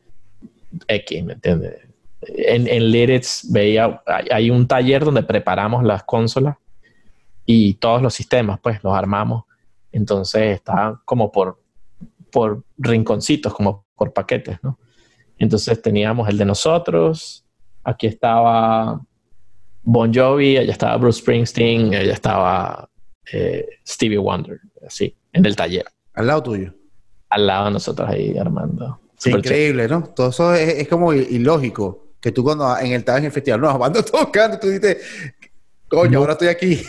[0.86, 1.88] X, ¿me entiendes?
[2.20, 6.56] en, en Lyrics veía, hay, un taller donde preparamos las consolas
[7.46, 9.44] y todos los sistemas, pues los armamos.
[9.93, 11.62] Entonces está como por,
[12.31, 14.78] por rinconcitos, como por paquetes, ¿no?
[15.39, 17.44] Entonces teníamos el de nosotros,
[17.85, 19.01] aquí estaba
[19.82, 22.90] Bon Jovi, allá estaba Bruce Springsteen, allá estaba
[23.32, 25.86] eh, Stevie Wonder, así, en el taller.
[26.15, 26.74] Al lado tuyo.
[27.31, 29.01] Al lado de nosotros ahí, Armando.
[29.24, 30.02] increíble, ¿no?
[30.02, 32.06] Todo eso es, como ilógico.
[32.20, 34.98] Que tú cuando en el, en el festival, no, Armando tocando, tú dices,
[35.89, 36.81] coño, ahora estoy aquí.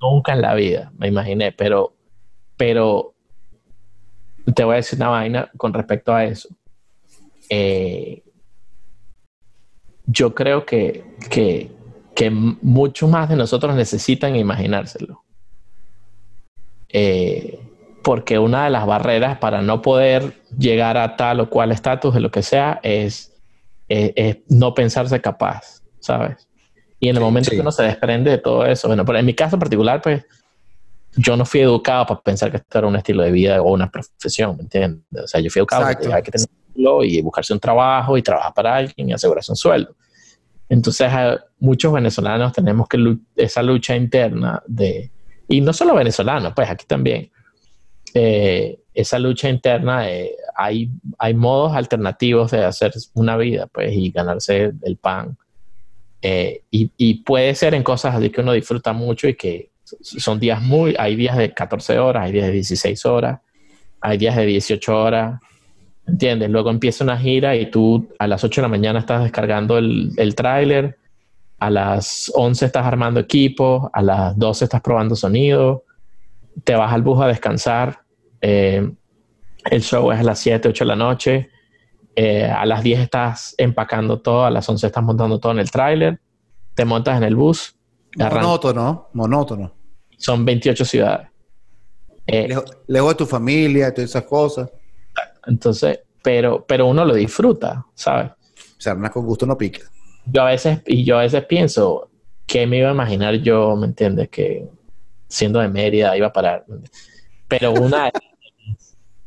[0.00, 1.94] nunca en la vida, me imaginé, pero,
[2.60, 3.14] pero
[4.54, 6.50] te voy a decir una vaina con respecto a eso.
[7.48, 8.22] Eh,
[10.04, 11.70] yo creo que, que,
[12.14, 15.24] que muchos más de nosotros necesitan imaginárselo.
[16.90, 17.58] Eh,
[18.02, 22.20] porque una de las barreras para no poder llegar a tal o cual estatus de
[22.20, 23.32] lo que sea es,
[23.88, 26.46] es, no pensarse capaz, ¿sabes?
[26.98, 29.32] Y en el momento que uno se desprende de todo eso, bueno, pero en mi
[29.32, 30.26] caso particular, pues
[31.16, 33.90] yo no fui educado para pensar que esto era un estilo de vida o una
[33.90, 35.24] profesión, ¿me entiendes?
[35.24, 38.54] O sea, yo fui educado para hay que tenerlo y buscarse un trabajo y trabajar
[38.54, 39.94] para alguien y asegurarse un sueldo.
[40.68, 41.10] Entonces,
[41.58, 45.10] muchos venezolanos tenemos que esa lucha interna de,
[45.48, 47.30] y no solo venezolanos, pues aquí también,
[48.14, 50.04] eh, esa lucha interna,
[50.54, 55.36] hay, hay modos alternativos de hacer una vida, pues, y ganarse el pan.
[56.22, 59.69] Eh, y, y, puede ser en cosas así que uno disfruta mucho y que
[60.00, 63.40] son días muy, hay días de 14 horas, hay días de 16 horas,
[64.00, 65.40] hay días de 18 horas,
[66.06, 66.50] ¿entiendes?
[66.50, 70.12] Luego empieza una gira y tú a las 8 de la mañana estás descargando el,
[70.16, 70.98] el tráiler,
[71.58, 75.84] a las 11 estás armando equipo, a las 12 estás probando sonido,
[76.64, 78.00] te vas al bus a descansar,
[78.40, 78.90] eh,
[79.64, 81.50] el show es a las 7, 8 de la noche,
[82.16, 85.70] eh, a las 10 estás empacando todo, a las 11 estás montando todo en el
[85.70, 86.20] tráiler,
[86.74, 87.76] te montas en el bus.
[88.16, 89.72] Monótono, monótono.
[90.20, 91.28] Son 28 ciudades.
[92.26, 92.54] Eh,
[92.86, 94.70] lejos, de tu familia, todas esas cosas.
[95.46, 98.30] Entonces, pero, pero uno lo disfruta, ¿sabes?
[98.30, 99.80] O sea, con gusto no pica.
[100.26, 102.10] Yo a veces, y yo a veces pienso,
[102.46, 104.28] ¿qué me iba a imaginar yo, me entiendes?
[104.28, 104.68] Que
[105.26, 106.66] siendo de Mérida iba a parar.
[107.48, 108.10] Pero una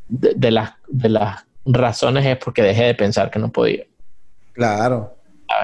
[0.08, 3.86] de, las, de las razones es porque dejé de pensar que no podía.
[4.54, 5.18] Claro.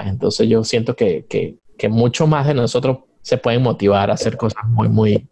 [0.06, 2.98] Entonces yo siento que, que, que mucho más de nosotros
[3.30, 5.28] se pueden motivar a hacer cosas muy, muy,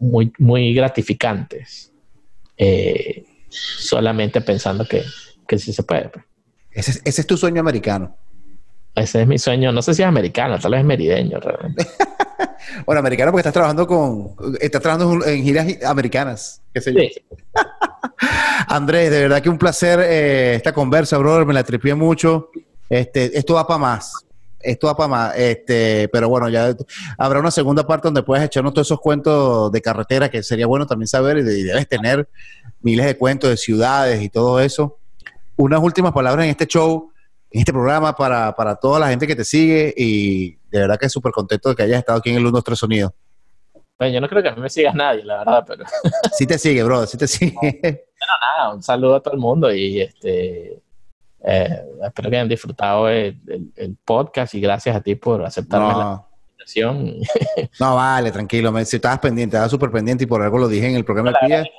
[0.00, 1.92] muy, muy gratificantes.
[2.58, 5.04] Eh, solamente pensando que,
[5.46, 6.10] que sí se puede.
[6.72, 8.16] Ese, ese, es tu sueño americano.
[8.92, 9.70] Ese es mi sueño.
[9.70, 11.86] No sé si es americano, tal vez es merideño realmente.
[12.86, 16.62] bueno, americano porque estás trabajando con, estás trabajando en giras americanas.
[16.74, 17.00] ¿Qué sé yo?
[18.68, 21.46] Andrés, de verdad que un placer eh, esta conversa, brother.
[21.46, 22.50] Me la tripié mucho.
[22.88, 24.25] Este, esto va para más
[24.66, 25.36] esto va para más.
[25.36, 26.74] Este, pero bueno, ya
[27.18, 30.86] habrá una segunda parte donde puedes echarnos todos esos cuentos de carretera que sería bueno
[30.86, 32.28] también saber y, debes tener
[32.80, 34.98] miles de cuentos de ciudades y todo eso.
[35.56, 37.10] Unas últimas palabras en este show,
[37.50, 41.32] en este programa para, toda la gente que te sigue y de verdad que súper
[41.32, 43.14] contento de que hayas estado aquí en el 1, 2, 3 Sonido.
[43.98, 45.84] Bueno, yo no creo que a mí me siga nadie, la verdad, pero...
[46.36, 47.54] sí te sigue, bro, sí te sigue.
[47.82, 50.82] Bueno, nada, un saludo a todo el mundo y este
[51.48, 53.38] eh, espero que hayan disfrutado el,
[54.04, 57.18] podcast y gracias a ti por aceptarme la invitación.
[57.80, 58.72] no, vale, tranquilo.
[58.84, 61.46] si estabas pendiente, estabas súper pendiente y por algo lo dije en el programa de
[61.46, 61.70] pie.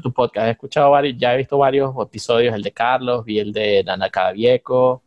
[0.00, 3.52] tu podcast, he escuchado varios, ya he visto varios episodios, el de Carlos, vi el
[3.52, 5.02] de Nana Cadavieco,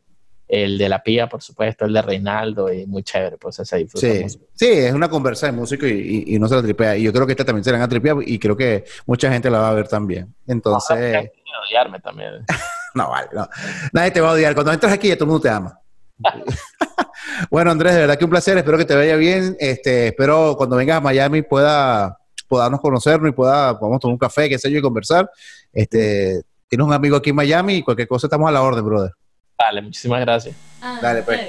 [0.45, 4.07] el de La Pía, por supuesto, el de Reinaldo, y muy chévere, pues se disfruta
[4.27, 6.97] sí, Sí, es una conversa de músico y, no se la tripea.
[6.97, 9.49] Y yo creo que esta también se la a tripear y creo que mucha gente
[9.49, 10.35] la va a ver también.
[10.45, 11.13] Entonces...
[11.13, 12.45] No, odiarme también.
[12.93, 13.47] no, vale, no.
[13.93, 14.53] Nadie te va a odiar.
[14.53, 15.79] Cuando entras aquí, todo el mundo te ama.
[17.49, 18.57] bueno, Andrés, de verdad que un placer.
[18.57, 19.55] Espero que te vaya bien.
[19.59, 22.17] Este, espero cuando vengas a Miami pueda
[22.51, 25.31] podamos conocernos y pueda, podamos tomar un café, qué sé yo, y conversar.
[25.71, 29.13] Este, tienes un amigo aquí en Miami y cualquier cosa estamos a la orden, brother.
[29.57, 30.53] Dale, muchísimas gracias.
[31.01, 31.39] Dale, pues.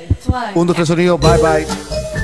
[0.55, 1.19] Un, dos, tres sonidos.
[1.19, 2.22] Bye, bye.